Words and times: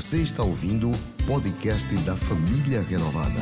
Você 0.00 0.22
está 0.22 0.42
ouvindo 0.42 0.90
o 0.90 1.26
podcast 1.26 1.94
da 1.96 2.16
Família 2.16 2.80
Renovada. 2.80 3.38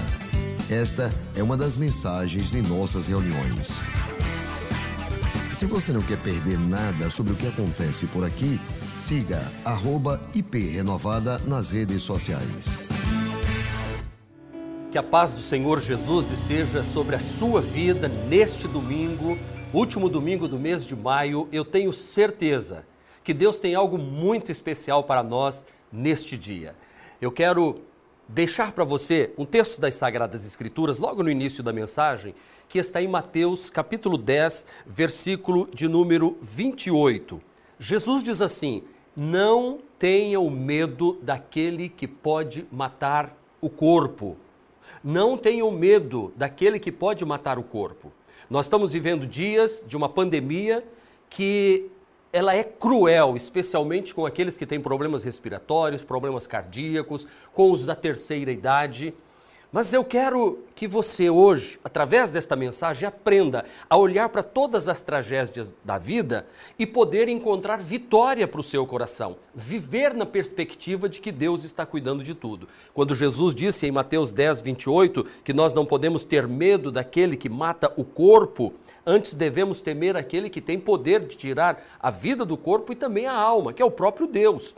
Esta 0.69 1.09
é 1.37 1.41
uma 1.41 1.57
das 1.57 1.77
mensagens 1.77 2.51
de 2.51 2.61
nossas 2.61 3.07
reuniões. 3.07 3.81
Se 5.53 5.67
você 5.67 5.93
não 5.93 6.03
quer 6.03 6.19
perder 6.19 6.59
nada 6.59 7.11
sobre 7.11 7.33
o 7.33 7.37
que 7.37 7.47
acontece 7.47 8.09
por 8.09 8.25
aqui, 8.25 8.59
siga 8.97 9.41
@iprenovada 10.35 11.39
nas 11.47 11.71
redes 11.71 12.03
sociais. 12.03 12.77
Que 14.91 14.99
a 14.99 15.03
paz 15.03 15.35
do 15.35 15.41
Senhor 15.41 15.81
Jesus 15.81 16.33
esteja 16.33 16.83
sobre 16.83 17.15
a 17.15 17.21
sua 17.21 17.61
vida 17.61 18.09
neste 18.09 18.67
domingo, 18.67 19.39
último 19.73 20.09
domingo 20.09 20.49
do 20.49 20.59
mês 20.59 20.85
de 20.85 20.97
maio. 20.97 21.49
Eu 21.53 21.65
tenho 21.65 21.93
certeza 21.93 22.85
que 23.23 23.33
Deus 23.33 23.61
tem 23.61 23.77
algo 23.77 23.97
muito 23.97 24.51
especial 24.51 25.05
para 25.05 25.23
nós 25.23 25.65
neste 25.93 26.37
dia. 26.37 26.75
Eu 27.21 27.33
quero 27.33 27.83
deixar 28.29 28.73
para 28.73 28.85
você 28.85 29.33
um 29.39 29.45
texto 29.45 29.81
das 29.81 29.95
Sagradas 29.95 30.47
Escrituras, 30.47 30.99
logo 30.99 31.23
no 31.23 31.31
início 31.31 31.63
da 31.63 31.73
mensagem, 31.73 32.35
que 32.69 32.79
está 32.79 33.01
em 33.01 33.09
Mateus 33.09 33.71
capítulo 33.71 34.19
10, 34.19 34.67
versículo 34.87 35.69
de 35.73 35.89
número 35.89 36.37
28. 36.43 37.41
Jesus 37.79 38.23
diz 38.23 38.41
assim: 38.41 38.83
Não 39.17 39.79
tenham 39.99 40.49
medo 40.51 41.19
daquele 41.23 41.89
que 41.89 42.07
pode 42.07 42.67
matar 42.71 43.37
o 43.61 43.69
corpo 43.69 44.37
não 45.03 45.37
tenham 45.37 45.71
medo 45.71 46.33
daquele 46.37 46.79
que 46.79 46.91
pode 46.91 47.25
matar 47.25 47.59
o 47.59 47.63
corpo. 47.63 48.13
Nós 48.49 48.67
estamos 48.67 48.93
vivendo 48.93 49.27
dias 49.27 49.85
de 49.87 49.97
uma 49.97 50.09
pandemia 50.09 50.85
que 51.29 51.91
ela 52.33 52.55
é 52.55 52.63
cruel, 52.63 53.37
especialmente 53.37 54.15
com 54.15 54.27
aqueles 54.27 54.57
que 54.57 54.67
têm 54.67 54.81
problemas 54.81 55.25
respiratórios, 55.25 56.05
problemas 56.05 56.47
cardíacos, 56.47 57.27
com 57.53 57.73
os 57.73 57.85
da 57.85 57.95
terceira 57.95 58.53
idade. 58.53 59.15
Mas 59.71 59.93
eu 59.93 60.03
quero 60.03 60.61
que 60.75 60.89
você 60.89 61.29
hoje, 61.29 61.79
através 61.85 62.31
desta 62.31 62.57
mensagem, 62.57 63.07
aprenda 63.07 63.67
a 63.89 63.99
olhar 63.99 64.31
para 64.31 64.43
todas 64.43 64.89
as 64.89 65.03
tragédias 65.03 65.75
da 65.85 65.99
vida 65.99 66.47
e 66.79 66.87
poder 66.87 67.29
encontrar 67.29 67.79
vitória 67.79 68.49
para 68.49 68.61
o 68.61 68.65
seu 68.65 68.87
coração. 68.87 69.37
Viver 69.55 70.15
na 70.15 70.25
perspectiva 70.25 71.07
de 71.07 71.21
que 71.21 71.31
Deus 71.31 71.65
está 71.65 71.85
cuidando 71.85 72.25
de 72.25 72.35
tudo. 72.35 72.67
Quando 72.95 73.15
Jesus 73.15 73.55
disse 73.55 73.87
em 73.87 73.93
Mateus 73.93 74.33
10, 74.33 74.63
28 74.63 75.27
que 75.45 75.53
nós 75.53 75.75
não 75.75 75.85
podemos 75.85 76.25
ter 76.25 76.49
medo 76.49 76.91
daquele 76.91 77.37
que 77.37 77.51
mata 77.51 77.93
o 77.95 78.05
corpo, 78.05 78.73
antes 79.09 79.33
devemos 79.33 79.81
temer 79.81 80.15
aquele 80.15 80.51
que 80.51 80.61
tem 80.61 80.79
poder 80.79 81.21
de 81.27 81.35
tirar 81.35 81.83
a 81.99 82.11
vida 82.11 82.45
do 82.45 82.59
corpo 82.59 82.93
e 82.93 82.97
também 82.97 83.27
a 83.27 83.33
alma, 83.33 83.73
que 83.73 83.81
é 83.81 83.85
o 83.85 83.91
próprio 83.91 84.27
Deus. 84.27 84.75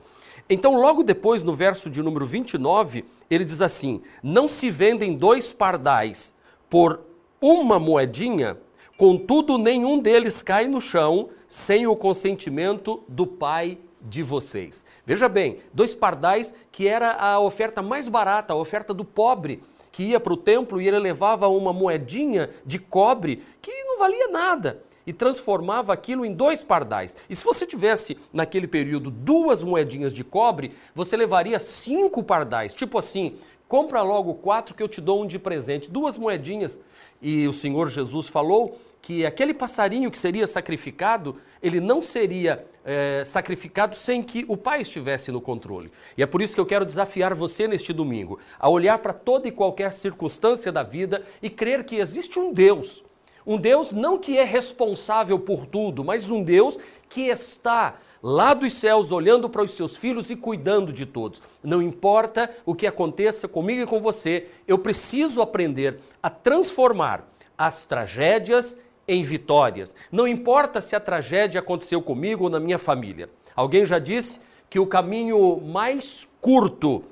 Então, 0.48 0.76
logo 0.76 1.02
depois, 1.02 1.42
no 1.42 1.52
verso 1.52 1.90
de 1.90 2.00
número 2.00 2.24
29, 2.24 3.04
ele 3.28 3.44
diz 3.44 3.60
assim: 3.60 4.00
Não 4.22 4.48
se 4.48 4.70
vendem 4.70 5.16
dois 5.16 5.52
pardais 5.52 6.32
por 6.68 7.00
uma 7.40 7.80
moedinha, 7.80 8.56
contudo, 8.96 9.58
nenhum 9.58 9.98
deles 9.98 10.42
cai 10.42 10.68
no 10.68 10.80
chão 10.80 11.30
sem 11.48 11.88
o 11.88 11.96
consentimento 11.96 13.02
do 13.08 13.26
pai 13.26 13.78
de 14.00 14.22
vocês. 14.22 14.84
Veja 15.04 15.28
bem, 15.28 15.58
dois 15.74 15.94
pardais 15.94 16.54
que 16.70 16.86
era 16.86 17.12
a 17.12 17.40
oferta 17.40 17.82
mais 17.82 18.08
barata, 18.08 18.52
a 18.52 18.56
oferta 18.56 18.94
do 18.94 19.04
pobre 19.04 19.60
que 20.00 20.04
ia 20.04 20.18
para 20.18 20.32
o 20.32 20.36
templo 20.38 20.80
e 20.80 20.88
ele 20.88 20.98
levava 20.98 21.46
uma 21.46 21.74
moedinha 21.74 22.48
de 22.64 22.78
cobre 22.78 23.42
que 23.60 23.70
não 23.84 23.98
valia 23.98 24.28
nada 24.28 24.82
e 25.06 25.12
transformava 25.12 25.92
aquilo 25.92 26.24
em 26.24 26.32
dois 26.32 26.64
pardais. 26.64 27.14
E 27.28 27.36
se 27.36 27.44
você 27.44 27.66
tivesse, 27.66 28.16
naquele 28.32 28.66
período, 28.66 29.10
duas 29.10 29.62
moedinhas 29.62 30.14
de 30.14 30.24
cobre, 30.24 30.72
você 30.94 31.18
levaria 31.18 31.60
cinco 31.60 32.22
pardais. 32.22 32.72
Tipo 32.72 32.96
assim, 32.96 33.36
compra 33.68 34.00
logo 34.00 34.32
quatro 34.32 34.74
que 34.74 34.82
eu 34.82 34.88
te 34.88 35.02
dou 35.02 35.22
um 35.22 35.26
de 35.26 35.38
presente. 35.38 35.90
Duas 35.90 36.16
moedinhas. 36.16 36.80
E 37.20 37.46
o 37.46 37.52
Senhor 37.52 37.90
Jesus 37.90 38.26
falou 38.26 38.80
que 39.02 39.26
aquele 39.26 39.52
passarinho 39.52 40.10
que 40.10 40.18
seria 40.18 40.46
sacrificado, 40.46 41.36
ele 41.62 41.78
não 41.78 42.00
seria 42.00 42.64
é, 42.84 43.22
sacrificado 43.24 43.96
sem 43.96 44.22
que 44.22 44.44
o 44.48 44.56
Pai 44.56 44.82
estivesse 44.82 45.30
no 45.30 45.40
controle. 45.40 45.90
E 46.16 46.22
é 46.22 46.26
por 46.26 46.42
isso 46.42 46.54
que 46.54 46.60
eu 46.60 46.66
quero 46.66 46.84
desafiar 46.84 47.34
você 47.34 47.68
neste 47.68 47.92
domingo 47.92 48.38
a 48.58 48.68
olhar 48.68 48.98
para 48.98 49.12
toda 49.12 49.48
e 49.48 49.52
qualquer 49.52 49.92
circunstância 49.92 50.72
da 50.72 50.82
vida 50.82 51.24
e 51.42 51.50
crer 51.50 51.84
que 51.84 51.96
existe 51.96 52.38
um 52.38 52.52
Deus 52.52 53.04
um 53.46 53.56
Deus 53.56 53.92
não 53.92 54.18
que 54.18 54.38
é 54.38 54.44
responsável 54.44 55.38
por 55.38 55.66
tudo, 55.66 56.04
mas 56.04 56.30
um 56.30 56.42
Deus 56.42 56.78
que 57.08 57.22
está 57.22 57.98
lá 58.22 58.52
dos 58.52 58.74
céus 58.74 59.10
olhando 59.10 59.48
para 59.48 59.62
os 59.62 59.72
seus 59.72 59.96
filhos 59.96 60.30
e 60.30 60.36
cuidando 60.36 60.92
de 60.92 61.06
todos. 61.06 61.40
Não 61.62 61.80
importa 61.80 62.50
o 62.66 62.74
que 62.74 62.86
aconteça 62.86 63.48
comigo 63.48 63.82
e 63.82 63.86
com 63.86 64.00
você, 64.00 64.48
eu 64.68 64.78
preciso 64.78 65.40
aprender 65.40 66.00
a 66.22 66.28
transformar 66.28 67.26
as 67.56 67.84
tragédias 67.84 68.76
em 69.10 69.24
vitórias. 69.24 69.92
Não 70.12 70.28
importa 70.28 70.80
se 70.80 70.94
a 70.94 71.00
tragédia 71.00 71.58
aconteceu 71.58 72.00
comigo 72.00 72.44
ou 72.44 72.50
na 72.50 72.60
minha 72.60 72.78
família. 72.78 73.28
Alguém 73.56 73.84
já 73.84 73.98
disse 73.98 74.40
que 74.70 74.78
o 74.78 74.86
caminho 74.86 75.60
mais 75.60 76.28
curto 76.40 77.04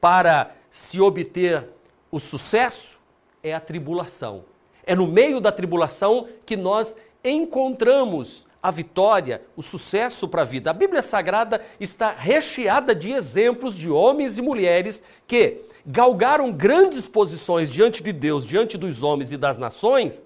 para 0.00 0.52
se 0.70 0.98
obter 1.00 1.68
o 2.10 2.18
sucesso 2.18 2.98
é 3.42 3.52
a 3.52 3.60
tribulação. 3.60 4.44
É 4.86 4.94
no 4.94 5.06
meio 5.06 5.38
da 5.38 5.52
tribulação 5.52 6.26
que 6.46 6.56
nós 6.56 6.96
encontramos 7.22 8.46
a 8.62 8.70
vitória, 8.70 9.42
o 9.54 9.62
sucesso 9.62 10.26
para 10.26 10.40
a 10.40 10.46
vida. 10.46 10.70
A 10.70 10.72
Bíblia 10.72 11.02
Sagrada 11.02 11.60
está 11.78 12.10
recheada 12.10 12.94
de 12.94 13.12
exemplos 13.12 13.76
de 13.76 13.90
homens 13.90 14.38
e 14.38 14.42
mulheres 14.42 15.02
que 15.26 15.60
galgaram 15.84 16.50
grandes 16.50 17.06
posições 17.06 17.70
diante 17.70 18.02
de 18.02 18.12
Deus, 18.12 18.46
diante 18.46 18.78
dos 18.78 19.02
homens 19.02 19.30
e 19.30 19.36
das 19.36 19.58
nações, 19.58 20.24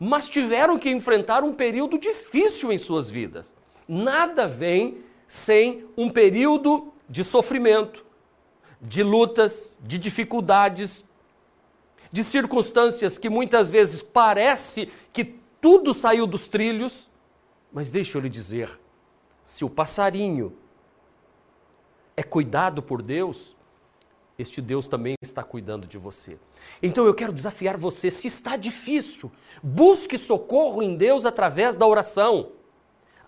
mas 0.00 0.30
tiveram 0.30 0.78
que 0.78 0.88
enfrentar 0.88 1.44
um 1.44 1.52
período 1.52 1.98
difícil 1.98 2.72
em 2.72 2.78
suas 2.78 3.10
vidas. 3.10 3.52
Nada 3.86 4.48
vem 4.48 5.04
sem 5.28 5.84
um 5.94 6.08
período 6.08 6.90
de 7.06 7.22
sofrimento, 7.22 8.02
de 8.80 9.02
lutas, 9.02 9.76
de 9.78 9.98
dificuldades, 9.98 11.04
de 12.10 12.24
circunstâncias 12.24 13.18
que 13.18 13.28
muitas 13.28 13.68
vezes 13.68 14.02
parece 14.02 14.90
que 15.12 15.36
tudo 15.60 15.92
saiu 15.92 16.26
dos 16.26 16.48
trilhos, 16.48 17.06
mas 17.70 17.90
deixa 17.90 18.16
eu 18.16 18.22
lhe 18.22 18.28
dizer, 18.30 18.80
se 19.44 19.66
o 19.66 19.70
passarinho 19.70 20.56
é 22.16 22.22
cuidado 22.22 22.82
por 22.82 23.02
Deus, 23.02 23.54
este 24.40 24.60
Deus 24.60 24.86
também 24.86 25.14
está 25.22 25.42
cuidando 25.42 25.86
de 25.86 25.98
você. 25.98 26.38
Então 26.82 27.06
eu 27.06 27.14
quero 27.14 27.32
desafiar 27.32 27.76
você, 27.76 28.10
se 28.10 28.26
está 28.26 28.56
difícil, 28.56 29.30
busque 29.62 30.16
socorro 30.16 30.82
em 30.82 30.96
Deus 30.96 31.24
através 31.24 31.76
da 31.76 31.86
oração 31.86 32.52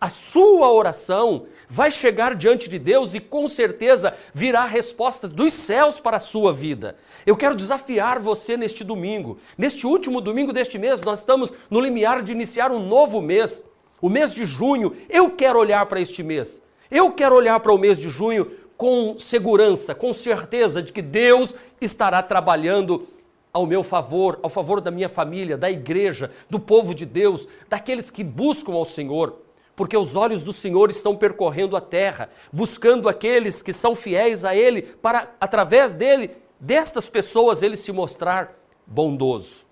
a 0.03 0.11
sua 0.11 0.69
oração 0.73 1.47
vai 1.69 1.89
chegar 1.89 2.35
diante 2.35 2.69
de 2.69 2.77
Deus 2.77 3.15
e 3.15 3.21
com 3.21 3.47
certeza 3.47 4.13
virá 4.35 4.65
respostas 4.65 5.31
dos 5.31 5.53
céus 5.53 6.01
para 6.01 6.17
a 6.17 6.21
sua 6.21 6.53
vida. 6.53 6.97
Eu 7.25 7.37
quero 7.37 7.55
desafiar 7.55 8.19
você 8.19 8.57
neste 8.57 8.83
domingo. 8.83 9.39
Neste 9.57 9.87
último 9.87 10.21
domingo 10.21 10.53
deste 10.53 10.77
mês, 10.77 11.01
nós 11.03 11.21
estamos 11.21 11.53
no 11.71 11.79
limiar 11.79 12.21
de 12.25 12.33
iniciar 12.33 12.73
um 12.73 12.85
novo 12.85 13.23
mês, 13.23 13.65
o 14.01 14.11
mês 14.11 14.35
de 14.35 14.45
junho. 14.45 14.97
Eu 15.09 15.31
quero 15.31 15.57
olhar 15.57 15.87
para 15.87 16.01
este 16.01 16.21
mês. 16.21 16.61
Eu 16.91 17.13
quero 17.13 17.37
olhar 17.37 17.61
para 17.61 17.73
o 17.73 17.79
mês 17.79 17.97
de 17.97 18.11
junho 18.11 18.51
com 18.83 19.17
segurança, 19.17 19.95
com 19.95 20.13
certeza 20.13 20.83
de 20.83 20.93
que 20.93 21.01
Deus 21.01 21.55
estará 21.81 22.21
trabalhando 22.21 23.07
ao 23.53 23.65
meu 23.65 23.85
favor, 23.85 24.41
ao 24.43 24.51
favor 24.51 24.81
da 24.81 24.91
minha 24.91 25.09
família, 25.09 25.57
da 25.57 25.71
igreja, 25.71 26.33
do 26.51 26.59
povo 26.59 26.93
de 26.93 27.07
Deus, 27.07 27.47
daqueles 27.69 28.11
que 28.11 28.25
buscam 28.25 28.73
ao 28.73 28.85
Senhor 28.85 29.39
porque 29.77 29.97
os 29.97 30.17
olhos 30.17 30.43
do 30.43 30.53
Senhor 30.53 30.91
estão 30.91 31.17
percorrendo 31.17 31.77
a 31.77 31.81
terra, 31.81 32.29
buscando 32.53 33.09
aqueles 33.09 33.63
que 33.63 33.73
são 33.73 33.95
fiéis 33.95 34.45
a 34.45 34.55
Ele, 34.55 34.83
para, 34.83 35.33
através 35.41 35.93
dele, 35.93 36.33
destas 36.59 37.09
pessoas, 37.09 37.63
Ele 37.63 37.77
se 37.77 37.93
mostrar 37.93 38.53
bondoso. 38.85 39.65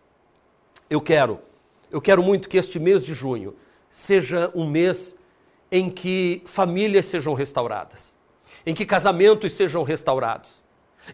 Eu 0.88 1.00
quero, 1.00 1.40
eu 1.90 2.00
quero 2.00 2.22
muito 2.22 2.48
que 2.48 2.56
este 2.56 2.78
mês 2.78 3.04
de 3.04 3.12
junho 3.12 3.56
seja 3.90 4.52
um 4.54 4.70
mês 4.70 5.16
em 5.70 5.90
que 5.90 6.42
famílias 6.46 7.06
sejam 7.06 7.34
restauradas, 7.34 8.14
em 8.66 8.74
que 8.74 8.84
casamentos 8.84 9.52
sejam 9.52 9.82
restaurados. 9.82 10.60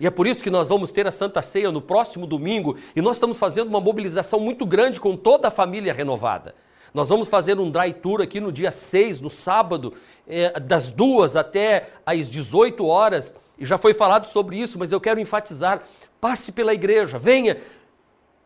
E 0.00 0.06
é 0.06 0.10
por 0.10 0.26
isso 0.26 0.43
que 0.43 0.50
nós 0.50 0.69
vamos 0.69 0.90
ter 0.90 1.06
a 1.06 1.12
Santa 1.12 1.40
Ceia 1.40 1.70
no 1.70 1.81
próximo 1.81 2.26
domingo 2.26 2.76
e 2.94 3.00
nós 3.00 3.16
estamos 3.16 3.38
fazendo 3.38 3.69
uma 3.69 3.81
mobilização 3.81 4.40
muito 4.40 4.66
grande 4.66 5.00
com 5.00 5.16
toda 5.16 5.48
a 5.48 5.50
família 5.50 5.93
renovada. 5.93 6.54
Nós 6.93 7.08
vamos 7.08 7.28
fazer 7.28 7.58
um 7.58 7.70
dry 7.70 7.93
tour 7.93 8.22
aqui 8.22 8.40
no 8.40 8.50
dia 8.50 8.72
6, 8.72 9.20
no 9.20 9.31
sábado, 9.31 9.94
é, 10.26 10.58
das 10.58 10.90
duas 10.90 11.37
até 11.37 11.90
às 12.04 12.31
18 12.31 12.84
horas. 12.87 13.34
E 13.58 13.66
já 13.66 13.78
foi 13.78 13.94
falado 13.94 14.26
sobre 14.26 14.56
isso, 14.56 14.78
mas 14.78 14.92
eu 14.92 15.00
quero 15.00 15.20
enfatizar: 15.20 15.82
passe 16.20 16.52
pela 16.52 16.72
igreja, 16.72 17.19
venha 17.19 17.58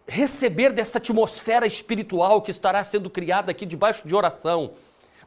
receber 0.06 0.72
desta 0.72 0.98
atmosfera 0.98 1.66
espiritual 1.66 2.42
que 2.42 2.50
estará 2.50 2.82
sendo 2.82 3.08
criada 3.08 3.52
aqui 3.52 3.64
debaixo 3.64 4.06
de 4.06 4.14
oração. 4.14 4.72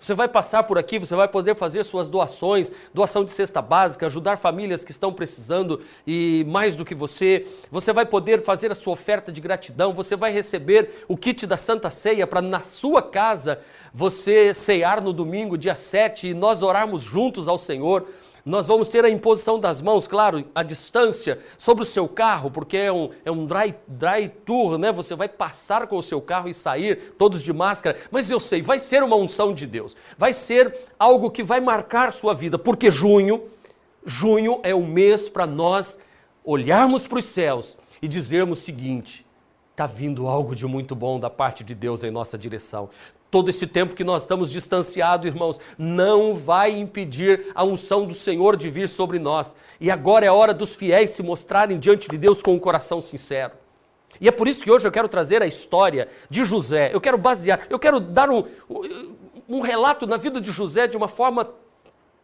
Você 0.03 0.13
vai 0.13 0.27
passar 0.27 0.63
por 0.63 0.77
aqui, 0.77 0.99
você 0.99 1.15
vai 1.15 1.29
poder 1.29 1.55
fazer 1.55 1.81
suas 1.85 2.09
doações, 2.09 2.69
doação 2.93 3.23
de 3.23 3.31
cesta 3.31 3.61
básica, 3.61 4.05
ajudar 4.05 4.35
famílias 4.35 4.83
que 4.83 4.91
estão 4.91 5.13
precisando 5.13 5.79
e 6.05 6.43
mais 6.45 6.75
do 6.75 6.83
que 6.83 6.93
você. 6.93 7.47
Você 7.71 7.93
vai 7.93 8.05
poder 8.05 8.43
fazer 8.43 8.69
a 8.69 8.75
sua 8.75 8.91
oferta 8.91 9.31
de 9.31 9.39
gratidão, 9.39 9.93
você 9.93 10.17
vai 10.17 10.29
receber 10.29 11.05
o 11.07 11.15
kit 11.15 11.47
da 11.47 11.55
Santa 11.55 11.89
Ceia 11.89 12.27
para 12.27 12.41
na 12.41 12.59
sua 12.59 13.01
casa 13.01 13.61
você 13.93 14.53
cear 14.53 14.99
no 14.99 15.13
domingo, 15.13 15.57
dia 15.57 15.73
7, 15.73 16.27
e 16.27 16.33
nós 16.33 16.61
orarmos 16.61 17.01
juntos 17.01 17.47
ao 17.47 17.57
Senhor. 17.57 18.05
Nós 18.45 18.67
vamos 18.67 18.89
ter 18.89 19.05
a 19.05 19.09
imposição 19.09 19.57
das 19.57 19.81
mãos, 19.81 20.05
claro, 20.05 20.43
à 20.53 20.63
distância, 20.63 21.39
sobre 21.57 21.83
o 21.83 21.85
seu 21.85 22.09
carro, 22.09 22.51
porque 22.51 22.75
é 22.75 22.91
um, 22.91 23.09
é 23.23 23.31
um 23.31 23.45
dry, 23.45 23.73
dry 23.87 24.27
tour, 24.45 24.77
né? 24.77 24.91
Você 24.91 25.15
vai 25.15 25.29
passar 25.29 25.87
com 25.87 25.97
o 25.97 26.03
seu 26.03 26.21
carro 26.21 26.49
e 26.49 26.53
sair, 26.53 27.13
todos 27.17 27.41
de 27.41 27.53
máscara. 27.53 27.97
Mas 28.11 28.29
eu 28.29 28.41
sei, 28.41 28.61
vai 28.61 28.79
ser 28.79 29.01
uma 29.01 29.15
unção 29.15 29.53
de 29.53 29.65
Deus. 29.65 29.95
Vai 30.17 30.33
ser 30.33 30.77
algo 30.99 31.31
que 31.31 31.41
vai 31.41 31.61
marcar 31.61 32.11
sua 32.11 32.33
vida, 32.33 32.59
porque 32.59 32.91
junho, 32.91 33.45
junho 34.05 34.59
é 34.61 34.75
o 34.75 34.85
mês 34.85 35.29
para 35.29 35.47
nós 35.47 35.97
olharmos 36.43 37.07
para 37.07 37.19
os 37.19 37.25
céus 37.25 37.77
e 38.01 38.09
dizermos 38.09 38.59
o 38.59 38.61
seguinte: 38.61 39.25
está 39.71 39.87
vindo 39.87 40.27
algo 40.27 40.53
de 40.53 40.67
muito 40.67 40.93
bom 40.93 41.17
da 41.17 41.29
parte 41.29 41.63
de 41.63 41.73
Deus 41.73 42.03
em 42.03 42.11
nossa 42.11 42.37
direção 42.37 42.89
todo 43.33 43.49
esse 43.49 43.65
tempo 43.65 43.95
que 43.95 44.03
nós 44.03 44.21
estamos 44.21 44.51
distanciados, 44.51 45.25
irmãos, 45.25 45.59
não 45.75 46.35
vai 46.35 46.69
impedir 46.69 47.47
a 47.55 47.63
unção 47.63 48.05
do 48.05 48.13
Senhor 48.13 48.55
de 48.55 48.69
vir 48.69 48.87
sobre 48.87 49.17
nós. 49.17 49.55
E 49.81 49.89
agora 49.89 50.23
é 50.23 50.29
hora 50.29 50.53
dos 50.53 50.75
fiéis 50.75 51.09
se 51.09 51.23
mostrarem 51.23 51.79
diante 51.79 52.07
de 52.07 52.15
Deus 52.15 52.43
com 52.43 52.53
um 52.53 52.59
coração 52.59 53.01
sincero. 53.01 53.53
E 54.21 54.27
é 54.27 54.31
por 54.31 54.47
isso 54.47 54.63
que 54.63 54.69
hoje 54.69 54.87
eu 54.87 54.91
quero 54.91 55.07
trazer 55.07 55.41
a 55.41 55.47
história 55.47 56.09
de 56.29 56.45
José. 56.45 56.91
Eu 56.93 57.01
quero 57.01 57.17
basear, 57.17 57.61
eu 57.71 57.79
quero 57.79 57.99
dar 57.99 58.29
um, 58.29 58.43
um 59.49 59.61
relato 59.61 60.05
na 60.05 60.15
vida 60.15 60.39
de 60.39 60.51
José 60.51 60.85
de 60.85 60.95
uma 60.95 61.07
forma 61.07 61.55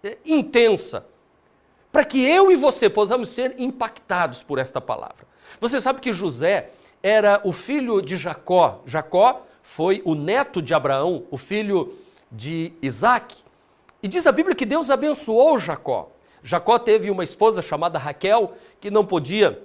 é, 0.04 0.16
intensa, 0.24 1.08
para 1.92 2.06
que 2.06 2.24
eu 2.24 2.52
e 2.52 2.56
você 2.56 2.88
possamos 2.88 3.30
ser 3.30 3.56
impactados 3.58 4.44
por 4.44 4.60
esta 4.60 4.80
palavra. 4.80 5.26
Você 5.60 5.82
sabe 5.82 6.02
que 6.02 6.14
José 6.14 6.70
era 7.02 7.42
o 7.44 7.52
filho 7.52 8.00
de 8.00 8.16
Jacó. 8.16 8.84
Jacó 8.86 9.48
foi 9.69 10.01
o 10.04 10.16
neto 10.16 10.63
de 10.63 10.74
Abraão, 10.74 11.25
o 11.30 11.38
filho 11.38 11.94
de 12.31 12.74
Isaac. 12.81 13.36
E 14.01 14.07
diz 14.07 14.25
a 14.25 14.31
Bíblia 14.31 14.56
que 14.56 14.66
Deus 14.66 14.89
abençoou 14.89 15.60
Jacó. 15.60 16.10
Jacó 16.44 16.80
teve 16.80 17.12
uma 17.12 17.24
esposa 17.24 17.62
chamada 17.62 18.00
Raquel, 18.00 18.54
que 18.81 18.89
não 18.89 19.06
podia 19.06 19.62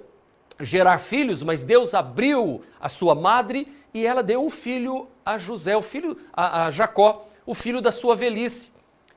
gerar 0.59 0.99
filhos, 0.99 1.41
mas 1.41 1.63
Deus 1.63 1.95
abriu 1.95 2.61
a 2.79 2.87
sua 2.87 3.15
madre 3.15 3.67
e 3.95 4.05
ela 4.05 4.21
deu 4.21 4.45
um 4.45 4.49
filho 4.49 5.07
a 5.25 5.39
José, 5.39 5.75
o 5.75 5.81
filho 5.81 6.15
a, 6.31 6.67
a 6.67 6.71
Jacó, 6.71 7.27
o 7.43 7.55
filho 7.55 7.81
da 7.81 7.91
sua 7.91 8.15
velhice. 8.15 8.71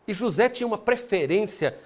E 0.06 0.14
José 0.14 0.48
tinha 0.48 0.66
uma 0.66 0.78
preferência, 0.78 1.78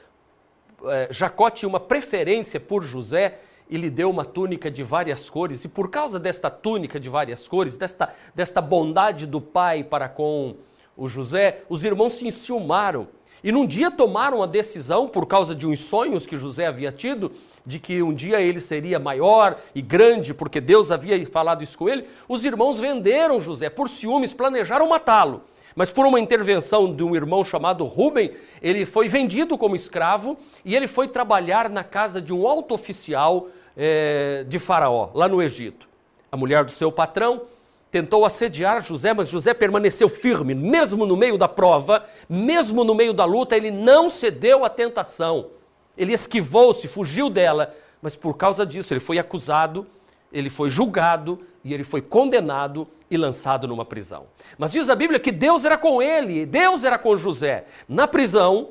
eh, 0.84 1.08
Jacó 1.10 1.50
tinha 1.50 1.68
uma 1.68 1.80
preferência 1.80 2.60
por 2.60 2.84
José 2.84 3.40
e 3.72 3.78
lhe 3.78 3.88
deu 3.88 4.10
uma 4.10 4.22
túnica 4.22 4.70
de 4.70 4.82
várias 4.82 5.30
cores, 5.30 5.64
e 5.64 5.68
por 5.68 5.88
causa 5.88 6.20
desta 6.20 6.50
túnica 6.50 7.00
de 7.00 7.08
várias 7.08 7.48
cores, 7.48 7.74
desta, 7.74 8.12
desta 8.34 8.60
bondade 8.60 9.26
do 9.26 9.40
pai 9.40 9.82
para 9.82 10.10
com 10.10 10.56
o 10.94 11.08
José, 11.08 11.62
os 11.70 11.82
irmãos 11.82 12.12
se 12.12 12.26
enciumaram. 12.28 13.08
E 13.42 13.50
num 13.50 13.66
dia 13.66 13.90
tomaram 13.90 14.42
a 14.42 14.46
decisão, 14.46 15.08
por 15.08 15.26
causa 15.26 15.54
de 15.54 15.66
uns 15.66 15.80
sonhos 15.80 16.26
que 16.26 16.36
José 16.36 16.66
havia 16.66 16.92
tido, 16.92 17.32
de 17.64 17.78
que 17.78 18.02
um 18.02 18.12
dia 18.12 18.42
ele 18.42 18.60
seria 18.60 18.98
maior 18.98 19.58
e 19.74 19.80
grande, 19.80 20.34
porque 20.34 20.60
Deus 20.60 20.90
havia 20.90 21.26
falado 21.26 21.64
isso 21.64 21.78
com 21.78 21.88
ele. 21.88 22.06
Os 22.28 22.44
irmãos 22.44 22.78
venderam 22.78 23.40
José 23.40 23.70
por 23.70 23.88
ciúmes, 23.88 24.34
planejaram 24.34 24.86
matá-lo. 24.86 25.44
Mas 25.74 25.90
por 25.90 26.04
uma 26.04 26.20
intervenção 26.20 26.94
de 26.94 27.02
um 27.02 27.16
irmão 27.16 27.42
chamado 27.42 27.86
Rubem, 27.86 28.32
ele 28.60 28.84
foi 28.84 29.08
vendido 29.08 29.56
como 29.56 29.74
escravo 29.74 30.36
e 30.62 30.76
ele 30.76 30.86
foi 30.86 31.08
trabalhar 31.08 31.70
na 31.70 31.82
casa 31.82 32.20
de 32.20 32.34
um 32.34 32.46
alto 32.46 32.74
oficial 32.74 33.48
é, 33.76 34.44
de 34.48 34.58
Faraó, 34.58 35.10
lá 35.14 35.28
no 35.28 35.42
Egito. 35.42 35.88
A 36.30 36.36
mulher 36.36 36.64
do 36.64 36.72
seu 36.72 36.90
patrão 36.90 37.42
tentou 37.90 38.24
assediar 38.24 38.82
José, 38.82 39.12
mas 39.12 39.28
José 39.28 39.52
permaneceu 39.52 40.08
firme, 40.08 40.54
mesmo 40.54 41.04
no 41.04 41.16
meio 41.16 41.36
da 41.36 41.46
prova, 41.46 42.06
mesmo 42.28 42.84
no 42.84 42.94
meio 42.94 43.12
da 43.12 43.26
luta, 43.26 43.54
ele 43.54 43.70
não 43.70 44.08
cedeu 44.08 44.64
à 44.64 44.70
tentação. 44.70 45.50
Ele 45.96 46.14
esquivou-se, 46.14 46.88
fugiu 46.88 47.28
dela, 47.28 47.74
mas 48.00 48.16
por 48.16 48.34
causa 48.34 48.64
disso 48.64 48.94
ele 48.94 49.00
foi 49.00 49.18
acusado, 49.18 49.86
ele 50.32 50.48
foi 50.48 50.70
julgado 50.70 51.40
e 51.62 51.74
ele 51.74 51.84
foi 51.84 52.00
condenado 52.00 52.88
e 53.10 53.16
lançado 53.18 53.68
numa 53.68 53.84
prisão. 53.84 54.24
Mas 54.56 54.72
diz 54.72 54.88
a 54.88 54.94
Bíblia 54.94 55.20
que 55.20 55.30
Deus 55.30 55.66
era 55.66 55.76
com 55.76 56.00
ele, 56.00 56.46
Deus 56.46 56.82
era 56.82 56.98
com 56.98 57.14
José. 57.14 57.66
Na 57.86 58.08
prisão, 58.08 58.70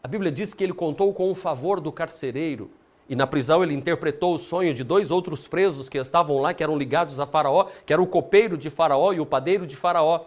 a 0.00 0.06
Bíblia 0.06 0.30
diz 0.30 0.54
que 0.54 0.62
ele 0.62 0.72
contou 0.72 1.12
com 1.12 1.28
o 1.28 1.34
favor 1.34 1.80
do 1.80 1.90
carcereiro 1.90 2.70
e 3.08 3.14
na 3.14 3.26
prisão 3.26 3.62
ele 3.62 3.74
interpretou 3.74 4.34
o 4.34 4.38
sonho 4.38 4.72
de 4.72 4.82
dois 4.82 5.10
outros 5.10 5.46
presos 5.46 5.88
que 5.88 5.98
estavam 5.98 6.38
lá, 6.38 6.54
que 6.54 6.62
eram 6.62 6.76
ligados 6.76 7.20
a 7.20 7.26
Faraó, 7.26 7.66
que 7.84 7.92
era 7.92 8.00
o 8.00 8.06
copeiro 8.06 8.56
de 8.56 8.70
Faraó 8.70 9.12
e 9.12 9.20
o 9.20 9.26
padeiro 9.26 9.66
de 9.66 9.76
Faraó. 9.76 10.20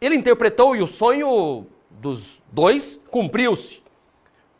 Ele 0.00 0.14
interpretou 0.14 0.76
e 0.76 0.82
o 0.82 0.86
sonho 0.86 1.66
dos 1.90 2.42
dois 2.52 3.00
cumpriu-se. 3.10 3.82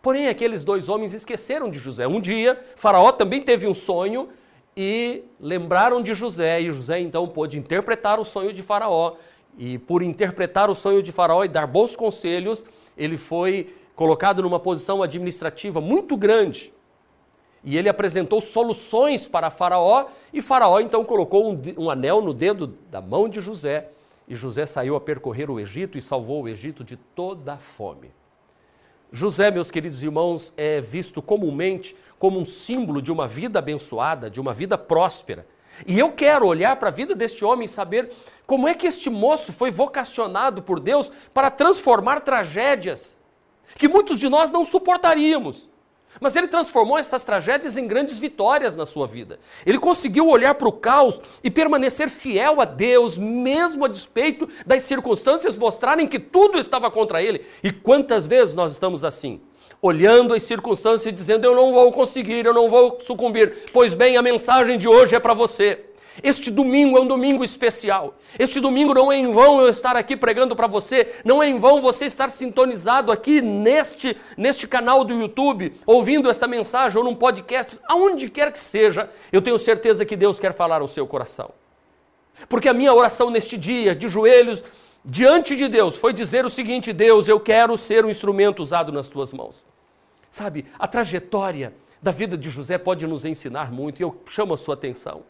Porém, 0.03 0.29
aqueles 0.29 0.65
dois 0.65 0.89
homens 0.89 1.13
esqueceram 1.13 1.71
de 1.71 1.79
José. 1.79 2.07
Um 2.07 2.21
dia, 2.21 2.59
Faraó 2.77 3.13
também 3.13 3.43
teve 3.43 3.67
um 3.67 3.75
sonho 3.75 4.31
e 4.75 5.23
lembraram 5.39 6.03
de 6.03 6.15
José. 6.15 6.63
E 6.63 6.71
José 6.71 7.01
então 7.01 7.29
pôde 7.29 7.59
interpretar 7.59 8.19
o 8.19 8.25
sonho 8.25 8.53
de 8.53 8.63
Faraó. 8.63 9.17
E 9.59 9.77
por 9.79 10.03
interpretar 10.03 10.71
o 10.71 10.75
sonho 10.75 11.03
de 11.03 11.13
Faraó 11.13 11.45
e 11.45 11.49
dar 11.49 11.67
bons 11.67 11.95
conselhos, 11.95 12.65
ele 12.97 13.19
foi 13.19 13.75
colocado 13.95 14.41
numa 14.43 14.59
posição 14.59 15.03
administrativa 15.03 15.81
muito 15.83 16.17
grande. 16.17 16.73
E 17.63 17.77
ele 17.77 17.89
apresentou 17.89 18.41
soluções 18.41 19.29
para 19.29 19.51
Faraó, 19.51 20.07
e 20.33 20.41
Faraó 20.41 20.81
então 20.81 21.05
colocou 21.05 21.53
um, 21.53 21.61
um, 21.77 21.91
anel 21.91 22.23
no 22.23 22.33
dedo 22.33 22.79
da 22.91 23.01
mão 23.01 23.29
de 23.29 23.41
José, 23.41 23.89
e 24.27 24.35
José 24.35 24.65
saiu 24.65 24.97
a 24.97 25.01
percorrer 25.01 25.51
o 25.51 25.61
Egito 25.61 25.99
e 25.99 26.03
salvou 26.03 26.43
o 26.43 26.49
Egito 26.49 26.83
de 26.83 26.97
toda 26.97 27.55
a 27.55 27.59
fome. 27.59 28.11
José, 29.13 29.51
meus 29.51 29.71
queridos 29.71 30.03
irmãos, 30.03 30.53
é 30.57 30.81
visto 30.81 31.21
comumente 31.21 31.97
como 32.19 32.39
um 32.39 32.45
símbolo 32.45 33.03
de 33.03 33.11
uma 33.11 33.27
vida 33.27 33.59
abençoada, 33.59 34.31
de 34.31 34.41
uma 34.41 34.53
vida 34.53 34.79
próspera. 34.79 35.47
E 35.87 35.99
eu 35.99 36.13
quero 36.13 36.47
olhar 36.47 36.77
para 36.77 36.89
a 36.89 36.93
vida 36.93 37.15
deste 37.15 37.45
homem 37.45 37.67
e 37.67 37.69
saber 37.69 38.13
como 38.47 38.69
é 38.69 38.75
que 38.75 38.87
este 38.87 39.11
moço 39.11 39.53
foi 39.53 39.71
vocacionado 39.71 40.63
por 40.63 40.79
Deus 40.79 41.11
para 41.33 41.51
transformar 41.51 42.21
tragédias 42.21 43.21
que 43.77 43.89
muitos 43.89 44.19
de 44.19 44.29
nós 44.29 44.51
não 44.51 44.65
suportaríamos. 44.65 45.70
Mas 46.19 46.35
ele 46.35 46.49
transformou 46.49 46.99
essas 46.99 47.23
tragédias 47.23 47.77
em 47.77 47.87
grandes 47.87 48.19
vitórias 48.19 48.75
na 48.75 48.85
sua 48.85 49.07
vida. 49.07 49.39
Ele 49.65 49.79
conseguiu 49.79 50.29
olhar 50.29 50.55
para 50.55 50.69
o 50.69 50.73
caos 50.73 51.21
e 51.45 51.51
permanecer 51.51 52.09
fiel 52.09 52.61
a 52.61 52.65
Deus, 52.65 53.17
mesmo 53.17 53.85
a 53.85 53.89
despeito 53.89 54.49
das 54.67 54.83
circunstâncias 54.83 55.57
mostrarem 55.57 56.09
que 56.09 56.19
tudo 56.19 56.59
estava 56.59 56.91
contra 56.91 57.23
ele. 57.23 57.45
E 57.63 57.71
quantas 57.71 58.27
vezes 58.27 58.55
nós 58.55 58.73
estamos 58.73 59.05
assim? 59.05 59.41
Olhando 59.81 60.35
as 60.35 60.43
circunstâncias 60.43 61.07
e 61.07 61.13
dizendo: 61.13 61.45
Eu 61.45 61.55
não 61.55 61.73
vou 61.73 61.93
conseguir, 61.93 62.45
eu 62.45 62.53
não 62.53 62.69
vou 62.69 63.01
sucumbir. 63.01 63.65
Pois 63.73 63.95
bem, 63.95 64.17
a 64.17 64.23
mensagem 64.23 64.79
de 64.79 64.89
hoje 64.89 65.15
é 65.15 65.21
para 65.21 65.33
você. 65.33 65.90
Este 66.23 66.51
domingo 66.51 66.99
é 66.99 67.01
um 67.01 67.07
domingo 67.07 67.45
especial. 67.45 68.15
Este 68.39 68.61
domingo 68.61 68.93
não 68.93 69.11
é 69.11 69.17
em 69.17 69.33
vão 69.33 69.61
eu 69.61 69.69
estar 69.69 69.97
aqui 69.97 70.17
pregando 70.17 70.57
para 70.57 70.67
você, 70.67 71.15
não 71.25 71.43
é 71.43 71.49
em 71.49 71.59
vão 71.59 71.81
você 71.81 72.07
estar 72.07 72.31
sintonizado 72.31 73.13
aqui 73.13 73.41
neste, 73.41 74.17
neste 74.37 74.67
canal 74.67 75.05
do 75.05 75.15
YouTube, 75.15 75.73
ouvindo 75.87 76.29
esta 76.29 76.47
mensagem 76.47 76.99
ou 76.99 77.05
num 77.05 77.15
podcast, 77.15 77.81
aonde 77.89 78.29
quer 78.29 78.53
que 78.53 78.59
seja, 78.59 79.09
eu 79.33 79.41
tenho 79.41 79.59
certeza 79.59 80.05
que 80.05 80.17
Deus 80.17 80.41
quer 80.41 80.53
falar 80.53 80.81
ao 80.81 80.89
seu 80.89 81.07
coração. 81.07 81.51
Porque 82.49 82.69
a 82.69 82.75
minha 82.75 82.93
oração 82.93 83.31
neste 83.31 83.57
dia, 83.57 83.95
de 83.95 84.09
joelhos, 84.09 84.65
diante 85.05 85.55
de 85.57 85.69
Deus, 85.69 85.97
foi 85.97 86.13
dizer 86.13 86.45
o 86.45 86.51
seguinte: 86.51 86.93
Deus, 86.93 87.29
eu 87.29 87.39
quero 87.39 87.77
ser 87.77 88.05
um 88.05 88.11
instrumento 88.11 88.61
usado 88.61 88.93
nas 88.93 89.09
tuas 89.09 89.33
mãos. 89.33 89.65
Sabe, 90.31 90.67
a 90.79 90.87
trajetória 90.87 91.75
da 92.03 92.11
vida 92.11 92.37
de 92.37 92.49
José 92.49 92.79
pode 92.79 93.07
nos 93.07 93.25
ensinar 93.25 93.71
muito 93.71 94.01
e 94.01 94.03
eu 94.03 94.23
chamo 94.27 94.55
a 94.55 94.57
sua 94.57 94.75
atenção. 94.75 95.23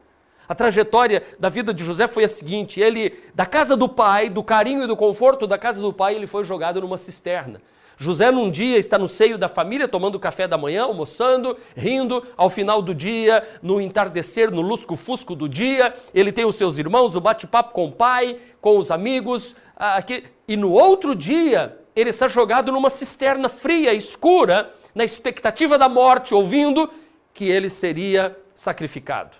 A 0.51 0.55
trajetória 0.57 1.23
da 1.39 1.49
vida 1.49 1.73
de 1.73 1.85
José 1.85 2.09
foi 2.09 2.25
a 2.25 2.29
seguinte: 2.29 2.81
ele, 2.81 3.21
da 3.33 3.47
casa 3.47 3.77
do 3.77 3.89
pai, 3.89 4.29
do 4.29 4.43
carinho 4.43 4.83
e 4.83 4.87
do 4.89 4.97
conforto 4.97 5.47
da 5.47 5.57
casa 5.57 5.81
do 5.81 5.93
pai, 5.93 6.17
ele 6.17 6.27
foi 6.27 6.43
jogado 6.43 6.81
numa 6.81 6.99
cisterna. 6.99 7.63
José, 7.97 8.33
num 8.33 8.51
dia, 8.51 8.77
está 8.77 8.99
no 8.99 9.07
seio 9.07 9.39
da 9.39 9.49
família, 9.49 9.87
tomando 9.87 10.19
café 10.19 10.49
da 10.49 10.59
manhã, 10.59 10.83
almoçando, 10.83 11.57
rindo. 11.77 12.27
Ao 12.37 12.51
final 12.51 12.83
do 12.83 12.93
dia, 12.93 13.47
no 13.63 13.81
entardecer, 13.81 14.51
no 14.51 14.61
lusco-fusco 14.61 15.37
do 15.37 15.49
dia, 15.49 15.95
ele 16.13 16.33
tem 16.33 16.45
os 16.45 16.57
seus 16.57 16.77
irmãos, 16.79 17.15
o 17.15 17.21
bate-papo 17.21 17.73
com 17.73 17.85
o 17.85 17.93
pai, 17.93 18.37
com 18.61 18.77
os 18.77 18.91
amigos. 18.91 19.55
Aqui. 19.77 20.25
E 20.49 20.57
no 20.57 20.73
outro 20.73 21.15
dia, 21.15 21.79
ele 21.95 22.11
está 22.11 22.27
jogado 22.27 22.73
numa 22.73 22.91
cisterna 22.91 23.49
fria, 23.49 23.95
escura, 23.95 24.75
na 24.97 25.05
expectativa 25.05 25.79
da 25.79 25.89
morte, 25.89 26.35
ouvindo 26.35 26.91
que 27.33 27.45
ele 27.45 27.71
seria 27.71 28.37
sacrificado 28.53 29.40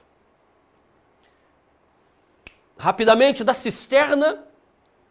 rapidamente 2.81 3.45
da 3.45 3.53
cisterna, 3.53 4.43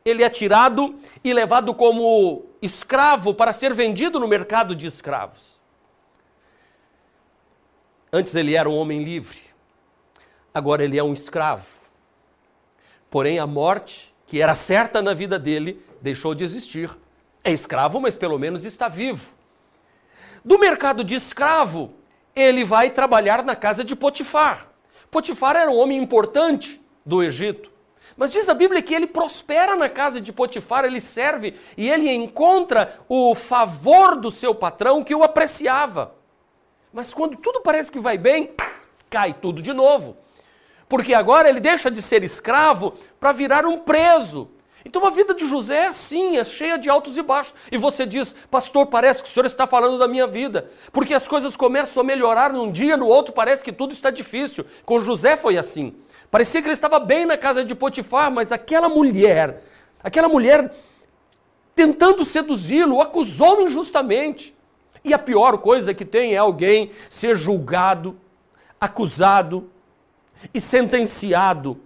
ele 0.03 0.23
é 0.23 0.29
tirado 0.29 0.95
e 1.23 1.31
levado 1.31 1.71
como 1.75 2.47
escravo 2.59 3.31
para 3.31 3.53
ser 3.53 3.75
vendido 3.75 4.19
no 4.19 4.27
mercado 4.27 4.75
de 4.75 4.88
escravos. 4.88 5.61
Antes 8.11 8.33
ele 8.33 8.55
era 8.55 8.67
um 8.67 8.75
homem 8.75 9.03
livre, 9.03 9.39
agora 10.51 10.83
ele 10.83 10.97
é 10.97 11.03
um 11.03 11.13
escravo. 11.13 11.67
Porém, 13.07 13.38
a 13.38 13.45
morte, 13.45 14.11
que 14.25 14.41
era 14.41 14.55
certa 14.55 14.99
na 14.99 15.13
vida 15.13 15.38
dele, 15.38 15.85
deixou 16.01 16.33
de 16.33 16.43
existir. 16.43 16.89
É 17.43 17.51
escravo, 17.51 18.01
mas 18.01 18.17
pelo 18.17 18.39
menos 18.39 18.65
está 18.65 18.88
vivo. 18.88 19.31
Do 20.43 20.57
mercado 20.57 21.03
de 21.03 21.13
escravo, 21.13 21.93
ele 22.35 22.63
vai 22.63 22.89
trabalhar 22.89 23.43
na 23.43 23.55
casa 23.55 23.83
de 23.83 23.95
Potifar. 23.95 24.67
Potifar 25.11 25.55
era 25.55 25.69
um 25.69 25.77
homem 25.77 26.01
importante 26.01 26.78
do 27.09 27.23
Egito. 27.23 27.71
Mas 28.15 28.31
diz 28.31 28.47
a 28.47 28.53
Bíblia 28.53 28.81
que 28.81 28.93
ele 28.93 29.07
prospera 29.07 29.75
na 29.75 29.89
casa 29.89 30.21
de 30.21 30.31
Potifar, 30.31 30.85
ele 30.85 31.01
serve 31.01 31.55
e 31.75 31.89
ele 31.89 32.09
encontra 32.11 32.99
o 33.09 33.33
favor 33.33 34.15
do 34.15 34.29
seu 34.29 34.53
patrão 34.53 35.03
que 35.03 35.15
o 35.15 35.23
apreciava. 35.23 36.15
Mas 36.93 37.13
quando 37.13 37.37
tudo 37.37 37.61
parece 37.61 37.91
que 37.91 37.99
vai 37.99 38.17
bem, 38.17 38.51
cai 39.09 39.33
tudo 39.33 39.61
de 39.61 39.73
novo. 39.73 40.17
Porque 40.87 41.13
agora 41.13 41.49
ele 41.49 41.59
deixa 41.59 41.89
de 41.89 42.01
ser 42.01 42.23
escravo 42.23 42.93
para 43.19 43.31
virar 43.31 43.65
um 43.65 43.79
preso. 43.79 44.49
Então 44.83 45.05
a 45.05 45.09
vida 45.09 45.33
de 45.33 45.47
José 45.47 45.83
é 45.83 45.87
assim, 45.87 46.37
é 46.37 46.43
cheia 46.43 46.77
de 46.77 46.89
altos 46.89 47.15
e 47.15 47.21
baixos. 47.21 47.53
E 47.71 47.77
você 47.77 48.05
diz, 48.05 48.35
pastor, 48.49 48.87
parece 48.87 49.21
que 49.21 49.29
o 49.29 49.31
senhor 49.31 49.45
está 49.45 49.67
falando 49.67 49.99
da 49.99 50.07
minha 50.07 50.25
vida. 50.25 50.71
Porque 50.91 51.13
as 51.13 51.27
coisas 51.27 51.55
começam 51.55 52.01
a 52.01 52.03
melhorar 52.03 52.51
num 52.51 52.71
dia, 52.71 52.97
no 52.97 53.07
outro 53.07 53.33
parece 53.33 53.63
que 53.63 53.71
tudo 53.71 53.93
está 53.93 54.09
difícil. 54.09 54.65
Com 54.85 54.99
José 54.99 55.37
foi 55.37 55.57
assim. 55.57 55.95
Parecia 56.31 56.62
que 56.62 56.67
ele 56.67 56.74
estava 56.74 57.00
bem 57.00 57.25
na 57.25 57.38
casa 57.38 57.63
de 57.63 57.74
Potifar, 57.74 58.31
mas 58.31 58.51
aquela 58.51 58.88
mulher, 58.88 59.63
aquela 60.03 60.27
mulher 60.27 60.74
tentando 61.74 62.24
seduzi-lo, 62.24 62.98
o 62.98 63.01
acusou 63.01 63.62
injustamente. 63.62 64.55
E 65.03 65.13
a 65.13 65.17
pior 65.17 65.57
coisa 65.59 65.93
que 65.93 66.05
tem 66.05 66.33
é 66.33 66.38
alguém 66.38 66.91
ser 67.09 67.36
julgado, 67.38 68.17
acusado 68.79 69.69
e 70.53 70.59
sentenciado 70.59 71.79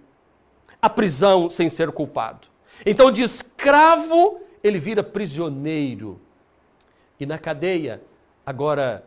à 0.82 0.90
prisão 0.90 1.48
sem 1.48 1.68
ser 1.68 1.90
culpado. 1.92 2.48
Então, 2.84 3.10
de 3.10 3.22
escravo, 3.22 4.40
ele 4.62 4.78
vira 4.78 5.02
prisioneiro. 5.02 6.20
E 7.18 7.24
na 7.24 7.38
cadeia, 7.38 8.02
agora 8.44 9.04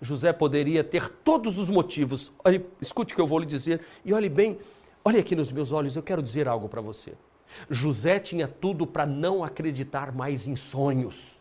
José 0.00 0.32
poderia 0.32 0.84
ter 0.84 1.08
todos 1.24 1.58
os 1.58 1.68
motivos. 1.68 2.32
Olhe, 2.44 2.64
escute 2.80 3.12
o 3.12 3.16
que 3.16 3.20
eu 3.20 3.26
vou 3.26 3.38
lhe 3.38 3.46
dizer 3.46 3.80
e 4.04 4.12
olhe 4.12 4.28
bem, 4.28 4.58
olhe 5.04 5.18
aqui 5.18 5.34
nos 5.34 5.50
meus 5.50 5.72
olhos, 5.72 5.96
eu 5.96 6.02
quero 6.02 6.22
dizer 6.22 6.46
algo 6.46 6.68
para 6.68 6.80
você. 6.80 7.14
José 7.68 8.18
tinha 8.20 8.46
tudo 8.46 8.86
para 8.86 9.06
não 9.06 9.42
acreditar 9.42 10.12
mais 10.12 10.46
em 10.46 10.54
sonhos. 10.54 11.36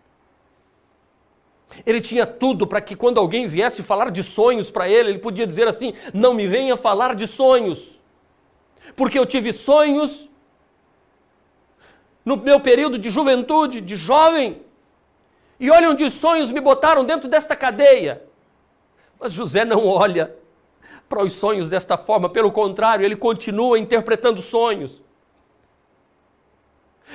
Ele 1.85 1.99
tinha 1.99 2.25
tudo 2.25 2.65
para 2.65 2.81
que 2.81 2.95
quando 2.95 3.19
alguém 3.19 3.47
viesse 3.47 3.83
falar 3.83 4.09
de 4.09 4.23
sonhos 4.23 4.71
para 4.71 4.87
ele, 4.87 5.09
ele 5.09 5.19
podia 5.19 5.45
dizer 5.45 5.67
assim: 5.67 5.93
"Não 6.13 6.33
me 6.33 6.47
venha 6.47 6.77
falar 6.77 7.13
de 7.13 7.27
sonhos". 7.27 7.99
Porque 8.95 9.19
eu 9.19 9.25
tive 9.25 9.51
sonhos 9.51 10.29
no 12.23 12.37
meu 12.37 12.59
período 12.59 12.97
de 12.97 13.09
juventude, 13.09 13.81
de 13.81 13.95
jovem, 13.95 14.61
e 15.59 15.69
olha 15.69 15.89
onde 15.89 16.03
os 16.03 16.13
sonhos 16.13 16.51
me 16.51 16.59
botaram 16.59 17.03
dentro 17.03 17.29
desta 17.29 17.55
cadeia. 17.55 18.26
Mas 19.19 19.33
José 19.33 19.65
não 19.65 19.85
olha 19.85 20.35
para 21.09 21.23
os 21.23 21.33
sonhos 21.33 21.69
desta 21.69 21.97
forma, 21.97 22.29
pelo 22.29 22.51
contrário, 22.51 23.05
ele 23.05 23.15
continua 23.15 23.79
interpretando 23.79 24.41
sonhos. 24.41 25.01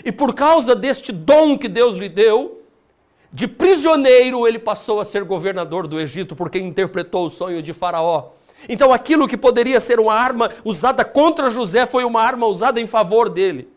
E 0.05 0.11
por 0.11 0.35
causa 0.35 0.75
deste 0.75 1.13
dom 1.13 1.59
que 1.59 1.69
Deus 1.69 1.97
lhe 1.97 2.09
deu, 2.09 2.63
de 3.31 3.47
prisioneiro 3.47 4.47
ele 4.47 4.59
passou 4.59 5.01
a 5.01 5.05
ser 5.05 5.25
governador 5.25 5.87
do 5.87 6.01
Egito, 6.01 6.35
porque 6.35 6.59
interpretou 6.59 7.27
o 7.27 7.31
sonho 7.31 7.63
de 7.63 7.73
Faraó. 7.73 8.31
Então 8.69 8.93
aquilo 8.93 9.29
que 9.29 9.37
poderia 9.37 9.81
ser 9.81 10.01
uma 10.01 10.15
arma 10.15 10.51
usada 10.65 11.05
contra 11.05 11.51
José 11.51 11.85
foi 11.85 12.05
uma 12.05 12.23
arma 12.23 12.47
usada 12.47 12.81
em 12.81 12.87
favor 12.87 13.29
dele. 13.29 13.69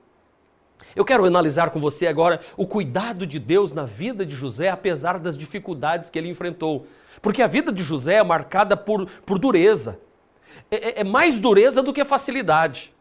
Eu 0.95 1.03
quero 1.03 1.25
analisar 1.25 1.71
com 1.71 1.79
você 1.79 2.07
agora 2.07 2.39
o 2.55 2.65
cuidado 2.65 3.27
de 3.27 3.37
Deus 3.37 3.73
na 3.73 3.83
vida 3.83 4.25
de 4.25 4.33
José, 4.33 4.69
apesar 4.69 5.19
das 5.19 5.37
dificuldades 5.37 6.09
que 6.09 6.17
ele 6.17 6.29
enfrentou. 6.29 6.85
Porque 7.21 7.41
a 7.41 7.47
vida 7.47 7.71
de 7.71 7.83
José 7.83 8.15
é 8.15 8.23
marcada 8.23 8.75
por, 8.75 9.07
por 9.25 9.39
dureza. 9.39 9.99
É, 10.69 10.75
é, 10.75 11.01
é 11.01 11.03
mais 11.03 11.39
dureza 11.39 11.81
do 11.81 11.93
que 11.93 12.03
facilidade. 12.05 12.93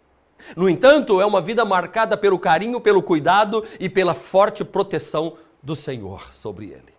No 0.56 0.68
entanto, 0.68 1.20
é 1.20 1.26
uma 1.26 1.40
vida 1.40 1.64
marcada 1.64 2.16
pelo 2.16 2.38
carinho, 2.38 2.80
pelo 2.80 3.02
cuidado 3.02 3.64
e 3.80 3.88
pela 3.88 4.14
forte 4.14 4.64
proteção 4.64 5.38
do 5.62 5.74
Senhor 5.74 6.32
sobre 6.34 6.66
ele. 6.66 6.94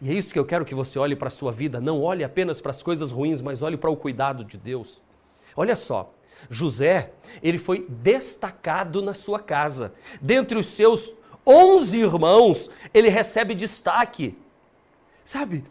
E 0.00 0.10
é 0.10 0.14
isso 0.14 0.32
que 0.32 0.38
eu 0.38 0.44
quero 0.44 0.64
que 0.64 0.74
você 0.74 0.98
olhe 0.98 1.14
para 1.14 1.28
a 1.28 1.30
sua 1.30 1.52
vida. 1.52 1.80
Não 1.80 2.02
olhe 2.02 2.24
apenas 2.24 2.60
para 2.60 2.70
as 2.70 2.82
coisas 2.82 3.12
ruins, 3.12 3.40
mas 3.40 3.62
olhe 3.62 3.76
para 3.76 3.90
o 3.90 3.96
cuidado 3.96 4.44
de 4.44 4.56
Deus. 4.56 5.00
Olha 5.54 5.76
só, 5.76 6.12
José, 6.50 7.12
ele 7.42 7.58
foi 7.58 7.86
destacado 7.88 9.00
na 9.00 9.14
sua 9.14 9.38
casa. 9.38 9.92
Dentre 10.20 10.58
os 10.58 10.66
seus 10.66 11.12
onze 11.46 12.00
irmãos, 12.00 12.70
ele 12.92 13.08
recebe 13.08 13.54
destaque. 13.54 14.36
Sabe, 15.24 15.64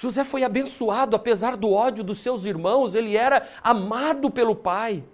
José 0.00 0.24
foi 0.24 0.42
abençoado, 0.42 1.14
apesar 1.14 1.58
do 1.58 1.70
ódio 1.70 2.02
dos 2.02 2.20
seus 2.20 2.46
irmãos, 2.46 2.94
ele 2.94 3.18
era 3.18 3.46
amado 3.62 4.30
pelo 4.30 4.56
pai. 4.56 5.04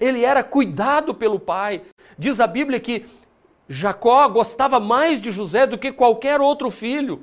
Ele 0.00 0.24
era 0.24 0.42
cuidado 0.42 1.14
pelo 1.14 1.38
pai. 1.38 1.82
Diz 2.16 2.40
a 2.40 2.46
Bíblia 2.46 2.80
que 2.80 3.04
Jacó 3.68 4.26
gostava 4.26 4.80
mais 4.80 5.20
de 5.20 5.30
José 5.30 5.66
do 5.66 5.76
que 5.76 5.92
qualquer 5.92 6.40
outro 6.40 6.70
filho, 6.70 7.22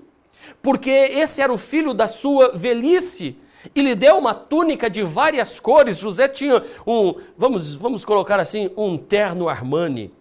porque 0.61 0.91
esse 0.91 1.41
era 1.41 1.51
o 1.51 1.57
filho 1.57 1.95
da 1.95 2.07
sua 2.07 2.51
velhice. 2.55 3.35
E 3.73 3.81
lhe 3.81 3.95
deu 3.95 4.19
uma 4.19 4.35
túnica 4.35 4.91
de 4.91 5.01
várias 5.01 5.59
cores. 5.59 5.97
José 5.97 6.27
tinha 6.27 6.63
um, 6.85 7.15
vamos, 7.35 7.73
vamos 7.75 8.05
colocar 8.05 8.39
assim, 8.39 8.69
um 8.77 8.99
terno 8.99 9.49
Armani. 9.49 10.13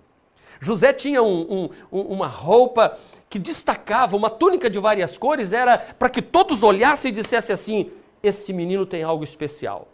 José 0.59 0.95
tinha 0.95 1.23
um, 1.23 1.69
um, 1.93 2.01
uma 2.01 2.27
roupa 2.27 2.99
que 3.29 3.39
destacava, 3.39 4.17
uma 4.17 4.31
túnica 4.31 4.71
de 4.71 4.79
várias 4.79 5.19
cores, 5.19 5.53
era 5.53 5.79
para 5.79 6.09
que 6.09 6.23
todos 6.23 6.63
olhassem 6.63 7.11
e 7.11 7.15
dissessem 7.15 7.55
assim: 7.55 7.91
esse 8.23 8.53
menino 8.53 8.87
tem 8.87 9.03
algo 9.03 9.25
especial. 9.25 9.89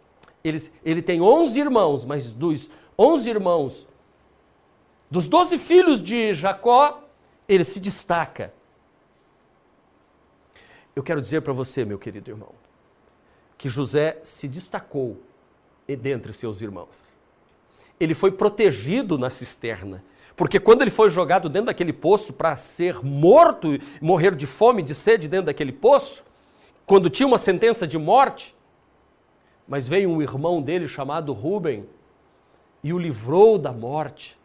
Ele, 0.45 0.71
ele 0.85 1.03
tem 1.03 1.21
11 1.21 1.59
irmãos, 1.59 2.05
mas 2.05 2.33
dos 2.33 2.69
11 2.99 3.31
irmãos, 3.31 3.87
dos 5.11 5.29
12 5.29 5.59
filhos 5.59 6.03
de 6.03 6.35
Jacó, 6.35 7.03
ele 7.49 7.65
se 7.65 7.81
destaca. 7.81 8.53
Eu 10.95 11.03
quero 11.03 11.21
dizer 11.21 11.41
para 11.41 11.53
você, 11.53 11.85
meu 11.85 11.99
querido 11.99 12.31
irmão, 12.31 12.51
que 13.57 13.69
José 13.69 14.19
se 14.23 14.47
destacou 14.47 15.19
dentre 15.87 16.33
seus 16.33 16.61
irmãos. 16.61 17.13
Ele 18.01 18.15
foi 18.15 18.33
protegido 18.33 19.19
na 19.19 19.31
cisterna. 19.31 20.03
Porque 20.43 20.59
quando 20.59 20.83
ele 20.83 20.91
foi 20.91 21.09
jogado 21.09 21.49
dentro 21.49 21.67
daquele 21.67 21.93
poço 21.93 22.33
para 22.33 22.57
ser 22.57 23.01
morto, 23.01 23.79
morrer 24.01 24.35
de 24.35 24.45
fome, 24.45 24.83
de 24.83 24.93
sede 24.93 25.29
dentro 25.29 25.47
daquele 25.47 25.71
poço, 25.71 26.25
quando 26.85 27.09
tinha 27.09 27.29
uma 27.29 27.39
sentença 27.39 27.87
de 27.87 27.97
morte, 27.97 28.53
mas 29.69 29.87
veio 29.87 30.11
um 30.11 30.21
irmão 30.21 30.61
dele 30.61 30.89
chamado 30.89 31.33
Rubem 31.33 31.87
e 32.83 32.93
o 32.93 32.99
livrou 32.99 33.57
da 33.57 33.71
morte. 33.71 34.37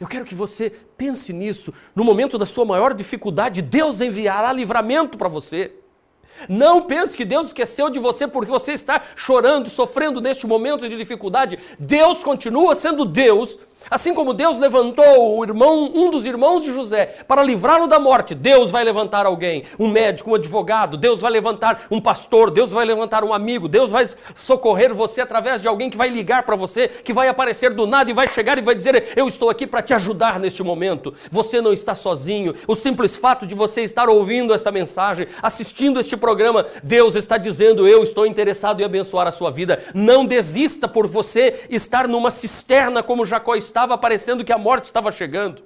Eu 0.00 0.08
quero 0.08 0.24
que 0.24 0.34
você 0.34 0.70
pense 0.96 1.32
nisso. 1.32 1.72
No 1.94 2.02
momento 2.02 2.36
da 2.36 2.46
sua 2.46 2.64
maior 2.64 2.92
dificuldade, 2.92 3.62
Deus 3.62 4.00
enviará 4.00 4.52
livramento 4.52 5.16
para 5.16 5.28
você. 5.28 5.72
Não 6.48 6.82
pense 6.82 7.16
que 7.16 7.24
Deus 7.24 7.46
esqueceu 7.46 7.88
de 7.88 8.00
você 8.00 8.26
porque 8.26 8.50
você 8.50 8.72
está 8.72 9.00
chorando, 9.14 9.70
sofrendo 9.70 10.20
neste 10.20 10.48
momento 10.48 10.88
de 10.88 10.96
dificuldade. 10.96 11.60
Deus 11.78 12.24
continua 12.24 12.74
sendo 12.74 13.04
Deus 13.04 13.56
Assim 13.90 14.14
como 14.14 14.32
Deus 14.32 14.58
levantou 14.58 15.38
o 15.38 15.44
irmão, 15.44 15.90
um 15.94 16.10
dos 16.10 16.24
irmãos 16.24 16.62
de 16.62 16.72
José 16.72 17.16
para 17.26 17.42
livrá-lo 17.42 17.86
da 17.86 17.98
morte, 17.98 18.34
Deus 18.34 18.70
vai 18.70 18.84
levantar 18.84 19.26
alguém, 19.26 19.64
um 19.78 19.88
médico, 19.88 20.30
um 20.30 20.34
advogado, 20.34 20.96
Deus 20.96 21.20
vai 21.20 21.30
levantar 21.30 21.86
um 21.90 22.00
pastor, 22.00 22.50
Deus 22.50 22.70
vai 22.70 22.84
levantar 22.84 23.24
um 23.24 23.32
amigo, 23.32 23.68
Deus 23.68 23.90
vai 23.90 24.08
socorrer 24.34 24.94
você 24.94 25.20
através 25.20 25.60
de 25.60 25.68
alguém 25.68 25.90
que 25.90 25.96
vai 25.96 26.08
ligar 26.08 26.44
para 26.44 26.56
você, 26.56 26.88
que 26.88 27.12
vai 27.12 27.28
aparecer 27.28 27.70
do 27.70 27.86
nada 27.86 28.10
e 28.10 28.14
vai 28.14 28.28
chegar 28.28 28.58
e 28.58 28.62
vai 28.62 28.74
dizer: 28.74 29.12
"Eu 29.16 29.28
estou 29.28 29.50
aqui 29.50 29.66
para 29.66 29.82
te 29.82 29.94
ajudar 29.94 30.40
neste 30.40 30.62
momento. 30.62 31.14
Você 31.30 31.60
não 31.60 31.72
está 31.72 31.94
sozinho". 31.94 32.54
O 32.66 32.74
simples 32.74 33.16
fato 33.16 33.46
de 33.46 33.54
você 33.54 33.82
estar 33.82 34.08
ouvindo 34.08 34.54
esta 34.54 34.70
mensagem, 34.70 35.26
assistindo 35.42 36.00
este 36.00 36.16
programa, 36.16 36.66
Deus 36.82 37.14
está 37.14 37.36
dizendo: 37.36 37.86
"Eu 37.86 38.02
estou 38.02 38.26
interessado 38.26 38.80
em 38.80 38.84
abençoar 38.84 39.26
a 39.26 39.32
sua 39.32 39.50
vida". 39.50 39.82
Não 39.94 40.24
desista 40.24 40.88
por 40.88 41.06
você 41.06 41.66
estar 41.68 42.08
numa 42.08 42.30
cisterna 42.30 43.02
como 43.02 43.26
Jacó 43.26 43.54
estava 43.74 43.98
parecendo 43.98 44.44
que 44.44 44.52
a 44.52 44.58
morte 44.58 44.84
estava 44.84 45.10
chegando. 45.10 45.64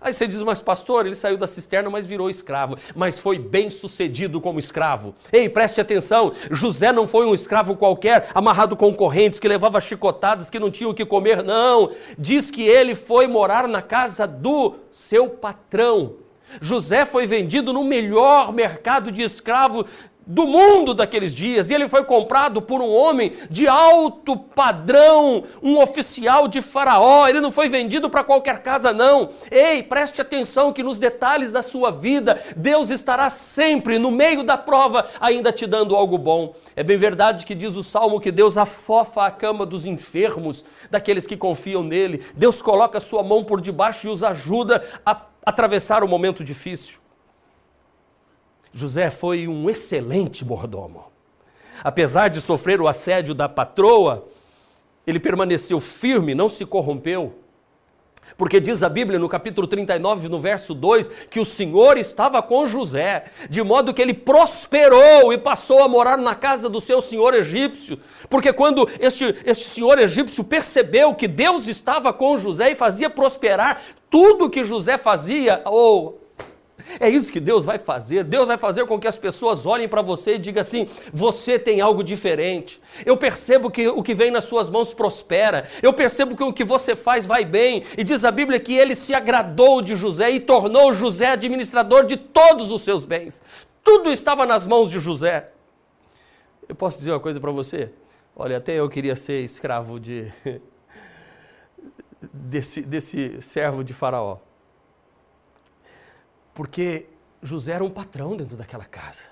Aí 0.00 0.14
você 0.14 0.26
diz, 0.26 0.42
mas 0.42 0.62
pastor, 0.62 1.04
ele 1.04 1.14
saiu 1.14 1.36
da 1.36 1.46
cisterna, 1.46 1.90
mas 1.90 2.06
virou 2.06 2.30
escravo. 2.30 2.78
Mas 2.96 3.18
foi 3.18 3.38
bem 3.38 3.68
sucedido 3.68 4.40
como 4.40 4.58
escravo. 4.58 5.14
Ei, 5.30 5.50
preste 5.50 5.82
atenção: 5.82 6.32
José 6.50 6.90
não 6.90 7.06
foi 7.06 7.26
um 7.26 7.34
escravo 7.34 7.76
qualquer, 7.76 8.30
amarrado 8.34 8.74
com 8.74 8.94
correntes, 8.94 9.38
que 9.38 9.46
levava 9.46 9.80
chicotadas, 9.82 10.48
que 10.48 10.58
não 10.58 10.70
tinha 10.70 10.88
o 10.88 10.94
que 10.94 11.04
comer. 11.04 11.42
Não. 11.42 11.92
Diz 12.16 12.50
que 12.50 12.62
ele 12.62 12.94
foi 12.94 13.26
morar 13.26 13.68
na 13.68 13.82
casa 13.82 14.26
do 14.26 14.76
seu 14.90 15.28
patrão. 15.28 16.14
José 16.62 17.04
foi 17.04 17.26
vendido 17.26 17.72
no 17.72 17.84
melhor 17.84 18.50
mercado 18.50 19.12
de 19.12 19.20
escravo 19.20 19.84
do 20.28 20.46
mundo 20.46 20.92
daqueles 20.92 21.34
dias, 21.34 21.70
e 21.70 21.74
ele 21.74 21.88
foi 21.88 22.04
comprado 22.04 22.60
por 22.60 22.82
um 22.82 22.90
homem 22.90 23.32
de 23.50 23.66
alto 23.66 24.36
padrão, 24.36 25.44
um 25.62 25.78
oficial 25.78 26.46
de 26.46 26.60
Faraó. 26.60 27.26
Ele 27.26 27.40
não 27.40 27.50
foi 27.50 27.70
vendido 27.70 28.10
para 28.10 28.22
qualquer 28.22 28.62
casa, 28.62 28.92
não. 28.92 29.30
Ei, 29.50 29.82
preste 29.82 30.20
atenção 30.20 30.70
que 30.70 30.82
nos 30.82 30.98
detalhes 30.98 31.50
da 31.50 31.62
sua 31.62 31.90
vida, 31.90 32.42
Deus 32.54 32.90
estará 32.90 33.30
sempre 33.30 33.98
no 33.98 34.10
meio 34.10 34.42
da 34.42 34.58
prova, 34.58 35.08
ainda 35.18 35.50
te 35.50 35.66
dando 35.66 35.96
algo 35.96 36.18
bom. 36.18 36.54
É 36.76 36.82
bem 36.82 36.98
verdade 36.98 37.46
que 37.46 37.54
diz 37.54 37.74
o 37.74 37.82
salmo 37.82 38.20
que 38.20 38.30
Deus 38.30 38.58
afofa 38.58 39.24
a 39.24 39.30
cama 39.30 39.64
dos 39.64 39.86
enfermos, 39.86 40.62
daqueles 40.90 41.26
que 41.26 41.38
confiam 41.38 41.82
nele. 41.82 42.22
Deus 42.34 42.60
coloca 42.60 42.98
a 42.98 43.00
sua 43.00 43.22
mão 43.22 43.42
por 43.42 43.62
debaixo 43.62 44.06
e 44.06 44.10
os 44.10 44.22
ajuda 44.22 44.84
a 45.06 45.22
atravessar 45.46 46.04
o 46.04 46.08
momento 46.08 46.44
difícil. 46.44 46.98
José 48.72 49.10
foi 49.10 49.48
um 49.48 49.68
excelente 49.68 50.44
mordomo. 50.44 51.06
Apesar 51.82 52.28
de 52.28 52.40
sofrer 52.40 52.80
o 52.80 52.88
assédio 52.88 53.34
da 53.34 53.48
patroa, 53.48 54.26
ele 55.06 55.20
permaneceu 55.20 55.80
firme, 55.80 56.34
não 56.34 56.48
se 56.48 56.66
corrompeu. 56.66 57.34
Porque 58.36 58.60
diz 58.60 58.82
a 58.82 58.88
Bíblia 58.88 59.18
no 59.18 59.28
capítulo 59.28 59.66
39, 59.66 60.28
no 60.28 60.38
verso 60.38 60.74
2, 60.74 61.08
que 61.30 61.40
o 61.40 61.44
Senhor 61.44 61.96
estava 61.96 62.42
com 62.42 62.66
José, 62.66 63.24
de 63.48 63.62
modo 63.62 63.94
que 63.94 64.02
ele 64.02 64.12
prosperou 64.12 65.32
e 65.32 65.38
passou 65.38 65.82
a 65.82 65.88
morar 65.88 66.18
na 66.18 66.34
casa 66.34 66.68
do 66.68 66.80
seu 66.80 67.00
senhor 67.00 67.34
egípcio. 67.34 67.98
Porque 68.28 68.52
quando 68.52 68.88
este, 69.00 69.34
este 69.44 69.64
senhor 69.64 69.98
egípcio 69.98 70.44
percebeu 70.44 71.14
que 71.14 71.26
Deus 71.26 71.66
estava 71.66 72.12
com 72.12 72.38
José 72.38 72.72
e 72.72 72.76
fazia 72.76 73.08
prosperar 73.08 73.82
tudo 74.10 74.50
que 74.50 74.64
José 74.64 74.98
fazia, 74.98 75.62
ou 75.64 76.27
é 77.00 77.08
isso 77.08 77.32
que 77.32 77.40
Deus 77.40 77.64
vai 77.64 77.78
fazer. 77.78 78.24
Deus 78.24 78.46
vai 78.46 78.56
fazer 78.56 78.86
com 78.86 78.98
que 78.98 79.06
as 79.06 79.18
pessoas 79.18 79.66
olhem 79.66 79.88
para 79.88 80.02
você 80.02 80.34
e 80.34 80.38
digam 80.38 80.60
assim: 80.60 80.88
você 81.12 81.58
tem 81.58 81.80
algo 81.80 82.02
diferente. 82.02 82.80
Eu 83.04 83.16
percebo 83.16 83.70
que 83.70 83.88
o 83.88 84.02
que 84.02 84.14
vem 84.14 84.30
nas 84.30 84.44
suas 84.44 84.70
mãos 84.70 84.94
prospera. 84.94 85.68
Eu 85.82 85.92
percebo 85.92 86.36
que 86.36 86.42
o 86.42 86.52
que 86.52 86.64
você 86.64 86.96
faz 86.96 87.26
vai 87.26 87.44
bem. 87.44 87.84
E 87.96 88.04
diz 88.04 88.24
a 88.24 88.30
Bíblia 88.30 88.58
que 88.58 88.74
ele 88.74 88.94
se 88.94 89.14
agradou 89.14 89.82
de 89.82 89.96
José 89.96 90.30
e 90.30 90.40
tornou 90.40 90.94
José 90.94 91.28
administrador 91.28 92.06
de 92.06 92.16
todos 92.16 92.70
os 92.70 92.82
seus 92.82 93.04
bens. 93.04 93.42
Tudo 93.84 94.10
estava 94.10 94.46
nas 94.46 94.66
mãos 94.66 94.90
de 94.90 94.98
José. 94.98 95.52
Eu 96.68 96.74
posso 96.74 96.98
dizer 96.98 97.12
uma 97.12 97.20
coisa 97.20 97.40
para 97.40 97.50
você? 97.50 97.90
Olha, 98.36 98.58
até 98.58 98.74
eu 98.74 98.88
queria 98.88 99.16
ser 99.16 99.42
escravo 99.42 99.98
de 99.98 100.30
desse, 102.32 102.82
desse 102.82 103.40
servo 103.40 103.82
de 103.82 103.92
Faraó. 103.92 104.38
Porque 106.58 107.06
José 107.40 107.70
era 107.70 107.84
um 107.84 107.88
patrão 107.88 108.36
dentro 108.36 108.56
daquela 108.56 108.84
casa. 108.84 109.30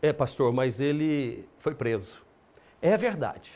É, 0.00 0.12
pastor, 0.12 0.52
mas 0.52 0.78
ele 0.78 1.44
foi 1.58 1.74
preso. 1.74 2.22
É 2.80 2.96
verdade. 2.96 3.50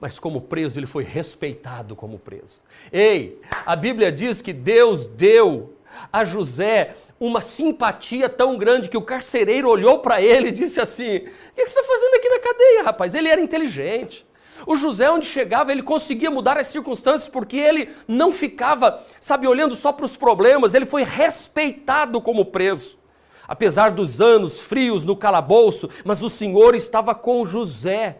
Mas 0.00 0.18
como 0.18 0.40
preso, 0.40 0.76
ele 0.76 0.88
foi 0.88 1.04
respeitado 1.04 1.94
como 1.94 2.18
preso. 2.18 2.64
Ei, 2.90 3.40
a 3.64 3.76
Bíblia 3.76 4.10
diz 4.10 4.42
que 4.42 4.52
Deus 4.52 5.06
deu 5.06 5.76
a 6.12 6.24
José 6.24 6.96
uma 7.20 7.40
simpatia 7.40 8.28
tão 8.28 8.58
grande 8.58 8.88
que 8.88 8.96
o 8.96 9.02
carcereiro 9.02 9.68
olhou 9.68 10.00
para 10.00 10.20
ele 10.20 10.48
e 10.48 10.52
disse 10.52 10.80
assim: 10.80 11.18
O 11.18 11.20
que 11.20 11.64
você 11.64 11.78
está 11.78 11.84
fazendo 11.84 12.14
aqui 12.16 12.28
na 12.28 12.40
cadeia, 12.40 12.82
rapaz? 12.82 13.14
Ele 13.14 13.28
era 13.28 13.40
inteligente. 13.40 14.26
O 14.66 14.76
José, 14.76 15.10
onde 15.10 15.26
chegava, 15.26 15.72
ele 15.72 15.82
conseguia 15.82 16.30
mudar 16.30 16.58
as 16.58 16.66
circunstâncias 16.66 17.28
porque 17.28 17.56
ele 17.56 17.90
não 18.06 18.30
ficava, 18.30 19.02
sabe, 19.20 19.46
olhando 19.46 19.74
só 19.74 19.92
para 19.92 20.06
os 20.06 20.16
problemas, 20.16 20.74
ele 20.74 20.86
foi 20.86 21.02
respeitado 21.02 22.20
como 22.20 22.44
preso. 22.44 22.98
Apesar 23.46 23.90
dos 23.90 24.20
anos 24.20 24.60
frios 24.60 25.04
no 25.04 25.16
calabouço, 25.16 25.88
mas 26.04 26.22
o 26.22 26.30
Senhor 26.30 26.74
estava 26.74 27.14
com 27.14 27.44
José, 27.44 28.18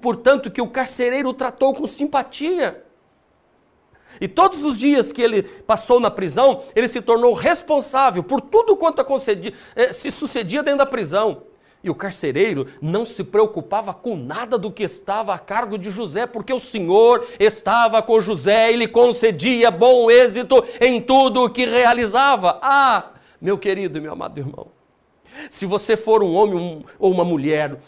portanto, 0.00 0.50
que 0.50 0.62
o 0.62 0.68
carcereiro 0.68 1.30
o 1.30 1.34
tratou 1.34 1.74
com 1.74 1.86
simpatia. 1.86 2.84
E 4.20 4.28
todos 4.28 4.64
os 4.64 4.78
dias 4.78 5.12
que 5.12 5.22
ele 5.22 5.42
passou 5.42 5.98
na 5.98 6.10
prisão, 6.10 6.62
ele 6.74 6.88
se 6.88 7.00
tornou 7.00 7.32
responsável 7.32 8.22
por 8.22 8.40
tudo 8.40 8.76
quanto 8.76 9.02
eh, 9.74 9.92
se 9.92 10.10
sucedia 10.10 10.62
dentro 10.62 10.78
da 10.78 10.86
prisão. 10.86 11.42
E 11.82 11.88
o 11.88 11.94
carcereiro 11.94 12.66
não 12.80 13.06
se 13.06 13.24
preocupava 13.24 13.94
com 13.94 14.14
nada 14.14 14.58
do 14.58 14.70
que 14.70 14.82
estava 14.82 15.34
a 15.34 15.38
cargo 15.38 15.78
de 15.78 15.90
José, 15.90 16.26
porque 16.26 16.52
o 16.52 16.60
Senhor 16.60 17.26
estava 17.38 18.02
com 18.02 18.20
José 18.20 18.72
e 18.72 18.76
lhe 18.76 18.86
concedia 18.86 19.70
bom 19.70 20.10
êxito 20.10 20.62
em 20.80 21.00
tudo 21.00 21.44
o 21.44 21.50
que 21.50 21.64
realizava. 21.64 22.58
Ah, 22.60 23.12
meu 23.40 23.56
querido 23.56 23.96
e 23.96 24.00
meu 24.00 24.12
amado 24.12 24.38
irmão, 24.38 24.68
se 25.48 25.64
você 25.64 25.96
for 25.96 26.22
um 26.22 26.34
homem 26.34 26.84
ou 26.98 27.10
uma 27.10 27.24
mulher 27.24 27.78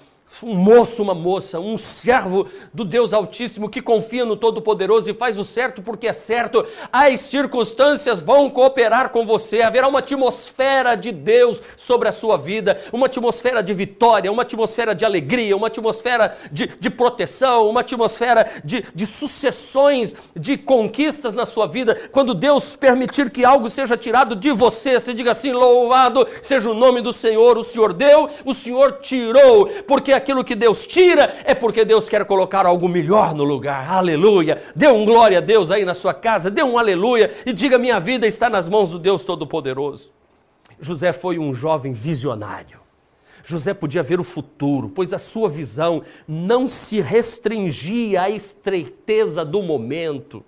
um 0.42 0.54
moço, 0.54 1.02
uma 1.02 1.14
moça, 1.14 1.58
um 1.58 1.76
servo 1.76 2.46
do 2.72 2.84
Deus 2.84 3.12
Altíssimo 3.12 3.68
que 3.68 3.82
confia 3.82 4.24
no 4.24 4.36
Todo-Poderoso 4.36 5.10
e 5.10 5.14
faz 5.14 5.38
o 5.38 5.44
certo 5.44 5.82
porque 5.82 6.06
é 6.06 6.12
certo, 6.12 6.64
as 6.92 7.20
circunstâncias 7.22 8.20
vão 8.20 8.48
cooperar 8.48 9.10
com 9.10 9.26
você, 9.26 9.62
haverá 9.62 9.88
uma 9.88 9.98
atmosfera 9.98 10.94
de 10.94 11.12
Deus 11.12 11.60
sobre 11.76 12.08
a 12.08 12.12
sua 12.12 12.36
vida, 12.38 12.80
uma 12.92 13.06
atmosfera 13.06 13.62
de 13.62 13.74
vitória, 13.74 14.32
uma 14.32 14.42
atmosfera 14.42 14.94
de 14.94 15.04
alegria, 15.04 15.56
uma 15.56 15.66
atmosfera 15.66 16.36
de, 16.50 16.66
de 16.66 16.90
proteção, 16.90 17.68
uma 17.68 17.80
atmosfera 17.80 18.48
de, 18.64 18.84
de 18.94 19.06
sucessões 19.06 20.14
de 20.34 20.56
conquistas 20.56 21.34
na 21.34 21.44
sua 21.44 21.66
vida. 21.66 22.08
Quando 22.10 22.34
Deus 22.34 22.76
permitir 22.76 23.30
que 23.30 23.44
algo 23.44 23.68
seja 23.68 23.96
tirado 23.96 24.34
de 24.36 24.52
você, 24.52 24.98
você 24.98 25.12
diga 25.12 25.32
assim: 25.32 25.52
louvado 25.52 26.26
seja 26.42 26.70
o 26.70 26.74
nome 26.74 27.00
do 27.00 27.12
Senhor, 27.12 27.58
o 27.58 27.64
Senhor 27.64 27.92
deu, 27.92 28.30
o 28.44 28.54
Senhor 28.54 29.00
tirou, 29.00 29.66
porque 29.86 30.12
aquilo 30.22 30.44
que 30.44 30.54
Deus 30.54 30.86
tira, 30.86 31.36
é 31.44 31.54
porque 31.54 31.84
Deus 31.84 32.08
quer 32.08 32.24
colocar 32.24 32.64
algo 32.64 32.88
melhor 32.88 33.34
no 33.34 33.44
lugar. 33.44 33.90
Aleluia. 33.90 34.62
Dê 34.74 34.88
um 34.88 35.04
glória 35.04 35.38
a 35.38 35.40
Deus 35.40 35.70
aí 35.70 35.84
na 35.84 35.94
sua 35.94 36.14
casa, 36.14 36.50
dê 36.50 36.62
um 36.62 36.78
aleluia 36.78 37.34
e 37.44 37.52
diga: 37.52 37.78
minha 37.78 38.00
vida 38.00 38.26
está 38.26 38.48
nas 38.48 38.68
mãos 38.68 38.90
do 38.90 38.98
Deus 38.98 39.24
Todo-Poderoso. 39.24 40.10
José 40.80 41.12
foi 41.12 41.38
um 41.38 41.52
jovem 41.52 41.92
visionário. 41.92 42.80
José 43.44 43.74
podia 43.74 44.02
ver 44.02 44.20
o 44.20 44.24
futuro, 44.24 44.88
pois 44.88 45.12
a 45.12 45.18
sua 45.18 45.48
visão 45.48 46.02
não 46.26 46.68
se 46.68 47.00
restringia 47.00 48.22
à 48.22 48.30
estreiteza 48.30 49.44
do 49.44 49.62
momento. 49.62 50.44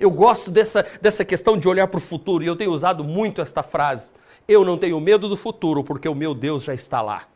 Eu 0.00 0.10
gosto 0.10 0.50
dessa, 0.50 0.86
dessa 1.02 1.24
questão 1.24 1.56
de 1.58 1.68
olhar 1.68 1.88
para 1.88 1.98
o 1.98 2.00
futuro 2.00 2.44
e 2.44 2.46
eu 2.46 2.54
tenho 2.54 2.70
usado 2.70 3.02
muito 3.02 3.40
esta 3.40 3.62
frase. 3.62 4.12
Eu 4.46 4.64
não 4.64 4.78
tenho 4.78 5.00
medo 5.00 5.28
do 5.28 5.36
futuro, 5.36 5.82
porque 5.82 6.08
o 6.08 6.14
meu 6.14 6.34
Deus 6.34 6.62
já 6.62 6.72
está 6.72 7.02
lá. 7.02 7.26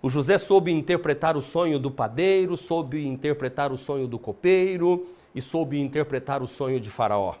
O 0.00 0.08
José 0.08 0.38
soube 0.38 0.70
interpretar 0.70 1.36
o 1.36 1.42
sonho 1.42 1.78
do 1.78 1.90
padeiro, 1.90 2.56
soube 2.56 3.04
interpretar 3.04 3.72
o 3.72 3.76
sonho 3.76 4.06
do 4.06 4.18
copeiro 4.18 5.06
e 5.34 5.40
soube 5.40 5.80
interpretar 5.80 6.40
o 6.40 6.46
sonho 6.46 6.78
de 6.78 6.88
Faraó. 6.88 7.34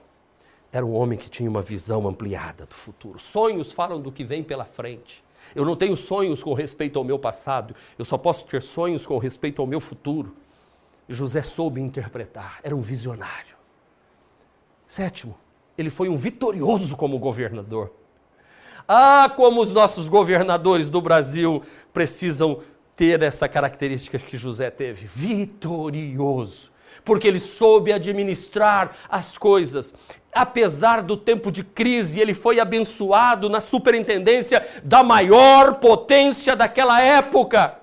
Era 0.72 0.84
um 0.84 0.92
homem 0.92 1.16
que 1.16 1.30
tinha 1.30 1.48
uma 1.48 1.62
visão 1.62 2.08
ampliada 2.08 2.66
do 2.66 2.74
futuro. 2.74 3.18
Sonhos 3.18 3.70
falam 3.70 4.00
do 4.00 4.10
que 4.10 4.24
vem 4.24 4.42
pela 4.42 4.64
frente. 4.64 5.24
Eu 5.54 5.64
não 5.64 5.76
tenho 5.76 5.96
sonhos 5.96 6.42
com 6.42 6.52
respeito 6.52 6.98
ao 6.98 7.04
meu 7.04 7.18
passado, 7.18 7.74
eu 7.96 8.04
só 8.04 8.18
posso 8.18 8.44
ter 8.46 8.60
sonhos 8.60 9.06
com 9.06 9.16
respeito 9.18 9.62
ao 9.62 9.66
meu 9.66 9.80
futuro. 9.80 10.34
José 11.08 11.42
soube 11.42 11.80
interpretar, 11.80 12.58
era 12.62 12.74
um 12.74 12.80
visionário. 12.80 13.56
Sétimo, 14.86 15.38
ele 15.76 15.90
foi 15.90 16.08
um 16.08 16.16
vitorioso 16.16 16.96
como 16.96 17.18
governador. 17.18 17.92
Ah, 18.90 19.30
como 19.36 19.60
os 19.60 19.70
nossos 19.70 20.08
governadores 20.08 20.88
do 20.88 21.02
Brasil 21.02 21.62
precisam 21.92 22.60
ter 22.96 23.22
essa 23.22 23.46
característica 23.46 24.18
que 24.18 24.36
José 24.38 24.70
teve: 24.70 25.06
vitorioso. 25.06 26.72
Porque 27.04 27.28
ele 27.28 27.38
soube 27.38 27.92
administrar 27.92 28.96
as 29.10 29.36
coisas. 29.36 29.92
Apesar 30.32 31.02
do 31.02 31.16
tempo 31.16 31.52
de 31.52 31.62
crise, 31.62 32.18
ele 32.18 32.32
foi 32.32 32.60
abençoado 32.60 33.50
na 33.50 33.60
superintendência 33.60 34.66
da 34.82 35.04
maior 35.04 35.74
potência 35.74 36.56
daquela 36.56 37.00
época. 37.02 37.78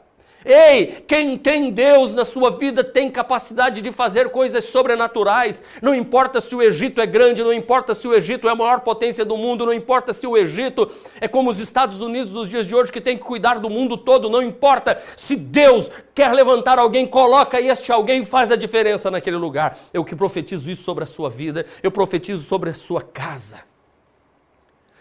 Ei, 0.45 1.03
quem 1.07 1.39
tem 1.39 1.71
Deus 1.71 2.13
na 2.13 2.23
sua 2.23 2.51
vida 2.51 2.83
tem 2.83 3.09
capacidade 3.09 3.81
de 3.81 3.91
fazer 3.91 4.29
coisas 4.29 4.65
sobrenaturais. 4.65 5.59
Não 5.81 5.95
importa 5.95 6.39
se 6.39 6.53
o 6.53 6.61
Egito 6.61 7.01
é 7.01 7.05
grande, 7.07 7.43
não 7.43 7.51
importa 7.51 7.95
se 7.95 8.07
o 8.07 8.13
Egito 8.13 8.47
é 8.47 8.51
a 8.51 8.55
maior 8.55 8.81
potência 8.81 9.25
do 9.25 9.35
mundo, 9.35 9.65
não 9.65 9.73
importa 9.73 10.13
se 10.13 10.27
o 10.27 10.37
Egito 10.37 10.91
é 11.19 11.27
como 11.27 11.49
os 11.49 11.59
Estados 11.59 11.99
Unidos 11.99 12.31
dos 12.31 12.47
dias 12.47 12.67
de 12.67 12.75
hoje 12.75 12.91
que 12.91 13.01
tem 13.01 13.17
que 13.17 13.23
cuidar 13.23 13.59
do 13.59 13.71
mundo 13.71 13.97
todo, 13.97 14.29
não 14.29 14.43
importa 14.43 15.01
se 15.17 15.35
Deus 15.35 15.89
quer 16.13 16.31
levantar 16.31 16.77
alguém, 16.77 17.07
coloca 17.07 17.59
este 17.59 17.91
alguém 17.91 18.21
e 18.21 18.25
faz 18.25 18.51
a 18.51 18.55
diferença 18.55 19.09
naquele 19.09 19.37
lugar. 19.37 19.79
Eu 19.91 20.05
que 20.05 20.15
profetizo 20.15 20.69
isso 20.69 20.83
sobre 20.83 21.05
a 21.05 21.07
sua 21.07 21.27
vida, 21.27 21.65
eu 21.81 21.89
profetizo 21.89 22.43
sobre 22.43 22.69
a 22.69 22.75
sua 22.75 23.01
casa. 23.01 23.61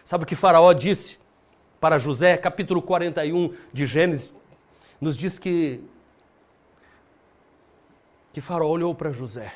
Sabe 0.02 0.24
o 0.24 0.26
que 0.26 0.34
Faraó 0.34 0.72
disse 0.72 1.18
para 1.78 1.98
José, 1.98 2.38
capítulo 2.38 2.80
41 2.80 3.52
de 3.74 3.84
Gênesis? 3.84 4.34
Nos 5.00 5.16
diz 5.16 5.38
que 5.38 5.80
que 8.32 8.40
Faraó 8.40 8.68
olhou 8.68 8.92
para 8.94 9.12
José 9.12 9.52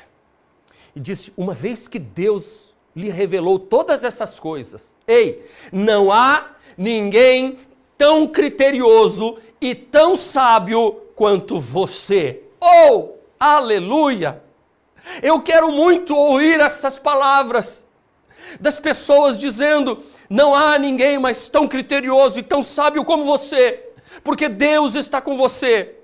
e 0.95 0.99
disse: 0.99 1.33
Uma 1.35 1.53
vez 1.53 1.87
que 1.87 1.99
Deus 1.99 2.73
lhe 2.95 3.09
revelou 3.09 3.59
todas 3.59 4.03
essas 4.03 4.39
coisas, 4.39 4.95
ei, 5.05 5.45
não 5.71 6.11
há 6.11 6.55
ninguém 6.77 7.59
tão 7.97 8.25
criterioso 8.25 9.37
e 9.59 9.75
tão 9.75 10.15
sábio 10.15 10.93
quanto 11.15 11.59
você. 11.59 12.43
Oh, 12.59 13.15
aleluia! 13.37 14.41
Eu 15.21 15.41
quero 15.41 15.71
muito 15.71 16.15
ouvir 16.15 16.59
essas 16.59 16.97
palavras 16.97 17.85
das 18.59 18.79
pessoas 18.79 19.37
dizendo: 19.37 20.03
não 20.29 20.55
há 20.55 20.79
ninguém 20.79 21.19
mais 21.19 21.49
tão 21.49 21.67
criterioso 21.67 22.39
e 22.39 22.43
tão 22.43 22.63
sábio 22.63 23.03
como 23.03 23.25
você 23.25 23.88
porque 24.23 24.49
Deus 24.49 24.95
está 24.95 25.21
com 25.21 25.35
você. 25.35 25.95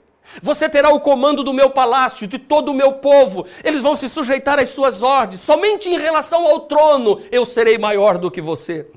Você 0.41 0.67
terá 0.67 0.89
o 0.89 0.99
comando 0.99 1.43
do 1.43 1.53
meu 1.53 1.69
palácio, 1.69 2.27
de 2.27 2.39
todo 2.39 2.69
o 2.69 2.73
meu 2.73 2.93
povo. 2.93 3.45
Eles 3.63 3.81
vão 3.81 3.95
se 3.95 4.09
sujeitar 4.09 4.59
às 4.59 4.69
suas 4.69 5.01
ordens. 5.01 5.41
Somente 5.41 5.87
em 5.87 5.97
relação 5.97 6.45
ao 6.47 6.61
trono 6.61 7.21
eu 7.31 7.45
serei 7.45 7.77
maior 7.77 8.17
do 8.17 8.31
que 8.31 8.41
você. 8.41 8.87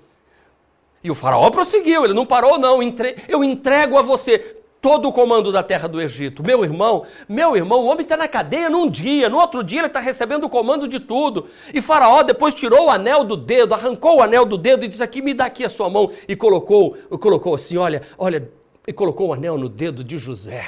E 1.02 1.10
o 1.10 1.14
faraó 1.14 1.48
prosseguiu, 1.50 2.04
ele 2.04 2.14
não 2.14 2.26
parou, 2.26 2.58
não. 2.58 2.80
Eu 3.28 3.44
entrego 3.44 3.98
a 3.98 4.02
você 4.02 4.56
todo 4.80 5.08
o 5.08 5.12
comando 5.12 5.50
da 5.52 5.62
terra 5.62 5.88
do 5.88 6.00
Egito. 6.00 6.42
Meu 6.42 6.64
irmão, 6.64 7.04
meu 7.28 7.56
irmão, 7.56 7.80
o 7.80 7.86
homem 7.86 8.02
está 8.02 8.16
na 8.16 8.28
cadeia 8.28 8.70
num 8.70 8.88
dia, 8.88 9.28
no 9.28 9.38
outro 9.38 9.62
dia 9.62 9.80
ele 9.80 9.86
está 9.88 10.00
recebendo 10.00 10.44
o 10.44 10.48
comando 10.48 10.86
de 10.86 11.00
tudo. 11.00 11.46
E 11.72 11.80
Faraó 11.80 12.22
depois 12.22 12.54
tirou 12.54 12.86
o 12.86 12.90
anel 12.90 13.24
do 13.24 13.36
dedo, 13.36 13.74
arrancou 13.74 14.18
o 14.18 14.22
anel 14.22 14.44
do 14.44 14.56
dedo 14.56 14.84
e 14.84 14.88
disse 14.88 15.02
aqui, 15.02 15.20
me 15.20 15.34
dá 15.34 15.46
aqui 15.46 15.64
a 15.64 15.68
sua 15.68 15.90
mão. 15.90 16.10
E 16.28 16.34
colocou, 16.34 16.96
colocou 17.20 17.54
assim, 17.54 17.76
olha, 17.76 18.02
olha, 18.16 18.50
e 18.88 18.92
colocou 18.94 19.28
o 19.28 19.32
anel 19.34 19.58
no 19.58 19.68
dedo 19.68 20.02
de 20.02 20.16
José. 20.16 20.64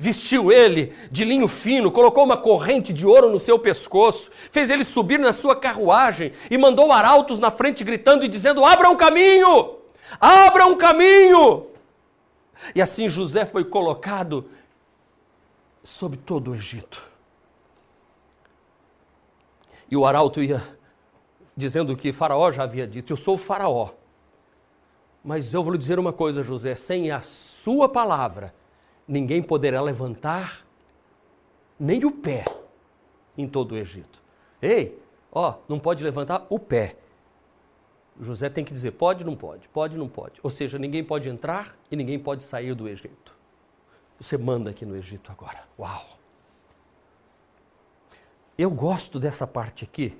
Vestiu 0.00 0.50
ele 0.50 0.94
de 1.10 1.22
linho 1.22 1.46
fino, 1.46 1.92
colocou 1.92 2.24
uma 2.24 2.38
corrente 2.38 2.94
de 2.94 3.06
ouro 3.06 3.30
no 3.30 3.38
seu 3.38 3.58
pescoço, 3.58 4.30
fez 4.50 4.70
ele 4.70 4.82
subir 4.82 5.18
na 5.18 5.34
sua 5.34 5.54
carruagem 5.54 6.32
e 6.50 6.56
mandou 6.56 6.90
arautos 6.90 7.38
na 7.38 7.50
frente 7.50 7.84
gritando 7.84 8.24
e 8.24 8.28
dizendo: 8.28 8.64
Abra 8.64 8.88
um 8.88 8.96
caminho! 8.96 9.76
Abra 10.18 10.66
um 10.66 10.78
caminho! 10.78 11.66
E 12.74 12.80
assim 12.80 13.06
José 13.06 13.44
foi 13.44 13.62
colocado 13.62 14.48
sobre 15.84 16.16
todo 16.16 16.52
o 16.52 16.54
Egito. 16.54 17.02
E 19.90 19.96
o 19.96 20.06
arauto 20.06 20.42
ia 20.42 20.66
dizendo 21.54 21.94
que 21.94 22.14
Faraó 22.14 22.50
já 22.50 22.62
havia 22.62 22.86
dito: 22.86 23.12
Eu 23.12 23.16
sou 23.18 23.34
o 23.34 23.38
Faraó 23.38 23.90
mas 25.26 25.52
eu 25.52 25.64
vou 25.64 25.72
lhe 25.72 25.78
dizer 25.78 25.98
uma 25.98 26.12
coisa, 26.12 26.44
José: 26.44 26.76
sem 26.76 27.10
a 27.10 27.20
sua 27.20 27.88
palavra, 27.88 28.54
ninguém 29.08 29.42
poderá 29.42 29.82
levantar 29.82 30.64
nem 31.80 32.04
o 32.04 32.12
pé 32.12 32.44
em 33.36 33.48
todo 33.48 33.72
o 33.72 33.76
Egito. 33.76 34.22
Ei, 34.62 34.96
ó, 35.32 35.56
não 35.68 35.80
pode 35.80 36.04
levantar 36.04 36.46
o 36.48 36.60
pé. 36.60 36.94
José 38.20 38.48
tem 38.48 38.64
que 38.64 38.72
dizer: 38.72 38.92
pode, 38.92 39.24
não 39.24 39.34
pode, 39.34 39.68
pode, 39.68 39.98
não 39.98 40.08
pode. 40.08 40.38
Ou 40.44 40.50
seja, 40.50 40.78
ninguém 40.78 41.02
pode 41.02 41.28
entrar 41.28 41.76
e 41.90 41.96
ninguém 41.96 42.20
pode 42.20 42.44
sair 42.44 42.72
do 42.72 42.88
Egito. 42.88 43.34
Você 44.20 44.38
manda 44.38 44.70
aqui 44.70 44.86
no 44.86 44.96
Egito 44.96 45.32
agora. 45.32 45.64
Uau! 45.76 46.06
Eu 48.56 48.70
gosto 48.70 49.18
dessa 49.18 49.44
parte 49.44 49.82
aqui. 49.82 50.16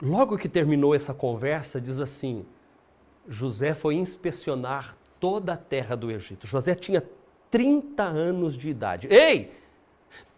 Logo 0.00 0.38
que 0.38 0.48
terminou 0.48 0.94
essa 0.94 1.12
conversa, 1.12 1.78
diz 1.78 2.00
assim: 2.00 2.46
José 3.28 3.74
foi 3.74 3.94
inspecionar 3.94 4.96
toda 5.20 5.52
a 5.52 5.56
terra 5.56 5.96
do 5.96 6.10
Egito. 6.10 6.46
José 6.46 6.74
tinha 6.74 7.02
30 7.50 8.02
anos 8.02 8.56
de 8.56 8.68
idade. 8.68 9.08
Ei! 9.10 9.52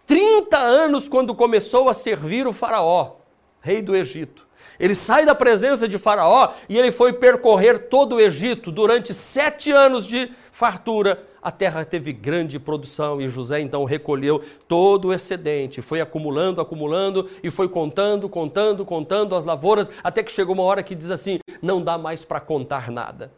30 0.07 0.59
anos 0.59 1.09
quando 1.09 1.35
começou 1.35 1.89
a 1.89 1.95
servir 1.95 2.47
o 2.47 2.53
Faraó, 2.53 3.17
rei 3.61 3.81
do 3.81 3.97
Egito. 3.97 4.47
Ele 4.79 4.95
sai 4.95 5.25
da 5.25 5.35
presença 5.35 5.89
de 5.89 5.99
Faraó 5.99 6.53
e 6.69 6.79
ele 6.79 6.93
foi 6.93 7.13
percorrer 7.13 7.89
todo 7.89 8.17
o 8.17 8.21
Egito 8.21 8.71
durante 8.71 9.15
sete 9.15 9.71
anos 9.71 10.07
de 10.07 10.31
fartura. 10.55 11.27
A 11.43 11.51
terra 11.51 11.85
teve 11.85 12.13
grande 12.13 12.61
produção 12.61 13.21
e 13.21 13.29
José 13.29 13.61
então 13.61 13.85
recolheu 13.85 14.41
todo 14.69 15.09
o 15.09 15.13
excedente, 15.13 15.83
foi 15.83 16.01
acumulando, 16.01 16.61
acumulando 16.61 17.29
e 17.43 17.51
foi 17.51 17.69
contando, 17.69 18.29
contando, 18.29 18.85
contando 18.85 19.35
as 19.35 19.45
lavouras, 19.45 19.91
até 20.03 20.23
que 20.23 20.31
chegou 20.31 20.55
uma 20.55 20.63
hora 20.63 20.83
que 20.83 20.95
diz 20.95 21.11
assim: 21.11 21.41
não 21.61 21.83
dá 21.83 21.99
mais 21.99 22.25
para 22.25 22.39
contar 22.39 22.89
nada. 22.89 23.33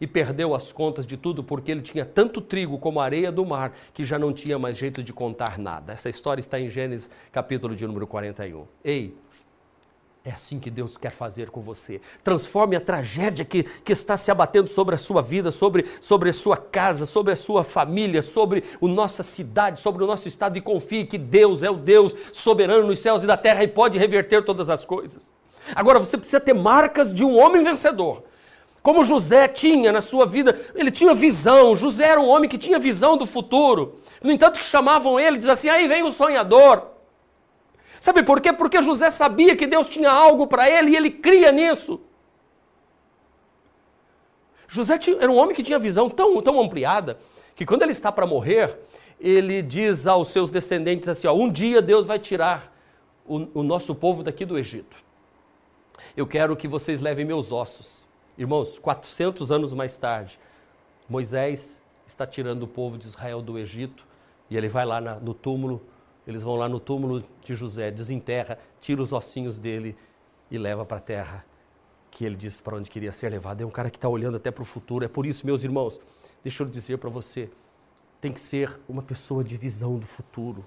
E 0.00 0.06
perdeu 0.06 0.54
as 0.54 0.72
contas 0.72 1.04
de 1.04 1.16
tudo 1.16 1.42
porque 1.42 1.72
ele 1.72 1.82
tinha 1.82 2.04
tanto 2.04 2.40
trigo 2.40 2.78
como 2.78 3.00
areia 3.00 3.32
do 3.32 3.44
mar 3.44 3.74
que 3.92 4.04
já 4.04 4.16
não 4.16 4.32
tinha 4.32 4.56
mais 4.56 4.76
jeito 4.76 5.02
de 5.02 5.12
contar 5.12 5.58
nada. 5.58 5.92
Essa 5.92 6.08
história 6.08 6.40
está 6.40 6.60
em 6.60 6.70
Gênesis 6.70 7.10
capítulo 7.32 7.74
de 7.74 7.84
número 7.84 8.06
41. 8.06 8.64
Ei, 8.84 9.16
é 10.22 10.30
assim 10.30 10.58
que 10.58 10.70
Deus 10.70 10.98
quer 10.98 11.10
fazer 11.10 11.48
com 11.48 11.62
você. 11.62 11.98
Transforme 12.22 12.76
a 12.76 12.80
tragédia 12.80 13.42
que, 13.42 13.62
que 13.62 13.92
está 13.92 14.18
se 14.18 14.30
abatendo 14.30 14.68
sobre 14.68 14.94
a 14.94 14.98
sua 14.98 15.22
vida, 15.22 15.50
sobre, 15.50 15.86
sobre 16.00 16.28
a 16.28 16.32
sua 16.34 16.58
casa, 16.58 17.06
sobre 17.06 17.32
a 17.32 17.36
sua 17.36 17.64
família, 17.64 18.20
sobre 18.20 18.62
a 18.82 18.86
nossa 18.86 19.22
cidade, 19.22 19.80
sobre 19.80 20.04
o 20.04 20.06
nosso 20.06 20.28
estado 20.28 20.58
e 20.58 20.60
confie 20.60 21.06
que 21.06 21.16
Deus 21.16 21.62
é 21.62 21.70
o 21.70 21.76
Deus 21.76 22.14
soberano 22.34 22.86
nos 22.86 22.98
céus 22.98 23.22
e 23.22 23.26
da 23.26 23.36
terra 23.36 23.64
e 23.64 23.68
pode 23.68 23.96
reverter 23.96 24.44
todas 24.44 24.68
as 24.68 24.84
coisas. 24.84 25.30
Agora 25.74 25.98
você 25.98 26.18
precisa 26.18 26.40
ter 26.40 26.54
marcas 26.54 27.14
de 27.14 27.24
um 27.24 27.38
homem 27.38 27.64
vencedor. 27.64 28.24
Como 28.82 29.04
José 29.04 29.48
tinha 29.48 29.90
na 29.90 30.02
sua 30.02 30.26
vida, 30.26 30.58
ele 30.74 30.90
tinha 30.90 31.14
visão. 31.14 31.74
José 31.74 32.04
era 32.04 32.20
um 32.20 32.28
homem 32.28 32.48
que 32.48 32.58
tinha 32.58 32.78
visão 32.78 33.16
do 33.16 33.26
futuro. 33.26 34.00
No 34.22 34.30
entanto, 34.30 34.58
que 34.58 34.64
chamavam 34.66 35.18
ele, 35.20 35.38
diz 35.38 35.48
assim: 35.48 35.68
aí 35.68 35.86
vem 35.86 36.02
o 36.02 36.10
sonhador. 36.10 36.89
Sabe 38.00 38.22
por 38.22 38.40
quê? 38.40 38.50
Porque 38.50 38.80
José 38.80 39.10
sabia 39.10 39.54
que 39.54 39.66
Deus 39.66 39.86
tinha 39.86 40.10
algo 40.10 40.46
para 40.46 40.68
ele 40.68 40.92
e 40.92 40.96
ele 40.96 41.10
cria 41.10 41.52
nisso. 41.52 42.00
José 44.66 44.96
tinha, 44.96 45.18
era 45.20 45.30
um 45.30 45.36
homem 45.36 45.54
que 45.54 45.62
tinha 45.62 45.78
visão 45.78 46.08
tão, 46.08 46.40
tão 46.40 46.58
ampliada 46.58 47.18
que 47.54 47.66
quando 47.66 47.82
ele 47.82 47.92
está 47.92 48.10
para 48.10 48.26
morrer, 48.26 48.78
ele 49.20 49.60
diz 49.60 50.06
aos 50.06 50.30
seus 50.30 50.50
descendentes 50.50 51.10
assim: 51.10 51.26
ó, 51.26 51.34
um 51.34 51.50
dia 51.50 51.82
Deus 51.82 52.06
vai 52.06 52.18
tirar 52.18 52.74
o, 53.26 53.60
o 53.60 53.62
nosso 53.62 53.94
povo 53.94 54.22
daqui 54.22 54.46
do 54.46 54.58
Egito. 54.58 54.96
Eu 56.16 56.26
quero 56.26 56.56
que 56.56 56.66
vocês 56.66 57.02
levem 57.02 57.26
meus 57.26 57.52
ossos. 57.52 58.08
Irmãos, 58.38 58.78
400 58.78 59.52
anos 59.52 59.74
mais 59.74 59.98
tarde, 59.98 60.40
Moisés 61.06 61.82
está 62.06 62.26
tirando 62.26 62.62
o 62.62 62.66
povo 62.66 62.96
de 62.96 63.06
Israel 63.06 63.42
do 63.42 63.58
Egito 63.58 64.06
e 64.48 64.56
ele 64.56 64.68
vai 64.68 64.86
lá 64.86 65.00
na, 65.02 65.16
no 65.16 65.34
túmulo 65.34 65.82
eles 66.30 66.42
vão 66.42 66.56
lá 66.56 66.68
no 66.68 66.78
túmulo 66.78 67.24
de 67.44 67.54
José, 67.54 67.90
desenterra, 67.90 68.58
tira 68.80 69.02
os 69.02 69.12
ossinhos 69.12 69.58
dele 69.58 69.96
e 70.50 70.58
leva 70.58 70.84
para 70.84 70.98
a 70.98 71.00
terra 71.00 71.44
que 72.10 72.24
ele 72.24 72.36
disse 72.36 72.62
para 72.62 72.76
onde 72.76 72.90
queria 72.90 73.12
ser 73.12 73.30
levado. 73.30 73.62
É 73.62 73.66
um 73.66 73.70
cara 73.70 73.90
que 73.90 73.96
está 73.96 74.08
olhando 74.08 74.36
até 74.36 74.50
para 74.50 74.62
o 74.62 74.64
futuro. 74.64 75.04
É 75.04 75.08
por 75.08 75.26
isso, 75.26 75.46
meus 75.46 75.62
irmãos, 75.62 76.00
deixa 76.42 76.62
eu 76.62 76.66
dizer 76.68 76.98
para 76.98 77.10
você, 77.10 77.50
tem 78.20 78.32
que 78.32 78.40
ser 78.40 78.78
uma 78.88 79.02
pessoa 79.02 79.44
de 79.44 79.56
visão 79.56 79.98
do 79.98 80.06
futuro. 80.06 80.64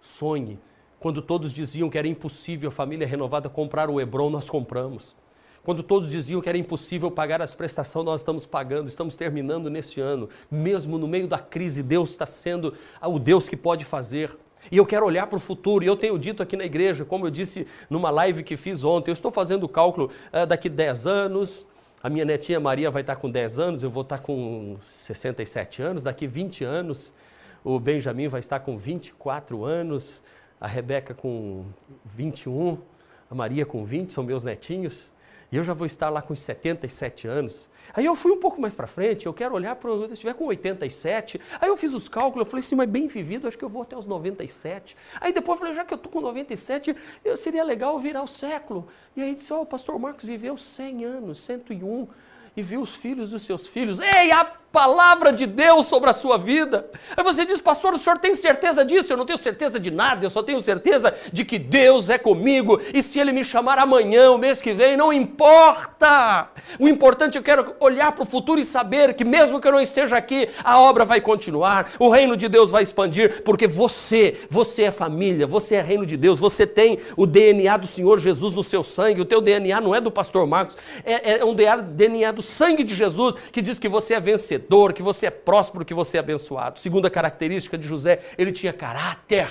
Sonhe. 0.00 0.58
Quando 0.98 1.22
todos 1.22 1.52
diziam 1.52 1.88
que 1.88 1.98
era 1.98 2.06
impossível 2.06 2.68
a 2.68 2.72
família 2.72 3.06
renovada 3.06 3.48
comprar 3.48 3.88
o 3.88 4.00
Hebron, 4.00 4.30
nós 4.30 4.48
compramos. 4.48 5.14
Quando 5.62 5.82
todos 5.82 6.10
diziam 6.10 6.40
que 6.40 6.48
era 6.48 6.56
impossível 6.56 7.10
pagar 7.10 7.42
as 7.42 7.54
prestações, 7.54 8.04
nós 8.04 8.20
estamos 8.22 8.46
pagando, 8.46 8.88
estamos 8.88 9.14
terminando 9.14 9.68
nesse 9.68 10.00
ano. 10.00 10.28
Mesmo 10.50 10.98
no 10.98 11.06
meio 11.06 11.28
da 11.28 11.38
crise, 11.38 11.82
Deus 11.82 12.10
está 12.10 12.26
sendo 12.26 12.74
o 13.02 13.18
Deus 13.18 13.48
que 13.48 13.56
pode 13.56 13.84
fazer. 13.84 14.36
E 14.70 14.76
eu 14.76 14.86
quero 14.86 15.06
olhar 15.06 15.26
para 15.26 15.36
o 15.36 15.40
futuro. 15.40 15.84
E 15.84 15.86
eu 15.86 15.96
tenho 15.96 16.18
dito 16.18 16.42
aqui 16.42 16.56
na 16.56 16.64
igreja, 16.64 17.04
como 17.04 17.26
eu 17.26 17.30
disse 17.30 17.66
numa 17.88 18.10
live 18.10 18.42
que 18.42 18.56
fiz 18.56 18.82
ontem, 18.84 19.10
eu 19.10 19.14
estou 19.14 19.30
fazendo 19.30 19.64
o 19.64 19.68
cálculo 19.68 20.10
uh, 20.32 20.46
daqui 20.46 20.68
10 20.68 21.06
anos. 21.06 21.66
A 22.02 22.08
minha 22.08 22.24
netinha 22.24 22.58
Maria 22.58 22.90
vai 22.90 23.02
estar 23.02 23.16
com 23.16 23.30
10 23.30 23.58
anos, 23.58 23.82
eu 23.82 23.90
vou 23.90 24.02
estar 24.02 24.18
com 24.18 24.76
67 24.80 25.82
anos. 25.82 26.02
Daqui 26.02 26.26
20 26.26 26.64
anos, 26.64 27.12
o 27.62 27.78
Benjamin 27.78 28.28
vai 28.28 28.40
estar 28.40 28.60
com 28.60 28.76
24 28.76 29.64
anos. 29.64 30.20
A 30.60 30.66
Rebeca 30.66 31.14
com 31.14 31.64
21, 32.04 32.78
a 33.30 33.34
Maria 33.34 33.64
com 33.64 33.84
20, 33.84 34.12
são 34.12 34.24
meus 34.24 34.44
netinhos. 34.44 35.10
E 35.52 35.56
eu 35.56 35.64
já 35.64 35.74
vou 35.74 35.86
estar 35.86 36.08
lá 36.08 36.22
com 36.22 36.34
77 36.34 37.26
anos. 37.26 37.68
Aí 37.92 38.06
eu 38.06 38.14
fui 38.14 38.30
um 38.30 38.38
pouco 38.38 38.60
mais 38.60 38.74
para 38.74 38.86
frente, 38.86 39.26
eu 39.26 39.34
quero 39.34 39.54
olhar 39.54 39.74
para. 39.74 39.90
Se 40.06 40.12
estiver 40.12 40.34
com 40.34 40.44
87. 40.46 41.40
Aí 41.60 41.68
eu 41.68 41.76
fiz 41.76 41.92
os 41.92 42.08
cálculos, 42.08 42.46
eu 42.46 42.50
falei 42.50 42.60
assim, 42.60 42.76
mas 42.76 42.88
bem 42.88 43.08
vivido, 43.08 43.48
acho 43.48 43.58
que 43.58 43.64
eu 43.64 43.68
vou 43.68 43.82
até 43.82 43.96
os 43.96 44.06
97. 44.06 44.96
Aí 45.20 45.32
depois 45.32 45.56
eu 45.56 45.58
falei, 45.58 45.74
já 45.74 45.84
que 45.84 45.92
eu 45.92 45.96
estou 45.96 46.10
com 46.10 46.20
97, 46.20 46.94
eu, 47.24 47.36
seria 47.36 47.64
legal 47.64 47.98
virar 47.98 48.22
o 48.22 48.28
século. 48.28 48.86
E 49.16 49.22
aí 49.22 49.34
disse, 49.34 49.52
ó, 49.52 49.58
oh, 49.58 49.62
o 49.62 49.66
pastor 49.66 49.98
Marcos 49.98 50.24
viveu 50.24 50.56
100 50.56 51.04
anos, 51.04 51.40
101, 51.40 52.06
e 52.56 52.62
viu 52.62 52.80
os 52.80 52.94
filhos 52.94 53.30
dos 53.30 53.42
seus 53.42 53.66
filhos. 53.66 53.98
Ei, 54.00 54.30
a 54.30 54.59
palavra 54.72 55.32
de 55.32 55.46
Deus 55.46 55.86
sobre 55.86 56.10
a 56.10 56.12
sua 56.12 56.38
vida. 56.38 56.88
Aí 57.16 57.24
você 57.24 57.44
diz, 57.44 57.60
pastor, 57.60 57.94
o 57.94 57.98
senhor 57.98 58.18
tem 58.18 58.34
certeza 58.34 58.84
disso? 58.84 59.12
Eu 59.12 59.16
não 59.16 59.26
tenho 59.26 59.38
certeza 59.38 59.80
de 59.80 59.90
nada, 59.90 60.24
eu 60.24 60.30
só 60.30 60.42
tenho 60.42 60.60
certeza 60.60 61.12
de 61.32 61.44
que 61.44 61.58
Deus 61.58 62.08
é 62.08 62.16
comigo 62.16 62.80
e 62.94 63.02
se 63.02 63.18
Ele 63.18 63.32
me 63.32 63.44
chamar 63.44 63.78
amanhã, 63.78 64.30
o 64.30 64.38
mês 64.38 64.60
que 64.60 64.72
vem, 64.72 64.96
não 64.96 65.12
importa. 65.12 66.50
O 66.78 66.86
importante 66.86 67.36
é 67.36 67.40
eu 67.40 67.42
quero 67.42 67.74
olhar 67.80 68.12
para 68.12 68.22
o 68.22 68.26
futuro 68.26 68.60
e 68.60 68.64
saber 68.64 69.14
que 69.14 69.24
mesmo 69.24 69.60
que 69.60 69.66
eu 69.66 69.72
não 69.72 69.80
esteja 69.80 70.16
aqui, 70.16 70.48
a 70.62 70.78
obra 70.78 71.04
vai 71.04 71.20
continuar, 71.20 71.92
o 71.98 72.08
reino 72.08 72.36
de 72.36 72.48
Deus 72.48 72.70
vai 72.70 72.82
expandir, 72.82 73.42
porque 73.42 73.66
você, 73.66 74.38
você 74.48 74.84
é 74.84 74.90
família, 74.90 75.46
você 75.46 75.76
é 75.76 75.80
reino 75.80 76.06
de 76.06 76.16
Deus, 76.16 76.38
você 76.38 76.66
tem 76.66 76.98
o 77.16 77.26
DNA 77.26 77.76
do 77.76 77.86
Senhor 77.86 78.20
Jesus 78.20 78.54
no 78.54 78.62
seu 78.62 78.84
sangue, 78.84 79.20
o 79.20 79.24
teu 79.24 79.40
DNA 79.40 79.80
não 79.80 79.94
é 79.94 80.00
do 80.00 80.10
pastor 80.10 80.46
Marcos, 80.46 80.76
é, 81.04 81.38
é 81.38 81.44
um 81.44 81.54
DNA 81.54 82.30
do 82.30 82.42
sangue 82.42 82.84
de 82.84 82.94
Jesus 82.94 83.34
que 83.50 83.60
diz 83.60 83.78
que 83.78 83.88
você 83.88 84.14
é 84.14 84.20
vencedor 84.20 84.59
vencedor, 84.60 84.92
que 84.92 85.02
você 85.02 85.26
é 85.26 85.30
próspero, 85.30 85.84
que 85.84 85.94
você 85.94 86.16
é 86.16 86.20
abençoado. 86.20 86.78
Segunda 86.78 87.08
característica 87.08 87.78
de 87.78 87.86
José, 87.86 88.20
ele 88.36 88.52
tinha 88.52 88.72
caráter. 88.72 89.50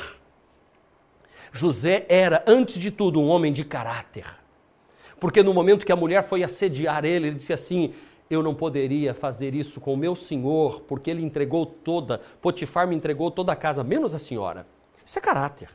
José 1.51 2.05
era, 2.07 2.43
antes 2.45 2.79
de 2.79 2.91
tudo, 2.91 3.19
um 3.19 3.27
homem 3.27 3.51
de 3.51 3.63
caráter. 3.65 4.25
Porque 5.19 5.41
no 5.41 5.53
momento 5.53 5.85
que 5.85 5.91
a 5.91 5.95
mulher 5.95 6.23
foi 6.23 6.43
assediar 6.43 7.03
ele, 7.03 7.27
ele 7.27 7.35
disse 7.35 7.51
assim: 7.51 7.93
Eu 8.29 8.43
não 8.43 8.53
poderia 8.53 9.13
fazer 9.13 9.55
isso 9.55 9.81
com 9.81 9.93
o 9.93 9.97
meu 9.97 10.15
senhor, 10.15 10.81
porque 10.81 11.09
ele 11.09 11.23
entregou 11.23 11.65
toda, 11.65 12.21
Potifar 12.41 12.87
me 12.87 12.95
entregou 12.95 13.31
toda 13.31 13.51
a 13.51 13.55
casa, 13.55 13.83
menos 13.83 14.13
a 14.13 14.19
senhora. 14.19 14.67
Isso 15.03 15.17
é 15.17 15.21
caráter. 15.21 15.69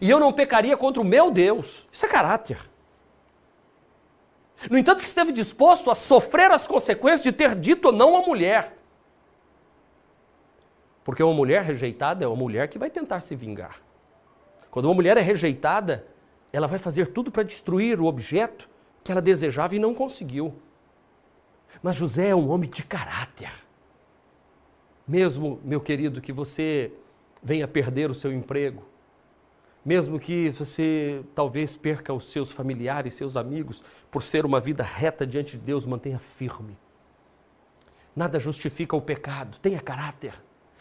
E 0.00 0.08
eu 0.08 0.18
não 0.18 0.32
pecaria 0.32 0.76
contra 0.76 1.02
o 1.02 1.04
meu 1.04 1.30
Deus. 1.30 1.86
Isso 1.92 2.06
é 2.06 2.08
caráter. 2.08 2.69
No 4.68 4.76
entanto, 4.76 5.00
que 5.00 5.08
esteve 5.08 5.32
disposto 5.32 5.90
a 5.90 5.94
sofrer 5.94 6.50
as 6.50 6.66
consequências 6.66 7.22
de 7.22 7.32
ter 7.32 7.54
dito 7.54 7.92
não 7.92 8.16
à 8.16 8.20
mulher. 8.26 8.76
Porque 11.04 11.22
uma 11.22 11.32
mulher 11.32 11.62
rejeitada 11.62 12.24
é 12.24 12.28
uma 12.28 12.36
mulher 12.36 12.68
que 12.68 12.78
vai 12.78 12.90
tentar 12.90 13.20
se 13.20 13.34
vingar. 13.34 13.80
Quando 14.70 14.84
uma 14.86 14.94
mulher 14.94 15.16
é 15.16 15.20
rejeitada, 15.20 16.06
ela 16.52 16.66
vai 16.66 16.78
fazer 16.78 17.06
tudo 17.06 17.30
para 17.30 17.42
destruir 17.42 18.00
o 18.00 18.04
objeto 18.04 18.68
que 19.02 19.10
ela 19.10 19.22
desejava 19.22 19.74
e 19.74 19.78
não 19.78 19.94
conseguiu. 19.94 20.54
Mas 21.82 21.96
José 21.96 22.28
é 22.28 22.34
um 22.34 22.50
homem 22.50 22.68
de 22.68 22.84
caráter. 22.84 23.50
Mesmo, 25.08 25.58
meu 25.64 25.80
querido, 25.80 26.20
que 26.20 26.32
você 26.32 26.92
venha 27.42 27.66
perder 27.66 28.10
o 28.10 28.14
seu 28.14 28.32
emprego, 28.32 28.84
mesmo 29.84 30.18
que 30.18 30.50
você 30.50 31.22
talvez 31.34 31.76
perca 31.76 32.12
os 32.12 32.30
seus 32.30 32.52
familiares, 32.52 33.14
seus 33.14 33.36
amigos, 33.36 33.82
por 34.10 34.22
ser 34.22 34.44
uma 34.44 34.60
vida 34.60 34.82
reta 34.82 35.26
diante 35.26 35.52
de 35.52 35.64
Deus, 35.64 35.86
mantenha 35.86 36.18
firme. 36.18 36.76
Nada 38.14 38.38
justifica 38.38 38.96
o 38.96 39.00
pecado, 39.00 39.58
tenha 39.62 39.80
caráter. 39.80 40.34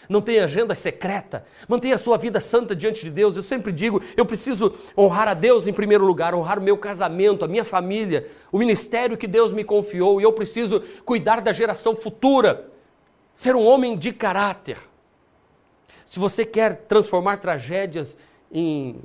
Não 0.08 0.22
tenha 0.22 0.46
agenda 0.46 0.74
secreta, 0.74 1.46
mantenha 1.68 1.96
a 1.96 1.98
sua 1.98 2.18
vida 2.18 2.40
santa 2.40 2.76
diante 2.76 3.04
de 3.04 3.12
Deus. 3.12 3.36
Eu 3.36 3.44
sempre 3.44 3.72
digo, 3.72 4.02
eu 4.18 4.26
preciso 4.26 4.74
honrar 4.98 5.28
a 5.28 5.34
Deus 5.34 5.68
em 5.68 5.74
primeiro 5.74 6.04
lugar, 6.06 6.34
honrar 6.34 6.58
o 6.58 6.62
meu 6.62 6.78
casamento, 6.78 7.46
a 7.46 7.48
minha 7.48 7.64
família, 7.64 8.28
o 8.52 8.58
ministério 8.58 9.18
que 9.18 9.28
Deus 9.28 9.54
me 9.54 9.64
confiou, 9.64 10.20
e 10.20 10.24
eu 10.24 10.34
preciso 10.34 10.82
cuidar 11.06 11.42
da 11.42 11.54
geração 11.54 11.96
futura, 11.96 12.72
ser 13.36 13.56
um 13.56 13.64
homem 13.64 13.98
de 13.98 14.12
caráter. 14.12 14.78
Se 16.06 16.18
você 16.18 16.44
quer 16.44 16.86
transformar 16.88 17.38
tragédias 17.38 18.18
em, 18.52 19.02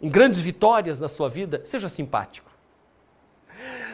em 0.00 0.08
grandes 0.08 0.40
vitórias 0.40 1.00
na 1.00 1.08
sua 1.08 1.28
vida, 1.28 1.62
seja 1.64 1.88
simpático. 1.88 2.50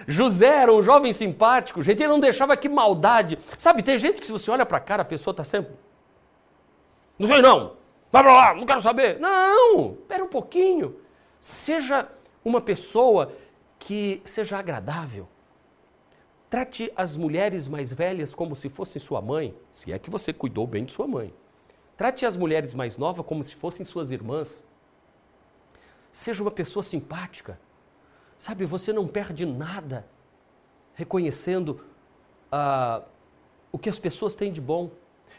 José 0.07 0.63
era 0.63 0.73
um 0.73 0.83
jovem 0.83 1.13
simpático, 1.13 1.83
gente, 1.83 2.03
ele 2.03 2.11
não 2.11 2.21
deixava 2.21 2.57
que 2.57 2.69
maldade. 2.69 3.39
Sabe, 3.57 3.83
tem 3.83 3.99
gente 3.99 4.21
que 4.21 4.27
se 4.27 4.33
você 4.33 4.51
olha 4.51 4.67
para 4.67 4.81
cara, 4.81 5.03
a 5.03 5.05
pessoa 5.05 5.33
está 5.33 5.45
sempre. 5.45 5.73
Não 7.19 7.29
sei 7.29 7.41
não, 7.41 7.77
vai 8.11 8.23
para 8.23 8.33
lá, 8.33 8.55
não 8.55 8.67
quero 8.67 8.81
saber. 8.81 9.21
Não, 9.21 9.93
espera 9.93 10.25
um 10.25 10.29
pouquinho. 10.29 10.97
Seja 11.41 12.09
uma 12.45 12.61
pessoa 12.61 13.33
que 13.79 14.23
seja 14.25 14.59
agradável. 14.59 15.29
Trate 16.49 16.93
as 16.95 17.17
mulheres 17.17 17.67
mais 17.67 17.93
velhas 17.93 18.35
como 18.35 18.55
se 18.55 18.69
fossem 18.69 19.01
sua 19.01 19.23
mãe, 19.23 19.55
se 19.71 19.93
é 19.93 19.99
que 19.99 20.11
você 20.11 20.33
cuidou 20.33 20.67
bem 20.67 20.85
de 20.85 20.93
sua 20.93 21.09
mãe. 21.09 21.33
Trate 21.97 22.27
as 22.27 22.37
mulheres 22.37 22.75
mais 22.75 22.99
novas 22.99 23.25
como 23.25 23.43
se 23.43 23.55
fossem 23.55 23.87
suas 23.87 24.11
irmãs. 24.11 24.63
Seja 26.13 26.43
uma 26.43 26.51
pessoa 26.51 26.83
simpática. 26.83 27.59
Sabe, 28.39 28.65
você 28.67 28.93
não 28.93 29.07
perde 29.07 29.47
nada 29.47 30.07
reconhecendo 30.95 31.81
ah, 32.51 33.03
o 33.71 33.79
que 33.79 33.89
as 33.89 33.99
pessoas 33.99 34.35
têm 34.35 34.53
de 34.53 34.61
bom. 34.61 34.91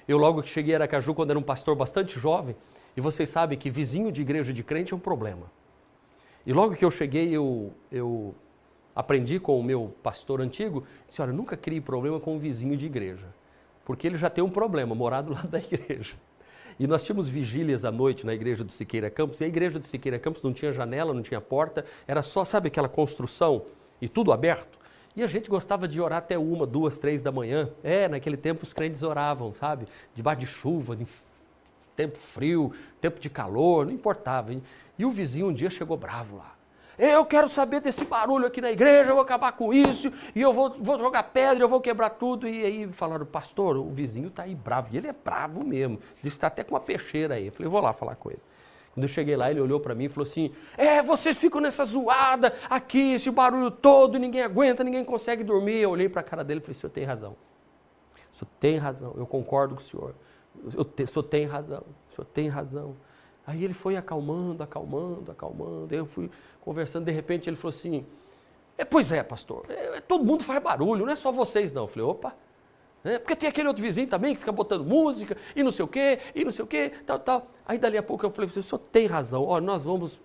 Eu, 0.08 0.18
logo 0.18 0.42
que 0.42 0.50
cheguei 0.50 0.74
a 0.74 0.78
Aracaju, 0.78 1.14
quando 1.14 1.30
era 1.30 1.40
um 1.40 1.44
pastor 1.44 1.76
bastante 1.76 2.20
jovem, 2.20 2.56
e 2.98 3.02
vocês 3.02 3.30
sabem 3.30 3.58
que 3.58 3.70
vizinho 3.70 4.12
de 4.12 4.22
igreja 4.22 4.52
de 4.52 4.64
crente 4.64 4.94
é 4.94 4.96
um 4.96 5.00
problema. 5.00 5.52
E 6.46 6.52
logo 6.52 6.76
que 6.76 6.84
eu 6.84 6.92
cheguei, 6.92 7.30
eu, 7.32 7.72
eu 7.92 8.36
aprendi 8.96 9.40
com 9.40 9.60
o 9.60 9.64
meu 9.64 9.96
pastor 10.04 10.42
antigo, 10.42 10.86
disse, 11.08 11.22
olha, 11.22 11.32
nunca 11.32 11.56
crie 11.56 11.80
problema 11.80 12.20
com 12.20 12.36
um 12.36 12.40
vizinho 12.40 12.76
de 12.76 12.86
igreja, 12.86 13.28
porque 13.86 14.08
ele 14.08 14.18
já 14.18 14.30
tem 14.30 14.44
um 14.44 14.50
problema, 14.50 14.94
morar 14.94 15.22
do 15.22 15.34
lado 15.34 15.48
da 15.48 15.60
igreja. 15.60 16.16
E 16.80 16.88
nós 16.88 17.04
tínhamos 17.04 17.28
vigílias 17.28 17.86
à 17.86 17.92
noite 17.92 18.26
na 18.26 18.34
igreja 18.34 18.64
do 18.64 18.72
Siqueira 18.72 19.10
Campos, 19.10 19.42
e 19.42 19.44
a 19.44 19.48
igreja 19.48 19.80
do 19.80 19.86
Siqueira 19.86 20.20
Campos 20.20 20.42
não 20.42 20.54
tinha 20.54 20.72
janela, 20.72 21.14
não 21.14 21.22
tinha 21.22 21.42
porta, 21.42 21.86
era 22.08 22.22
só, 22.22 22.44
sabe 22.44 22.68
aquela 22.68 22.90
construção 22.90 23.64
e 24.02 24.08
tudo 24.08 24.32
aberto? 24.32 24.80
E 25.16 25.24
a 25.24 25.28
gente 25.28 25.50
gostava 25.50 25.88
de 25.88 26.02
orar 26.02 26.20
até 26.20 26.38
uma, 26.38 26.66
duas, 26.66 26.98
três 26.98 27.22
da 27.22 27.32
manhã. 27.32 27.70
É, 27.84 28.08
naquele 28.08 28.36
tempo 28.36 28.64
os 28.64 28.74
crentes 28.74 29.04
oravam, 29.04 29.54
sabe? 29.54 29.86
Debaixo 30.16 30.42
de 30.42 30.48
chuva, 30.48 30.96
de 30.96 31.06
tempo 31.96 32.18
frio, 32.18 32.74
tempo 33.00 33.20
de 33.20 33.30
calor, 33.30 33.86
não 33.86 33.94
importava. 33.94 34.52
E 34.98 35.06
o 35.06 35.12
vizinho 35.12 35.48
um 35.48 35.54
dia 35.54 35.70
chegou 35.70 35.96
bravo 35.98 36.38
lá. 36.38 36.53
Eu 36.98 37.26
quero 37.26 37.50
saber 37.50 37.82
desse 37.82 38.06
barulho 38.06 38.46
aqui 38.46 38.62
na 38.62 38.72
igreja, 38.72 39.10
eu 39.10 39.16
vou 39.16 39.24
acabar 39.24 39.52
com 39.54 39.74
isso, 39.74 40.12
e 40.36 40.42
eu 40.42 40.54
vou, 40.54 40.70
vou 40.80 41.00
jogar 41.00 41.24
pedra, 41.24 41.64
eu 41.64 41.70
vou 41.70 41.82
quebrar 41.82 42.12
tudo. 42.12 42.48
E 42.48 42.64
aí 42.64 42.92
falaram, 42.92 43.26
pastor, 43.26 43.78
o 43.78 43.90
vizinho 43.90 44.28
está 44.28 44.44
aí 44.44 44.54
bravo. 44.54 44.90
E 44.92 44.98
ele 44.98 45.08
é 45.08 45.14
bravo 45.14 45.64
mesmo. 45.64 46.00
Disse 46.22 46.22
que 46.22 46.28
está 46.28 46.48
até 46.48 46.64
com 46.64 46.76
uma 46.76 46.80
peixeira 46.80 47.36
aí. 47.36 47.48
Eu 47.48 47.52
falei, 47.52 47.70
vou 47.70 47.82
lá 47.82 47.94
falar 47.94 48.16
com 48.16 48.30
ele. 48.30 48.42
Quando 48.94 49.06
eu 49.06 49.10
cheguei 49.10 49.36
lá, 49.36 49.50
ele 49.50 49.60
olhou 49.60 49.80
para 49.80 49.96
mim 49.96 50.06
e 50.06 50.10
falou 50.10 50.28
assim: 50.28 50.54
É, 50.78 51.02
vocês 51.02 51.36
ficam 51.38 51.60
nessa 51.60 51.84
zoada 51.84 52.54
aqui, 52.70 53.14
esse 53.14 53.32
barulho 53.32 53.72
todo, 53.72 54.20
ninguém 54.20 54.44
aguenta, 54.44 54.84
ninguém 54.84 55.04
consegue 55.04 55.44
dormir. 55.44 55.78
Eu 55.78 55.90
olhei 55.90 56.08
para 56.08 56.22
a 56.22 56.24
cara 56.24 56.44
dele 56.44 56.60
e 56.60 56.62
falei: 56.62 56.78
O 56.78 56.80
senhor 56.80 56.92
tem 56.92 57.04
razão. 57.04 57.36
O 58.32 58.38
senhor 58.38 58.52
tem 58.60 58.78
razão, 58.78 59.14
eu 59.18 59.26
concordo 59.26 59.76
com 59.76 59.82
o 59.82 59.84
senhor. 59.84 60.16
Eu 60.76 60.86
te, 60.86 61.04
o 61.04 61.08
senhor 61.08 61.24
tem 61.24 61.46
razão, 61.46 61.84
o 62.12 62.16
senhor 62.16 62.28
tem 62.32 62.48
razão. 62.48 62.96
Aí 63.46 63.64
ele 63.64 63.74
foi 63.74 63.98
acalmando, 63.98 64.64
acalmando, 64.64 65.32
acalmando. 65.32 65.94
Eu 65.94 66.06
fui 66.06 66.30
conversando, 66.62 67.06
de 67.06 67.12
repente 67.12 67.50
ele 67.50 67.58
falou 67.58 67.76
assim: 67.76 68.06
é, 68.78 68.86
Pois 68.86 69.12
é, 69.12 69.22
pastor, 69.22 69.66
é, 69.70 69.98
é, 69.98 70.02
todo 70.02 70.24
mundo 70.24 70.44
faz 70.44 70.62
barulho, 70.64 71.06
não 71.06 71.12
é 71.12 71.16
só 71.16 71.32
vocês 71.32 71.72
não. 71.72 71.84
Eu 71.84 71.88
falei: 71.88 72.08
opa, 72.08 72.36
é, 73.04 73.20
porque 73.20 73.36
tem 73.36 73.50
aquele 73.50 73.68
outro 73.68 73.84
vizinho 73.84 74.08
também 74.08 74.34
que 74.34 74.40
fica 74.40 74.52
botando 74.52 74.86
música 74.86 75.36
e 75.56 75.62
não 75.62 75.72
sei 75.72 75.84
o 75.84 75.88
quê, 75.88 76.20
e 76.34 76.46
não 76.46 76.52
sei 76.52 76.64
o 76.64 76.68
quê, 76.68 76.92
tal, 77.06 77.20
tal. 77.20 77.48
Aí 77.66 77.78
dali 77.78 77.98
a 77.98 78.04
pouco 78.04 78.26
eu 78.26 78.32
falei: 78.32 78.50
o 78.50 78.64
senhor 78.64 78.80
tem 78.92 79.08
razão, 79.08 79.60
nós 79.60 79.84
vamos 79.84 80.20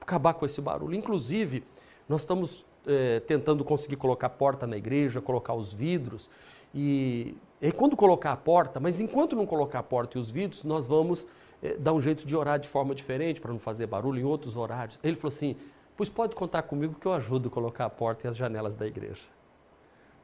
acabar 0.00 0.34
com 0.34 0.46
esse 0.46 0.60
barulho. 0.60 0.94
Inclusive, 0.94 1.64
nós 2.08 2.20
estamos 2.20 2.64
é, 2.86 3.20
tentando 3.20 3.64
conseguir 3.64 3.96
colocar 3.96 4.28
a 4.28 4.30
porta 4.30 4.66
na 4.66 4.76
igreja, 4.76 5.20
colocar 5.20 5.54
os 5.54 5.72
vidros. 5.72 6.30
E, 6.74 7.36
e 7.60 7.72
quando 7.72 7.96
colocar 7.96 8.32
a 8.32 8.36
porta, 8.36 8.78
mas 8.78 9.00
enquanto 9.00 9.34
não 9.34 9.46
colocar 9.46 9.78
a 9.78 9.82
porta 9.82 10.18
e 10.18 10.20
os 10.20 10.30
vidros, 10.30 10.64
nós 10.64 10.86
vamos 10.86 11.26
é, 11.64 11.76
dar 11.78 11.94
um 11.94 12.00
jeito 12.00 12.26
de 12.26 12.36
orar 12.36 12.58
de 12.58 12.68
forma 12.68 12.94
diferente 12.94 13.40
para 13.40 13.50
não 13.50 13.58
fazer 13.58 13.86
barulho 13.86 14.20
em 14.20 14.24
outros 14.24 14.54
horários. 14.54 15.00
Ele 15.02 15.16
falou 15.16 15.34
assim: 15.34 15.56
Pois 15.96 16.10
pode 16.10 16.34
contar 16.34 16.62
comigo 16.62 16.94
que 17.00 17.06
eu 17.06 17.14
ajudo 17.14 17.48
a 17.48 17.50
colocar 17.50 17.86
a 17.86 17.90
porta 17.90 18.26
e 18.26 18.30
as 18.30 18.36
janelas 18.36 18.74
da 18.74 18.86
igreja. 18.86 19.22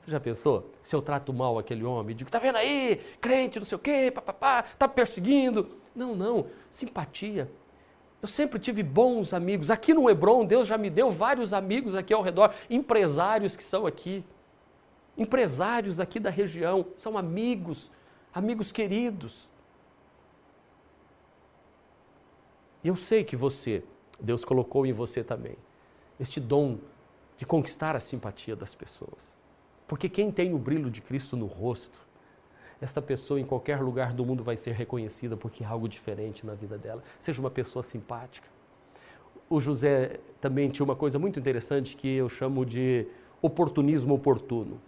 Você 0.00 0.10
já 0.10 0.20
pensou? 0.20 0.70
Se 0.82 0.94
eu 0.94 1.00
trato 1.00 1.32
mal 1.32 1.58
aquele 1.58 1.84
homem, 1.84 2.14
digo, 2.14 2.30
tá 2.30 2.38
vendo 2.38 2.56
aí, 2.56 3.00
crente, 3.20 3.58
não 3.58 3.66
sei 3.66 3.76
o 3.76 3.78
quê, 3.78 4.10
papapá, 4.14 4.62
tá 4.62 4.86
perseguindo. 4.86 5.68
Não, 5.94 6.14
não, 6.14 6.46
simpatia. 6.70 7.50
Eu 8.20 8.28
sempre 8.28 8.58
tive 8.58 8.82
bons 8.82 9.32
amigos. 9.32 9.70
Aqui 9.70 9.94
no 9.94 10.08
Hebron, 10.10 10.44
Deus 10.44 10.68
já 10.68 10.76
me 10.76 10.90
deu 10.90 11.10
vários 11.10 11.54
amigos 11.54 11.94
aqui 11.94 12.12
ao 12.12 12.22
redor, 12.22 12.54
empresários 12.68 13.56
que 13.56 13.64
são 13.64 13.86
aqui. 13.86 14.24
Empresários 15.16 15.98
aqui 15.98 16.20
da 16.20 16.30
região, 16.30 16.86
são 16.96 17.16
amigos, 17.16 17.90
amigos 18.32 18.72
queridos. 18.72 19.48
E 22.82 22.88
eu 22.88 22.96
sei 22.96 23.24
que 23.24 23.36
você, 23.36 23.82
Deus 24.18 24.44
colocou 24.44 24.86
em 24.86 24.92
você 24.92 25.22
também, 25.22 25.56
este 26.18 26.40
dom 26.40 26.78
de 27.36 27.46
conquistar 27.46 27.96
a 27.96 28.00
simpatia 28.00 28.54
das 28.54 28.74
pessoas. 28.74 29.32
Porque 29.86 30.08
quem 30.08 30.30
tem 30.30 30.54
o 30.54 30.58
brilho 30.58 30.90
de 30.90 31.00
Cristo 31.00 31.36
no 31.36 31.46
rosto, 31.46 32.00
esta 32.80 33.02
pessoa 33.02 33.40
em 33.40 33.44
qualquer 33.44 33.80
lugar 33.80 34.12
do 34.14 34.24
mundo 34.24 34.42
vai 34.42 34.56
ser 34.56 34.72
reconhecida 34.72 35.36
porque 35.36 35.64
há 35.64 35.68
algo 35.68 35.88
diferente 35.88 36.46
na 36.46 36.54
vida 36.54 36.78
dela. 36.78 37.02
Seja 37.18 37.40
uma 37.40 37.50
pessoa 37.50 37.82
simpática. 37.82 38.48
O 39.48 39.60
José 39.60 40.20
também 40.40 40.70
tinha 40.70 40.84
uma 40.84 40.96
coisa 40.96 41.18
muito 41.18 41.38
interessante 41.38 41.96
que 41.96 42.08
eu 42.08 42.28
chamo 42.28 42.64
de 42.64 43.06
oportunismo 43.42 44.14
oportuno. 44.14 44.80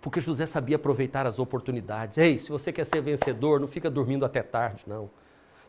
Porque 0.00 0.20
José 0.20 0.46
sabia 0.46 0.76
aproveitar 0.76 1.26
as 1.26 1.38
oportunidades. 1.38 2.18
Ei, 2.18 2.38
se 2.38 2.50
você 2.50 2.72
quer 2.72 2.84
ser 2.84 3.00
vencedor, 3.00 3.60
não 3.60 3.68
fica 3.68 3.90
dormindo 3.90 4.24
até 4.24 4.42
tarde, 4.42 4.84
não. 4.86 5.08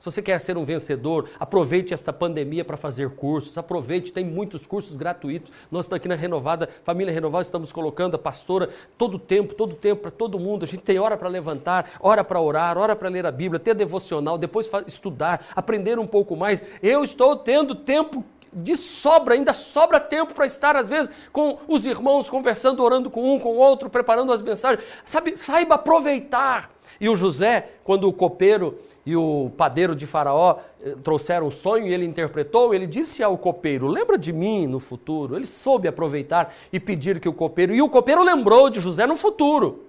Se 0.03 0.11
você 0.11 0.21
quer 0.21 0.37
ser 0.41 0.57
um 0.57 0.65
vencedor, 0.65 1.29
aproveite 1.39 1.93
esta 1.93 2.11
pandemia 2.11 2.65
para 2.65 2.75
fazer 2.75 3.11
cursos, 3.11 3.57
aproveite, 3.57 4.11
tem 4.11 4.25
muitos 4.25 4.65
cursos 4.65 4.97
gratuitos. 4.97 5.49
Nós 5.71 5.89
aqui 5.93 6.09
na 6.09 6.15
Renovada, 6.15 6.67
Família 6.83 7.13
Renovada, 7.13 7.43
estamos 7.43 7.71
colocando 7.71 8.15
a 8.15 8.19
pastora 8.19 8.67
todo 8.97 9.17
tempo, 9.17 9.53
todo 9.55 9.75
tempo, 9.75 10.01
para 10.01 10.11
todo 10.11 10.37
mundo. 10.37 10.65
A 10.65 10.67
gente 10.67 10.83
tem 10.83 10.99
hora 10.99 11.15
para 11.15 11.29
levantar, 11.29 11.89
hora 12.01 12.21
para 12.21 12.41
orar, 12.41 12.77
hora 12.77 12.97
para 12.97 13.07
ler 13.07 13.25
a 13.25 13.31
Bíblia, 13.31 13.61
ter 13.61 13.73
devocional, 13.75 14.37
depois 14.37 14.69
estudar, 14.85 15.47
aprender 15.55 15.97
um 15.97 16.05
pouco 16.05 16.35
mais. 16.35 16.61
Eu 16.81 17.05
estou 17.05 17.37
tendo 17.37 17.73
tempo 17.73 18.25
de 18.51 18.75
sobra, 18.75 19.35
ainda 19.35 19.53
sobra 19.53 20.01
tempo 20.01 20.33
para 20.33 20.45
estar, 20.45 20.75
às 20.75 20.89
vezes, 20.89 21.09
com 21.31 21.59
os 21.65 21.85
irmãos, 21.85 22.29
conversando, 22.29 22.83
orando 22.83 23.09
com 23.09 23.35
um, 23.35 23.39
com 23.39 23.53
o 23.53 23.57
outro, 23.57 23.89
preparando 23.89 24.33
as 24.33 24.41
mensagens. 24.41 24.85
Sabe, 25.05 25.37
saiba 25.37 25.75
aproveitar. 25.75 26.69
E 26.99 27.09
o 27.09 27.15
José, 27.15 27.69
quando 27.83 28.07
o 28.07 28.13
copeiro 28.13 28.77
e 29.05 29.15
o 29.15 29.51
padeiro 29.57 29.95
de 29.95 30.07
Faraó 30.07 30.59
eh, 30.81 30.95
trouxeram 31.03 31.47
o 31.47 31.51
sonho 31.51 31.87
e 31.87 31.93
ele 31.93 32.05
interpretou, 32.05 32.73
ele 32.73 32.87
disse 32.87 33.21
ao 33.21 33.37
copeiro: 33.37 33.87
Lembra 33.87 34.17
de 34.17 34.31
mim 34.31 34.65
no 34.65 34.79
futuro? 34.79 35.35
Ele 35.35 35.45
soube 35.45 35.87
aproveitar 35.87 36.53
e 36.71 36.79
pedir 36.79 37.19
que 37.19 37.27
o 37.27 37.33
copeiro. 37.33 37.75
E 37.75 37.81
o 37.81 37.89
copeiro 37.89 38.23
lembrou 38.23 38.69
de 38.69 38.79
José 38.79 39.05
no 39.05 39.17
futuro. 39.17 39.83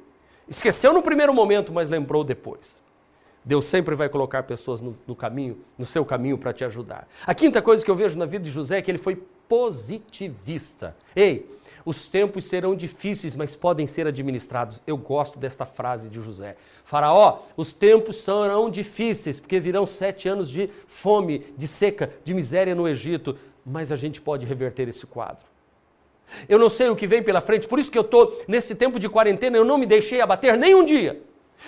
Esqueceu 0.48 0.92
no 0.92 1.02
primeiro 1.02 1.32
momento, 1.32 1.72
mas 1.72 1.88
lembrou 1.88 2.24
depois. 2.24 2.82
Deus 3.44 3.66
sempre 3.66 3.94
vai 3.94 4.08
colocar 4.08 4.42
pessoas 4.42 4.80
no, 4.80 4.96
no 5.06 5.14
caminho, 5.14 5.58
no 5.78 5.86
seu 5.86 6.04
caminho 6.04 6.38
para 6.38 6.52
te 6.52 6.64
ajudar. 6.64 7.06
A 7.26 7.34
quinta 7.34 7.60
coisa 7.60 7.84
que 7.84 7.90
eu 7.90 7.94
vejo 7.94 8.18
na 8.18 8.24
vida 8.24 8.44
de 8.44 8.50
José 8.50 8.78
é 8.78 8.82
que 8.82 8.90
ele 8.90 8.98
foi 8.98 9.22
positivista. 9.48 10.96
Ei, 11.14 11.48
os 11.84 12.08
tempos 12.08 12.46
serão 12.46 12.74
difíceis, 12.74 13.36
mas 13.36 13.54
podem 13.54 13.86
ser 13.86 14.06
administrados. 14.06 14.80
Eu 14.86 14.96
gosto 14.96 15.38
desta 15.38 15.66
frase 15.66 16.08
de 16.08 16.20
José. 16.20 16.56
Faraó, 16.84 17.40
os 17.56 17.72
tempos 17.72 18.16
serão 18.16 18.70
difíceis, 18.70 19.38
porque 19.38 19.60
virão 19.60 19.86
sete 19.86 20.28
anos 20.28 20.48
de 20.48 20.70
fome, 20.86 21.46
de 21.56 21.68
seca, 21.68 22.12
de 22.24 22.32
miséria 22.32 22.74
no 22.74 22.88
Egito, 22.88 23.36
mas 23.64 23.92
a 23.92 23.96
gente 23.96 24.20
pode 24.20 24.46
reverter 24.46 24.88
esse 24.88 25.06
quadro. 25.06 25.44
Eu 26.48 26.58
não 26.58 26.70
sei 26.70 26.88
o 26.88 26.96
que 26.96 27.06
vem 27.06 27.22
pela 27.22 27.40
frente, 27.40 27.68
por 27.68 27.78
isso 27.78 27.90
que 27.90 27.98
eu 27.98 28.02
estou 28.02 28.42
nesse 28.48 28.74
tempo 28.74 28.98
de 28.98 29.08
quarentena, 29.08 29.56
eu 29.56 29.64
não 29.64 29.76
me 29.76 29.86
deixei 29.86 30.20
abater 30.20 30.56
nem 30.56 30.74
um 30.74 30.84
dia. 30.84 31.20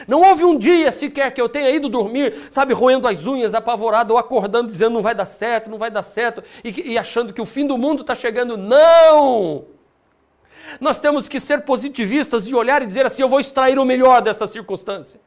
Não 0.08 0.20
houve 0.20 0.44
um 0.44 0.58
dia 0.58 0.92
sequer 0.92 1.32
que 1.32 1.40
eu 1.40 1.48
tenha 1.48 1.70
ido 1.70 1.88
dormir, 1.88 2.48
sabe, 2.50 2.74
roendo 2.74 3.06
as 3.06 3.26
unhas, 3.26 3.54
apavorado, 3.54 4.12
ou 4.12 4.18
acordando 4.18 4.68
dizendo 4.68 4.94
não 4.94 5.02
vai 5.02 5.14
dar 5.14 5.26
certo, 5.26 5.70
não 5.70 5.78
vai 5.78 5.90
dar 5.90 6.02
certo, 6.02 6.42
e, 6.64 6.92
e 6.92 6.98
achando 6.98 7.32
que 7.32 7.40
o 7.40 7.46
fim 7.46 7.66
do 7.66 7.78
mundo 7.78 8.00
está 8.00 8.14
chegando. 8.14 8.56
Não! 8.56 9.75
Nós 10.80 10.98
temos 10.98 11.28
que 11.28 11.40
ser 11.40 11.62
positivistas 11.62 12.48
e 12.48 12.54
olhar 12.54 12.82
e 12.82 12.86
dizer 12.86 13.06
assim: 13.06 13.22
eu 13.22 13.28
vou 13.28 13.40
extrair 13.40 13.78
o 13.78 13.84
melhor 13.84 14.22
dessa 14.22 14.46
circunstância. 14.46 15.20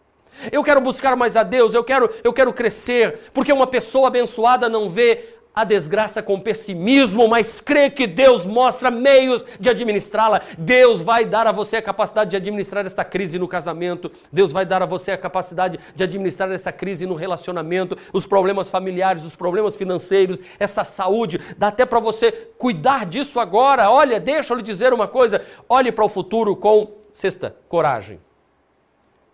Eu 0.52 0.64
quero 0.64 0.80
buscar 0.80 1.16
mais 1.16 1.36
a 1.36 1.44
Deus, 1.44 1.74
eu 1.74 1.84
quero, 1.84 2.10
eu 2.24 2.32
quero 2.32 2.54
crescer, 2.54 3.30
porque 3.34 3.52
uma 3.52 3.68
pessoa 3.68 4.08
abençoada 4.08 4.70
não 4.70 4.90
vê 4.90 5.39
a 5.62 5.64
desgraça 5.64 6.22
com 6.22 6.40
pessimismo, 6.40 7.28
mas 7.28 7.60
crê 7.60 7.90
que 7.90 8.08
Deus 8.08 8.46
mostra 8.46 8.90
meios 8.90 9.44
de 9.60 9.70
administrá-la. 9.70 10.42
Deus 10.58 11.02
vai 11.02 11.26
dar 11.26 11.48
a 11.48 11.52
você 11.52 11.78
a 11.78 11.82
capacidade 11.82 12.30
de 12.32 12.36
administrar 12.38 12.86
esta 12.86 13.04
crise 13.04 13.38
no 13.38 13.48
casamento. 13.48 14.12
Deus 14.32 14.52
vai 14.52 14.66
dar 14.66 14.82
a 14.82 14.86
você 14.86 15.12
a 15.12 15.18
capacidade 15.18 15.80
de 15.96 16.04
administrar 16.04 16.52
essa 16.52 16.72
crise 16.72 17.06
no 17.06 17.16
relacionamento, 17.16 17.98
os 18.14 18.26
problemas 18.26 18.70
familiares, 18.70 19.26
os 19.26 19.36
problemas 19.36 19.76
financeiros, 19.76 20.40
essa 20.60 20.84
saúde. 20.84 21.40
Dá 21.58 21.68
até 21.68 21.86
para 21.86 22.00
você 22.00 22.32
cuidar 22.58 23.06
disso 23.06 23.40
agora. 23.40 23.90
Olha, 23.90 24.20
deixa 24.20 24.54
eu 24.54 24.58
lhe 24.58 24.64
dizer 24.64 24.94
uma 24.94 25.08
coisa. 25.08 25.42
Olhe 25.68 25.92
para 25.92 26.06
o 26.06 26.10
futuro 26.10 26.56
com, 26.56 26.94
sexta, 27.12 27.56
coragem. 27.68 28.20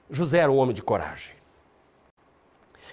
José 0.09 0.39
era 0.39 0.51
um 0.51 0.57
homem 0.57 0.73
de 0.73 0.81
coragem. 0.81 1.35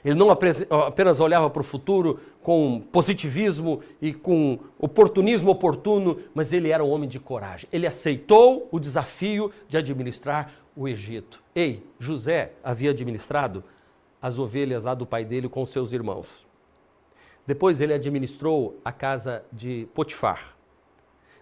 Ele 0.05 0.14
não 0.14 0.31
apenas 0.31 1.20
olhava 1.20 1.48
para 1.50 1.61
o 1.61 1.64
futuro 1.64 2.18
com 2.42 2.81
positivismo 2.92 3.81
e 4.00 4.12
com 4.12 4.59
oportunismo 4.78 5.50
oportuno, 5.50 6.18
mas 6.35 6.52
ele 6.52 6.70
era 6.70 6.83
um 6.83 6.90
homem 6.90 7.09
de 7.09 7.20
coragem. 7.20 7.68
Ele 7.72 7.87
aceitou 7.87 8.68
o 8.70 8.81
desafio 8.81 9.52
de 9.68 9.76
administrar 9.76 10.52
o 10.74 10.88
Egito. 10.88 11.42
Ei, 11.55 11.83
José 11.98 12.52
havia 12.64 12.90
administrado 12.90 13.62
as 14.20 14.38
ovelhas 14.38 14.85
lá 14.85 14.94
do 14.94 15.07
pai 15.07 15.24
dele 15.24 15.48
com 15.48 15.64
seus 15.66 15.92
irmãos. 15.92 16.46
Depois 17.46 17.81
ele 17.81 17.92
administrou 17.92 18.78
a 18.85 18.92
casa 18.92 19.44
de 19.52 19.88
Potifar. 19.94 20.57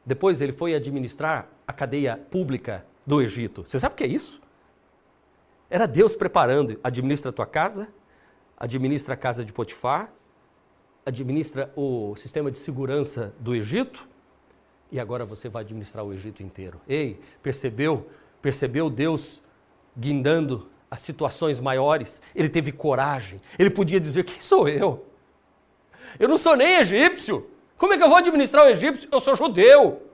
Depois 0.04 0.40
ele 0.40 0.52
foi 0.52 0.74
administrar 0.74 1.48
a 1.66 1.72
cadeia 1.72 2.16
pública 2.16 2.84
do 3.06 3.20
Egito. 3.20 3.64
Você 3.66 3.78
sabe 3.78 3.94
o 3.94 3.96
que 3.96 4.04
é 4.04 4.08
isso? 4.08 4.40
Era 5.68 5.86
Deus 5.86 6.16
preparando. 6.16 6.80
Administra 6.82 7.30
a 7.30 7.32
tua 7.32 7.46
casa, 7.46 7.86
administra 8.60 9.14
a 9.14 9.16
casa 9.16 9.42
de 9.42 9.52
Potifar, 9.52 10.12
administra 11.06 11.72
o 11.74 12.14
sistema 12.16 12.50
de 12.50 12.58
segurança 12.58 13.34
do 13.38 13.54
Egito 13.54 14.06
e 14.92 15.00
agora 15.00 15.24
você 15.24 15.48
vai 15.48 15.62
administrar 15.62 16.04
o 16.04 16.12
Egito 16.12 16.42
inteiro. 16.42 16.78
Ei, 16.86 17.18
percebeu? 17.42 18.10
Percebeu 18.42 18.90
Deus 18.90 19.42
guindando 19.96 20.68
as 20.90 21.00
situações 21.00 21.58
maiores? 21.58 22.20
Ele 22.34 22.50
teve 22.50 22.70
coragem. 22.70 23.40
Ele 23.58 23.70
podia 23.70 23.98
dizer: 23.98 24.24
Quem 24.24 24.40
sou 24.42 24.68
eu? 24.68 25.06
Eu 26.18 26.28
não 26.28 26.36
sou 26.36 26.54
nem 26.56 26.76
egípcio. 26.78 27.48
Como 27.78 27.94
é 27.94 27.96
que 27.96 28.02
eu 28.02 28.08
vou 28.08 28.18
administrar 28.18 28.66
o 28.66 28.68
egípcio? 28.68 29.08
Eu 29.10 29.20
sou 29.20 29.34
judeu. 29.34 30.10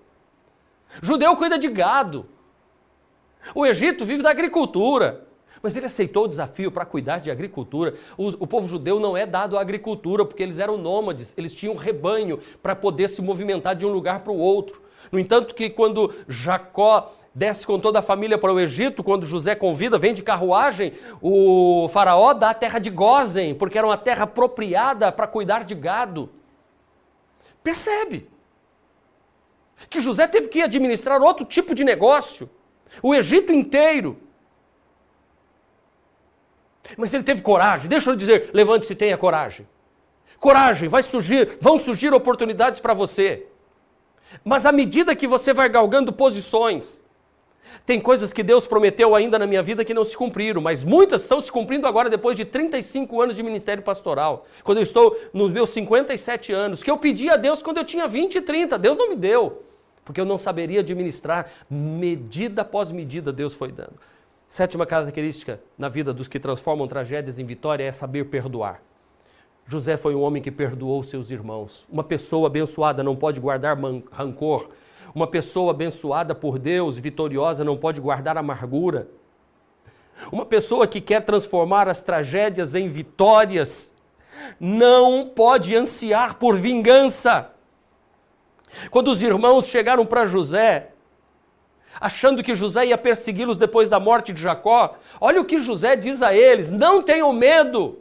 Judeu 1.03 1.35
cuida 1.37 1.59
de 1.59 1.69
gado. 1.69 2.29
O 3.55 3.67
Egito 3.67 4.05
vive 4.05 4.23
da 4.23 4.31
agricultura. 4.31 5.26
Mas 5.67 5.75
ele 5.75 5.87
aceitou 5.87 6.27
o 6.27 6.29
desafio 6.29 6.71
para 6.71 6.85
cuidar 6.85 7.19
de 7.19 7.29
agricultura. 7.29 7.95
O, 8.17 8.29
o, 8.29 8.47
povo 8.47 8.69
judeu 8.69 9.01
não 9.01 9.17
é 9.17 9.27
dado 9.27 9.59
à 9.59 9.61
agricultura, 9.61 10.25
porque 10.25 10.41
eles 10.41 10.61
eram 10.61 10.79
nômades, 10.79 11.35
eles 11.37 11.53
tinham 11.53 11.75
rebanho 11.75 12.39
para 12.63 12.77
poder 12.77 13.09
se 13.09 13.21
movimentar 13.21 13.75
de 13.75 13.85
um 13.85 13.89
lugar 13.89 14.21
para 14.21 14.33
o 14.33 14.39
outro. 14.39 14.81
No 15.11 15.19
entanto, 15.19 15.57
que 15.57 15.69
quando 15.69 16.15
Jacó 16.29 17.13
desce 17.35 17.67
com 17.67 17.81
toda 17.81 17.99
a 17.99 18.03
família 18.03 18.39
para 18.39 18.53
o 18.53 18.61
Egito, 18.61 19.03
quando 19.03 19.27
José 19.27 19.57
convida, 19.57 19.99
vem 19.99 20.15
de 20.15 20.23
carruagem, 20.23 20.93
o 21.21 21.89
faraó 21.89 22.33
dá 22.33 22.51
a 22.51 22.55
terra 22.55 22.79
de 22.79 22.89
Gozen, 22.89 23.53
porque 23.57 23.77
era 23.77 23.89
uma 23.89 23.99
terra 23.99 24.23
apropriada 24.23 25.11
para 25.11 25.27
cuidar 25.27 25.65
de 25.65 25.75
gado. 25.75 26.31
Percebe? 27.61 28.29
Que 29.91 29.99
José 29.99 30.29
teve 30.29 30.47
que 30.47 30.63
administrar 30.63 31.21
outro 31.21 31.45
tipo 31.45 31.75
de 31.75 31.83
negócio. 31.83 32.49
O 33.03 33.13
Egito 33.13 33.53
inteiro. 33.53 34.26
Mas 36.97 37.13
ele 37.15 37.25
teve 37.25 37.43
coragem. 37.43 37.89
Deixa 37.89 38.11
eu 38.11 38.17
dizer, 38.17 38.51
levante-se 38.53 38.93
e 38.93 38.97
tenha 38.97 39.17
coragem. 39.17 39.67
Coragem, 40.39 40.89
vai 40.89 41.03
surgir, 41.03 41.57
vão 41.61 41.79
surgir 41.79 42.13
oportunidades 42.13 42.81
para 42.81 42.95
você. 42.95 43.47
Mas 44.45 44.67
à 44.67 44.73
medida 44.73 45.17
que 45.17 45.27
você 45.27 45.53
vai 45.53 45.69
galgando 45.69 46.13
posições, 46.13 47.01
tem 47.85 48.01
coisas 48.01 48.33
que 48.33 48.43
Deus 48.43 48.67
prometeu 48.67 49.15
ainda 49.15 49.39
na 49.39 49.47
minha 49.47 49.63
vida 49.63 49.85
que 49.85 49.95
não 49.95 50.05
se 50.05 50.17
cumpriram, 50.17 50.61
mas 50.61 50.83
muitas 50.83 51.23
estão 51.23 51.41
se 51.41 51.51
cumprindo 51.51 51.87
agora 51.87 52.11
depois 52.11 52.37
de 52.37 52.45
35 52.45 53.21
anos 53.21 53.37
de 53.37 53.43
ministério 53.43 53.83
pastoral. 53.83 54.47
Quando 54.65 54.79
eu 54.79 54.83
estou 54.83 55.17
nos 55.33 55.51
meus 55.51 55.71
57 55.71 56.53
anos, 56.53 56.83
que 56.83 56.91
eu 56.91 56.99
pedi 56.99 57.31
a 57.31 57.37
Deus 57.37 57.63
quando 57.63 57.79
eu 57.79 57.85
tinha 57.85 58.09
20 58.09 58.37
e 58.37 58.41
30, 58.41 58.79
Deus 58.79 58.99
não 58.99 59.09
me 59.09 59.17
deu, 59.17 59.63
porque 60.05 60.21
eu 60.21 60.25
não 60.25 60.37
saberia 60.37 60.81
administrar, 60.81 61.51
medida 61.71 62.63
após 62.63 62.91
medida 62.91 63.33
Deus 63.33 63.55
foi 63.55 63.71
dando. 63.71 63.95
Sétima 64.49 64.87
característica 64.87 65.61
na 65.77 65.89
vida 65.89 66.15
dos 66.15 66.29
que 66.29 66.39
transformam 66.39 66.87
tragédias 66.89 67.39
em 67.39 67.45
vitória 67.45 67.85
é 67.85 67.93
saber 67.93 68.27
perdoar. 68.27 68.81
José 69.67 69.97
foi 69.97 70.15
um 70.15 70.23
homem 70.23 70.41
que 70.41 70.51
perdoou 70.51 71.03
seus 71.03 71.31
irmãos. 71.31 71.85
Uma 71.91 72.05
pessoa 72.05 72.47
abençoada 72.47 73.03
não 73.03 73.17
pode 73.17 73.41
guardar 73.41 73.77
rancor. 74.13 74.69
Uma 75.15 75.27
pessoa 75.27 75.73
abençoada 75.73 76.35
por 76.35 76.59
Deus, 76.59 76.99
vitoriosa, 76.99 77.65
não 77.65 77.77
pode 77.77 78.01
guardar 78.01 78.39
amargura. 78.39 79.09
Uma 80.31 80.47
pessoa 80.47 80.87
que 80.87 81.01
quer 81.01 81.23
transformar 81.23 81.89
as 81.89 82.01
tragédias 82.01 82.75
em 82.75 82.87
vitórias 82.87 83.93
não 84.61 85.29
pode 85.29 85.75
ansiar 85.75 86.37
por 86.37 86.57
vingança. 86.57 87.51
Quando 88.91 89.09
os 89.09 89.23
irmãos 89.23 89.67
chegaram 89.67 90.07
para 90.07 90.27
José 90.27 90.93
achando 92.01 92.43
que 92.43 92.55
José 92.55 92.87
ia 92.87 92.99
persegui-los 92.99 93.57
depois 93.57 93.89
da 93.89 93.99
morte 93.99 94.33
de 94.33 94.41
Jacó. 94.41 94.97
Olha 95.21 95.41
o 95.41 95.45
que 95.45 95.59
José 95.59 95.97
diz 95.97 96.23
a 96.23 96.35
eles: 96.35 96.71
não 96.71 97.03
tenham 97.03 97.33
medo. 97.33 97.99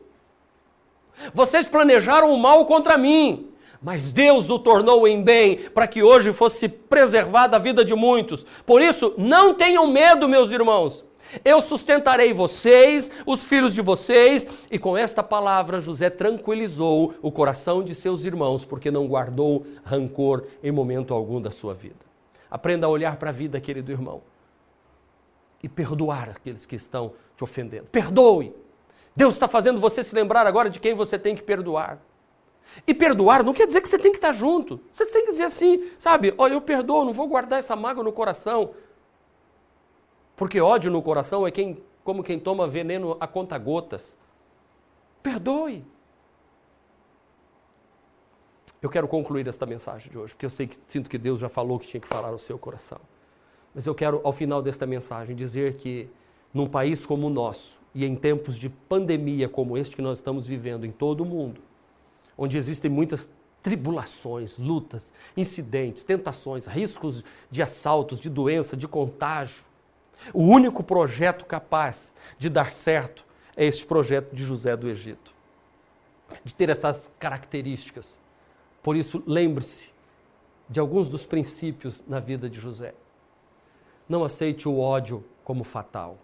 Vocês 1.33 1.67
planejaram 1.67 2.31
o 2.33 2.37
mal 2.37 2.65
contra 2.65 2.97
mim, 2.97 3.49
mas 3.81 4.11
Deus 4.11 4.49
o 4.49 4.59
tornou 4.59 5.07
em 5.07 5.23
bem 5.23 5.57
para 5.73 5.87
que 5.87 6.03
hoje 6.03 6.33
fosse 6.33 6.67
preservada 6.67 7.55
a 7.55 7.59
vida 7.59 7.85
de 7.85 7.95
muitos. 7.95 8.45
Por 8.65 8.81
isso, 8.81 9.13
não 9.17 9.53
tenham 9.53 9.87
medo, 9.87 10.27
meus 10.27 10.51
irmãos. 10.51 11.05
Eu 11.43 11.59
sustentarei 11.59 12.31
vocês, 12.31 13.11
os 13.25 13.43
filhos 13.45 13.73
de 13.73 13.81
vocês, 13.81 14.47
e 14.69 14.77
com 14.77 14.95
esta 14.95 15.23
palavra 15.23 15.81
José 15.81 16.09
tranquilizou 16.09 17.15
o 17.21 17.31
coração 17.31 17.83
de 17.83 17.95
seus 17.95 18.23
irmãos, 18.23 18.63
porque 18.63 18.91
não 18.91 19.07
guardou 19.07 19.65
rancor 19.83 20.45
em 20.63 20.71
momento 20.71 21.13
algum 21.13 21.41
da 21.41 21.51
sua 21.51 21.73
vida. 21.73 22.04
Aprenda 22.49 22.87
a 22.87 22.89
olhar 22.89 23.17
para 23.17 23.29
a 23.29 23.33
vida, 23.33 23.59
querido 23.59 23.91
irmão, 23.91 24.21
e 25.61 25.69
perdoar 25.69 26.29
aqueles 26.29 26.65
que 26.65 26.75
estão 26.75 27.13
te 27.35 27.43
ofendendo. 27.43 27.87
Perdoe. 27.87 28.55
Deus 29.15 29.33
está 29.33 29.47
fazendo 29.47 29.79
você 29.79 30.03
se 30.03 30.13
lembrar 30.13 30.45
agora 30.45 30.69
de 30.69 30.79
quem 30.79 30.93
você 30.93 31.17
tem 31.17 31.35
que 31.35 31.43
perdoar. 31.43 31.99
E 32.85 32.93
perdoar 32.93 33.43
não 33.43 33.53
quer 33.53 33.67
dizer 33.67 33.81
que 33.81 33.87
você 33.87 33.97
tem 33.97 34.11
que 34.11 34.17
estar 34.17 34.33
junto. 34.33 34.79
Você 34.91 35.05
tem 35.05 35.25
que 35.25 35.31
dizer 35.31 35.43
assim, 35.43 35.91
sabe? 35.97 36.33
Olha, 36.37 36.53
eu 36.53 36.61
perdoo, 36.61 37.05
não 37.05 37.13
vou 37.13 37.27
guardar 37.27 37.59
essa 37.59 37.75
mágoa 37.75 38.03
no 38.03 38.11
coração. 38.11 38.73
Porque 40.35 40.59
ódio 40.59 40.91
no 40.91 41.01
coração 41.01 41.47
é 41.47 41.51
quem, 41.51 41.81
como 42.03 42.23
quem 42.23 42.39
toma 42.39 42.67
veneno 42.67 43.15
a 43.19 43.27
conta 43.27 43.57
gotas. 43.57 44.15
Perdoe. 45.23 45.85
Eu 48.85 48.89
quero 48.91 49.07
concluir 49.07 49.47
esta 49.47 49.65
mensagem 49.65 50.11
de 50.11 50.15
hoje, 50.15 50.35
porque 50.35 50.45
eu 50.45 50.49
sei 50.51 50.67
que 50.67 50.77
sinto 50.87 51.09
que 51.09 51.17
Deus 51.17 51.39
já 51.39 51.49
falou 51.49 51.79
que 51.79 51.87
tinha 51.87 51.99
que 51.99 52.07
falar 52.07 52.31
no 52.31 52.37
seu 52.37 52.55
coração. 52.55 52.99
Mas 53.73 53.87
eu 53.87 53.95
quero, 53.95 54.21
ao 54.23 54.31
final 54.31 54.61
desta 54.61 54.85
mensagem, 54.85 55.35
dizer 55.35 55.77
que 55.77 56.07
num 56.53 56.69
país 56.69 57.03
como 57.03 57.25
o 57.25 57.29
nosso, 57.31 57.79
e 57.95 58.05
em 58.05 58.15
tempos 58.15 58.59
de 58.59 58.69
pandemia 58.69 59.49
como 59.49 59.75
este 59.75 59.95
que 59.95 60.03
nós 60.03 60.19
estamos 60.19 60.45
vivendo 60.45 60.85
em 60.85 60.91
todo 60.91 61.21
o 61.21 61.25
mundo, 61.25 61.61
onde 62.37 62.57
existem 62.57 62.91
muitas 62.91 63.27
tribulações, 63.63 64.55
lutas, 64.55 65.11
incidentes, 65.35 66.03
tentações, 66.03 66.67
riscos 66.67 67.23
de 67.49 67.63
assaltos, 67.63 68.19
de 68.19 68.29
doença, 68.29 68.77
de 68.77 68.87
contágio. 68.87 69.63
O 70.31 70.43
único 70.43 70.83
projeto 70.83 71.43
capaz 71.43 72.13
de 72.37 72.51
dar 72.51 72.71
certo 72.71 73.25
é 73.57 73.65
este 73.65 73.83
projeto 73.83 74.35
de 74.35 74.43
José 74.43 74.77
do 74.77 74.87
Egito, 74.87 75.33
de 76.43 76.53
ter 76.53 76.69
essas 76.69 77.09
características. 77.17 78.23
Por 78.85 78.95
isso, 78.95 79.23
lembre-se 79.25 79.89
de 80.69 80.79
alguns 80.79 81.09
dos 81.09 81.25
princípios 81.25 82.03
na 82.07 82.19
vida 82.19 82.47
de 82.47 82.59
José. 82.59 82.93
Não 84.07 84.23
aceite 84.23 84.69
o 84.69 84.77
ódio 84.77 85.25
como 85.43 85.63
fatal. 85.63 86.19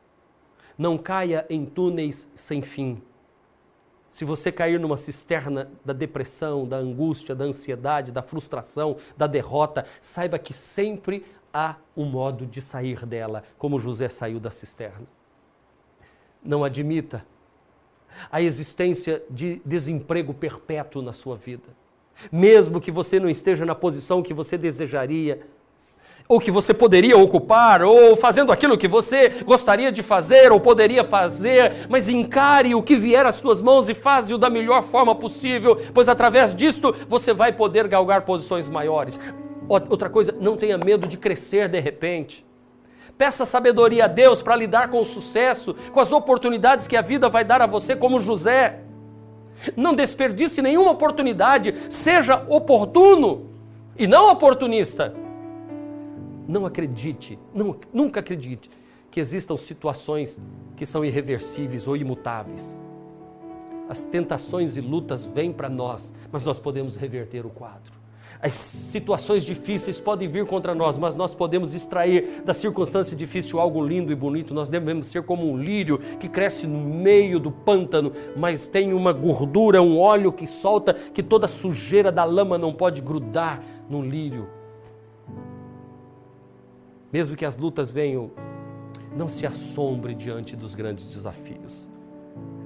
Não 0.77 0.95
caia 0.95 1.43
em 1.49 1.65
túneis 1.65 2.29
sem 2.35 2.61
fim 2.61 3.01
se 4.11 4.25
você 4.25 4.51
cair 4.51 4.77
numa 4.77 4.97
cisterna 4.97 5.71
da 5.85 5.93
depressão, 5.93 6.67
da 6.67 6.75
angústia, 6.75 7.33
da 7.33 7.45
ansiedade, 7.45 8.11
da 8.11 8.21
frustração, 8.21 8.97
da 9.15 9.25
derrota, 9.25 9.85
saiba 10.01 10.37
que 10.37 10.53
sempre 10.53 11.25
há 11.53 11.77
um 11.95 12.03
modo 12.03 12.45
de 12.45 12.61
sair 12.61 13.05
dela, 13.05 13.41
como 13.57 13.79
José 13.79 14.09
saiu 14.09 14.37
da 14.37 14.51
cisterna. 14.51 15.07
Não 16.43 16.61
admita 16.61 17.25
a 18.29 18.41
existência 18.41 19.23
de 19.29 19.61
desemprego 19.65 20.33
perpétuo 20.33 21.01
na 21.01 21.13
sua 21.13 21.37
vida. 21.37 21.80
Mesmo 22.31 22.81
que 22.81 22.91
você 22.91 23.19
não 23.19 23.29
esteja 23.29 23.65
na 23.65 23.75
posição 23.75 24.21
que 24.21 24.33
você 24.33 24.57
desejaria, 24.57 25.41
ou 26.27 26.39
que 26.39 26.49
você 26.49 26.73
poderia 26.73 27.17
ocupar, 27.17 27.81
ou 27.81 28.15
fazendo 28.15 28.51
aquilo 28.53 28.77
que 28.77 28.87
você 28.87 29.29
gostaria 29.45 29.91
de 29.91 30.01
fazer 30.01 30.51
ou 30.51 30.61
poderia 30.61 31.03
fazer, 31.03 31.87
mas 31.89 32.07
encare 32.07 32.73
o 32.73 32.81
que 32.81 32.95
vier 32.95 33.25
às 33.25 33.35
suas 33.35 33.61
mãos 33.61 33.89
e 33.89 33.93
faze-o 33.93 34.37
da 34.37 34.49
melhor 34.49 34.83
forma 34.83 35.13
possível, 35.13 35.77
pois 35.93 36.07
através 36.07 36.55
disto 36.55 36.95
você 37.09 37.33
vai 37.33 37.51
poder 37.51 37.87
galgar 37.87 38.21
posições 38.21 38.69
maiores. 38.69 39.19
Outra 39.67 40.09
coisa, 40.09 40.33
não 40.39 40.55
tenha 40.55 40.77
medo 40.77 41.07
de 41.07 41.17
crescer 41.17 41.67
de 41.67 41.79
repente. 41.79 42.45
Peça 43.17 43.45
sabedoria 43.45 44.05
a 44.05 44.07
Deus 44.07 44.41
para 44.41 44.55
lidar 44.55 44.89
com 44.89 45.01
o 45.01 45.05
sucesso, 45.05 45.75
com 45.91 45.99
as 45.99 46.11
oportunidades 46.11 46.87
que 46.87 46.95
a 46.95 47.01
vida 47.01 47.29
vai 47.29 47.43
dar 47.43 47.61
a 47.61 47.67
você, 47.67 47.95
como 47.95 48.19
José. 48.19 48.79
Não 49.75 49.93
desperdice 49.93 50.61
nenhuma 50.61 50.91
oportunidade, 50.91 51.73
seja 51.89 52.45
oportuno 52.49 53.49
e 53.97 54.07
não 54.07 54.29
oportunista. 54.29 55.13
Não 56.47 56.65
acredite, 56.65 57.37
não, 57.53 57.75
nunca 57.93 58.19
acredite 58.19 58.69
que 59.09 59.19
existam 59.19 59.57
situações 59.57 60.39
que 60.75 60.85
são 60.85 61.05
irreversíveis 61.05 61.87
ou 61.87 61.95
imutáveis. 61.95 62.79
As 63.87 64.03
tentações 64.03 64.77
e 64.77 64.81
lutas 64.81 65.25
vêm 65.25 65.51
para 65.51 65.69
nós, 65.69 66.13
mas 66.31 66.45
nós 66.45 66.59
podemos 66.59 66.95
reverter 66.95 67.45
o 67.45 67.49
quadro. 67.49 68.00
As 68.39 68.53
situações 68.53 69.43
difíceis 69.43 69.99
podem 69.99 70.27
vir 70.27 70.45
contra 70.45 70.75
nós, 70.75 70.97
mas 70.97 71.15
nós 71.15 71.33
podemos 71.33 71.73
extrair 71.73 72.41
da 72.45 72.53
circunstância 72.53 73.15
difícil 73.15 73.59
algo 73.59 73.83
lindo 73.83 74.11
e 74.11 74.15
bonito. 74.15 74.53
Nós 74.53 74.69
devemos 74.69 75.07
ser 75.07 75.23
como 75.23 75.51
um 75.51 75.57
lírio 75.57 75.97
que 75.97 76.29
cresce 76.29 76.67
no 76.67 76.79
meio 76.79 77.39
do 77.39 77.51
pântano, 77.51 78.11
mas 78.35 78.67
tem 78.67 78.93
uma 78.93 79.11
gordura, 79.11 79.81
um 79.81 79.99
óleo 79.99 80.31
que 80.31 80.47
solta, 80.47 80.93
que 80.93 81.23
toda 81.23 81.47
sujeira 81.47 82.11
da 82.11 82.23
lama 82.23 82.57
não 82.57 82.73
pode 82.73 83.01
grudar 83.01 83.61
no 83.89 84.01
lírio 84.01 84.61
mesmo 87.11 87.35
que 87.35 87.45
as 87.45 87.57
lutas 87.57 87.91
venham, 87.91 88.31
não 89.15 89.27
se 89.27 89.45
assombre 89.45 90.15
diante 90.15 90.55
dos 90.55 90.73
grandes 90.73 91.07
desafios. 91.07 91.87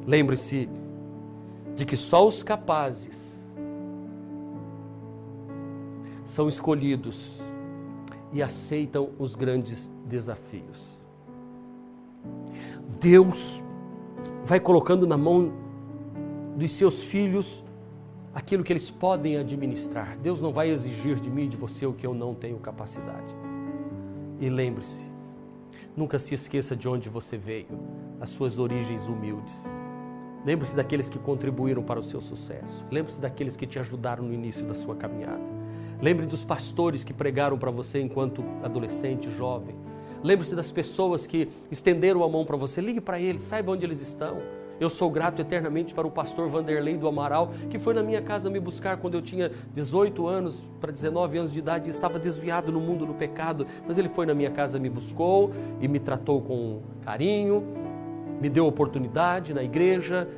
Lembre-se 0.06 0.70
de 1.76 1.86
que 1.86 1.98
só 1.98 2.26
os 2.26 2.44
capazes 2.44 3.35
são 6.26 6.50
escolhidos 6.50 7.40
e 8.34 8.42
aceitam 8.42 9.12
os 9.18 9.36
grandes 9.36 9.92
desafios. 10.06 11.04
Deus 13.00 13.64
vai 14.44 14.60
colocando 14.60 15.08
na 15.08 15.18
mão 15.18 15.54
dos 16.58 16.72
seus 16.72 17.04
filhos 17.04 17.64
aquilo 18.34 18.64
que 18.64 18.74
eles 18.74 18.92
podem 18.92 19.38
administrar. 19.38 20.18
Deus 20.18 20.42
não 20.42 20.52
vai 20.52 20.70
exigir 20.70 21.20
de 21.20 21.30
mim 21.30 21.44
e 21.44 21.48
de 21.48 21.56
você 21.56 21.86
o 21.86 21.94
que 21.94 22.06
eu 22.06 22.14
não 22.14 22.34
tenho 22.34 22.58
capacidade. 22.58 23.34
E 24.40 24.50
lembre-se, 24.50 25.06
nunca 25.96 26.20
se 26.20 26.34
esqueça 26.34 26.76
de 26.76 26.90
onde 26.90 27.08
você 27.08 27.38
veio, 27.38 27.68
as 28.20 28.30
suas 28.30 28.60
origens 28.60 29.08
humildes. 29.08 29.64
Lembre-se 30.44 30.76
daqueles 30.76 31.10
que 31.10 31.18
contribuíram 31.18 31.82
para 31.82 32.00
o 32.00 32.04
seu 32.04 32.22
sucesso. 32.22 32.86
Lembre-se 32.92 33.20
daqueles 33.20 33.56
que 33.56 33.66
te 33.66 33.80
ajudaram 33.80 34.24
no 34.24 34.34
início 34.34 34.66
da 34.68 34.76
sua 34.76 34.96
caminhada. 34.96 35.65
Lembre 36.06 36.28
dos 36.28 36.44
pastores 36.44 37.04
que 37.04 37.12
pregaram 37.12 37.58
para 37.58 37.72
você 37.72 38.00
enquanto 38.00 38.46
adolescente, 38.62 39.28
jovem. 39.32 39.76
Lembre-se 40.22 40.56
das 40.56 40.72
pessoas 40.72 41.26
que 41.26 41.50
estenderam 41.72 42.24
a 42.24 42.30
mão 42.30 42.46
para 42.46 42.56
você. 42.56 42.80
Ligue 42.80 43.02
para 43.02 43.20
eles, 43.20 43.42
saiba 43.42 43.72
onde 43.72 43.84
eles 43.84 44.04
estão. 44.04 44.38
Eu 44.80 44.88
sou 44.88 45.10
grato 45.10 45.42
eternamente 45.42 45.96
para 45.96 46.06
o 46.06 46.12
pastor 46.12 46.48
Vanderlei 46.48 46.96
do 46.96 47.08
Amaral, 47.08 47.54
que 47.72 47.80
foi 47.80 47.96
na 47.96 48.04
minha 48.04 48.22
casa 48.22 48.52
me 48.52 48.60
buscar 48.60 48.98
quando 48.98 49.16
eu 49.16 49.22
tinha 49.24 49.50
18 49.74 50.28
anos 50.28 50.64
para 50.80 50.92
19 50.92 51.40
anos 51.40 51.52
de 51.52 51.58
idade 51.58 51.88
e 51.88 51.90
estava 51.90 52.20
desviado 52.20 52.72
no 52.72 52.80
mundo 52.80 53.04
do 53.08 53.16
pecado. 53.16 53.66
Mas 53.88 53.98
ele 53.98 54.10
foi 54.10 54.28
na 54.28 54.36
minha 54.36 54.52
casa, 54.52 54.78
me 54.78 54.92
buscou 54.92 55.54
e 55.82 55.88
me 55.88 56.00
tratou 56.00 56.40
com 56.40 56.84
carinho, 57.04 57.64
me 58.40 58.48
deu 58.48 58.68
oportunidade 58.68 59.56
na 59.56 59.64
igreja, 59.64 60.30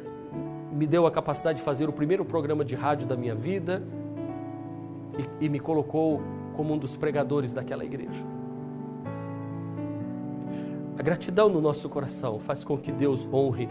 me 0.72 0.88
deu 0.88 1.06
a 1.06 1.12
capacidade 1.12 1.58
de 1.58 1.64
fazer 1.66 1.90
o 1.90 1.92
primeiro 1.92 2.24
programa 2.24 2.64
de 2.64 2.74
rádio 2.74 3.06
da 3.06 3.18
minha 3.18 3.36
vida 3.36 3.84
e, 5.18 5.46
e 5.46 5.50
me 5.50 5.60
colocou 5.60 6.22
como 6.56 6.74
um 6.74 6.78
dos 6.78 6.96
pregadores 6.96 7.54
daquela 7.54 7.86
igreja. 7.86 8.24
A 10.98 11.04
gratidão 11.04 11.48
no 11.48 11.62
nosso 11.62 11.88
coração 11.88 12.40
faz 12.40 12.64
com 12.64 12.78
que 12.78 12.92
Deus 12.92 13.28
honre 13.32 13.70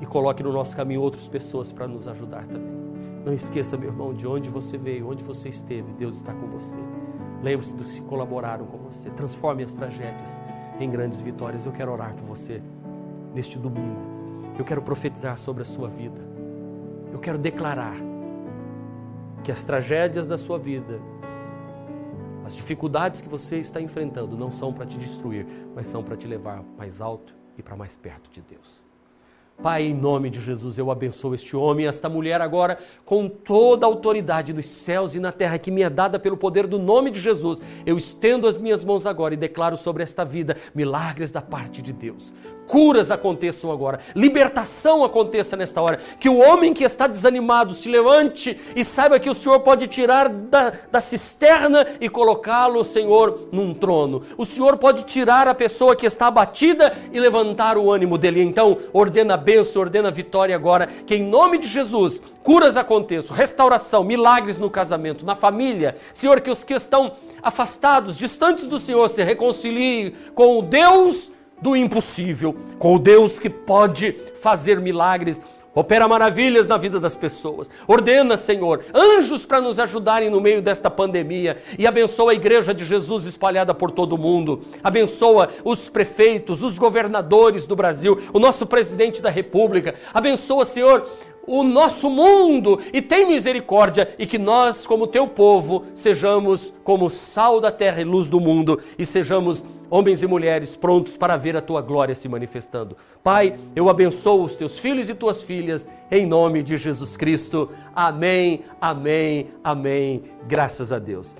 e 0.00 0.06
coloque 0.06 0.42
no 0.42 0.52
nosso 0.52 0.76
caminho 0.76 1.00
outras 1.00 1.26
pessoas 1.26 1.72
para 1.72 1.88
nos 1.88 2.06
ajudar 2.06 2.46
também. 2.46 2.78
Não 3.24 3.32
esqueça, 3.32 3.76
meu 3.76 3.90
irmão, 3.90 4.14
de 4.14 4.26
onde 4.26 4.48
você 4.48 4.78
veio, 4.78 5.10
onde 5.10 5.22
você 5.24 5.48
esteve, 5.48 5.92
Deus 5.92 6.14
está 6.16 6.32
com 6.32 6.46
você. 6.46 6.78
Lembre-se 7.42 7.74
dos 7.74 7.92
que 7.94 8.00
colaboraram 8.02 8.64
com 8.66 8.78
você. 8.78 9.10
Transforme 9.10 9.64
as 9.64 9.72
tragédias 9.72 10.40
em 10.80 10.88
grandes 10.88 11.20
vitórias. 11.20 11.66
Eu 11.66 11.72
quero 11.72 11.92
orar 11.92 12.14
por 12.14 12.24
você 12.24 12.62
neste 13.34 13.58
domingo. 13.58 14.00
Eu 14.58 14.64
quero 14.64 14.80
profetizar 14.80 15.36
sobre 15.36 15.62
a 15.62 15.66
sua 15.66 15.88
vida. 15.88 16.20
Eu 17.12 17.18
quero 17.18 17.38
declarar 17.38 17.96
que 19.42 19.52
as 19.52 19.64
tragédias 19.64 20.28
da 20.28 20.38
sua 20.38 20.58
vida, 20.58 21.00
as 22.44 22.56
dificuldades 22.56 23.20
que 23.20 23.28
você 23.28 23.58
está 23.58 23.80
enfrentando, 23.80 24.36
não 24.36 24.50
são 24.50 24.72
para 24.72 24.86
te 24.86 24.96
destruir, 24.98 25.46
mas 25.74 25.86
são 25.86 26.02
para 26.02 26.16
te 26.16 26.26
levar 26.26 26.62
mais 26.76 27.00
alto 27.00 27.34
e 27.56 27.62
para 27.62 27.76
mais 27.76 27.96
perto 27.96 28.30
de 28.30 28.40
Deus. 28.40 28.86
Pai, 29.62 29.82
em 29.82 29.94
nome 29.94 30.30
de 30.30 30.40
Jesus, 30.40 30.78
eu 30.78 30.88
abençoo 30.88 31.34
este 31.34 31.56
homem 31.56 31.84
e 31.84 31.88
esta 31.88 32.08
mulher 32.08 32.40
agora 32.40 32.78
com 33.04 33.28
toda 33.28 33.84
a 33.84 33.88
autoridade 33.88 34.52
nos 34.52 34.66
céus 34.66 35.16
e 35.16 35.20
na 35.20 35.32
terra 35.32 35.58
que 35.58 35.70
me 35.70 35.82
é 35.82 35.90
dada 35.90 36.16
pelo 36.16 36.36
poder 36.36 36.68
do 36.68 36.78
nome 36.78 37.10
de 37.10 37.20
Jesus. 37.20 37.60
Eu 37.84 37.98
estendo 37.98 38.46
as 38.46 38.60
minhas 38.60 38.84
mãos 38.84 39.04
agora 39.04 39.34
e 39.34 39.36
declaro 39.36 39.76
sobre 39.76 40.04
esta 40.04 40.24
vida 40.24 40.56
milagres 40.72 41.32
da 41.32 41.42
parte 41.42 41.82
de 41.82 41.92
Deus 41.92 42.32
curas 42.68 43.10
aconteçam 43.10 43.72
agora, 43.72 43.98
libertação 44.14 45.02
aconteça 45.02 45.56
nesta 45.56 45.80
hora, 45.80 45.98
que 46.20 46.28
o 46.28 46.38
homem 46.38 46.74
que 46.74 46.84
está 46.84 47.06
desanimado 47.06 47.72
se 47.72 47.88
levante 47.88 48.60
e 48.76 48.84
saiba 48.84 49.18
que 49.18 49.30
o 49.30 49.34
Senhor 49.34 49.58
pode 49.60 49.88
tirar 49.88 50.28
da, 50.28 50.74
da 50.92 51.00
cisterna 51.00 51.86
e 52.00 52.08
colocá-lo, 52.08 52.84
Senhor, 52.84 53.48
num 53.50 53.72
trono. 53.72 54.22
O 54.36 54.44
Senhor 54.44 54.76
pode 54.76 55.04
tirar 55.04 55.48
a 55.48 55.54
pessoa 55.54 55.96
que 55.96 56.06
está 56.06 56.26
abatida 56.26 56.94
e 57.10 57.18
levantar 57.18 57.78
o 57.78 57.90
ânimo 57.90 58.18
dele. 58.18 58.42
Então, 58.42 58.76
ordena 58.92 59.34
a 59.34 59.38
bênção, 59.38 59.80
ordena 59.80 60.08
a 60.08 60.12
vitória 60.12 60.54
agora, 60.54 60.86
que 61.06 61.14
em 61.14 61.24
nome 61.24 61.58
de 61.58 61.66
Jesus, 61.66 62.20
curas 62.42 62.76
aconteçam, 62.76 63.34
restauração, 63.34 64.04
milagres 64.04 64.58
no 64.58 64.68
casamento, 64.68 65.24
na 65.24 65.34
família. 65.34 65.96
Senhor, 66.12 66.40
que 66.40 66.50
os 66.50 66.62
que 66.62 66.74
estão 66.74 67.12
afastados, 67.42 68.18
distantes 68.18 68.66
do 68.66 68.78
Senhor, 68.78 69.08
se 69.08 69.22
reconciliem 69.22 70.12
com 70.34 70.58
o 70.58 70.62
Deus 70.62 71.30
do 71.60 71.76
impossível, 71.76 72.54
com 72.78 72.94
o 72.94 72.98
Deus 72.98 73.38
que 73.38 73.50
pode 73.50 74.12
fazer 74.40 74.80
milagres, 74.80 75.40
opera 75.74 76.08
maravilhas 76.08 76.66
na 76.66 76.76
vida 76.76 76.98
das 76.98 77.16
pessoas. 77.16 77.70
Ordena, 77.86 78.36
Senhor, 78.36 78.84
anjos 78.92 79.46
para 79.46 79.60
nos 79.60 79.78
ajudarem 79.78 80.28
no 80.28 80.40
meio 80.40 80.60
desta 80.60 80.90
pandemia 80.90 81.58
e 81.78 81.86
abençoa 81.86 82.32
a 82.32 82.34
igreja 82.34 82.74
de 82.74 82.84
Jesus 82.84 83.26
espalhada 83.26 83.72
por 83.72 83.90
todo 83.90 84.14
o 84.14 84.18
mundo. 84.18 84.62
Abençoa 84.82 85.50
os 85.64 85.88
prefeitos, 85.88 86.62
os 86.62 86.78
governadores 86.78 87.66
do 87.66 87.76
Brasil, 87.76 88.20
o 88.32 88.40
nosso 88.40 88.66
presidente 88.66 89.22
da 89.22 89.30
República. 89.30 89.94
Abençoa, 90.12 90.64
Senhor, 90.64 91.06
o 91.46 91.64
nosso 91.64 92.10
mundo 92.10 92.78
e 92.92 93.00
tem 93.00 93.26
misericórdia 93.26 94.14
e 94.18 94.26
que 94.26 94.38
nós, 94.38 94.86
como 94.86 95.06
teu 95.06 95.26
povo, 95.26 95.84
sejamos 95.94 96.72
como 96.84 97.08
sal 97.08 97.60
da 97.60 97.70
terra 97.70 98.00
e 98.00 98.04
luz 98.04 98.28
do 98.28 98.38
mundo 98.38 98.78
e 98.98 99.06
sejamos 99.06 99.62
homens 99.90 100.22
e 100.22 100.26
mulheres 100.26 100.76
prontos 100.76 101.16
para 101.16 101.36
ver 101.36 101.56
a 101.56 101.60
tua 101.60 101.80
glória 101.80 102.14
se 102.14 102.28
manifestando. 102.28 102.96
Pai, 103.22 103.58
eu 103.74 103.88
abençoo 103.88 104.44
os 104.44 104.54
teus 104.54 104.78
filhos 104.78 105.08
e 105.08 105.14
tuas 105.14 105.42
filhas 105.42 105.86
em 106.10 106.26
nome 106.26 106.62
de 106.62 106.76
Jesus 106.76 107.16
Cristo. 107.16 107.70
Amém, 107.94 108.64
amém, 108.80 109.48
amém. 109.62 110.22
Graças 110.46 110.92
a 110.92 110.98
Deus. 110.98 111.34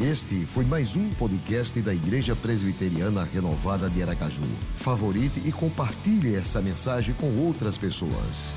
Este 0.00 0.44
foi 0.44 0.64
mais 0.64 0.96
um 0.96 1.08
podcast 1.10 1.80
da 1.80 1.94
Igreja 1.94 2.34
Presbiteriana 2.34 3.22
Renovada 3.32 3.88
de 3.88 4.02
Aracaju. 4.02 4.42
Favorite 4.74 5.40
e 5.46 5.52
compartilhe 5.52 6.34
essa 6.34 6.60
mensagem 6.60 7.14
com 7.14 7.46
outras 7.46 7.78
pessoas. 7.78 8.54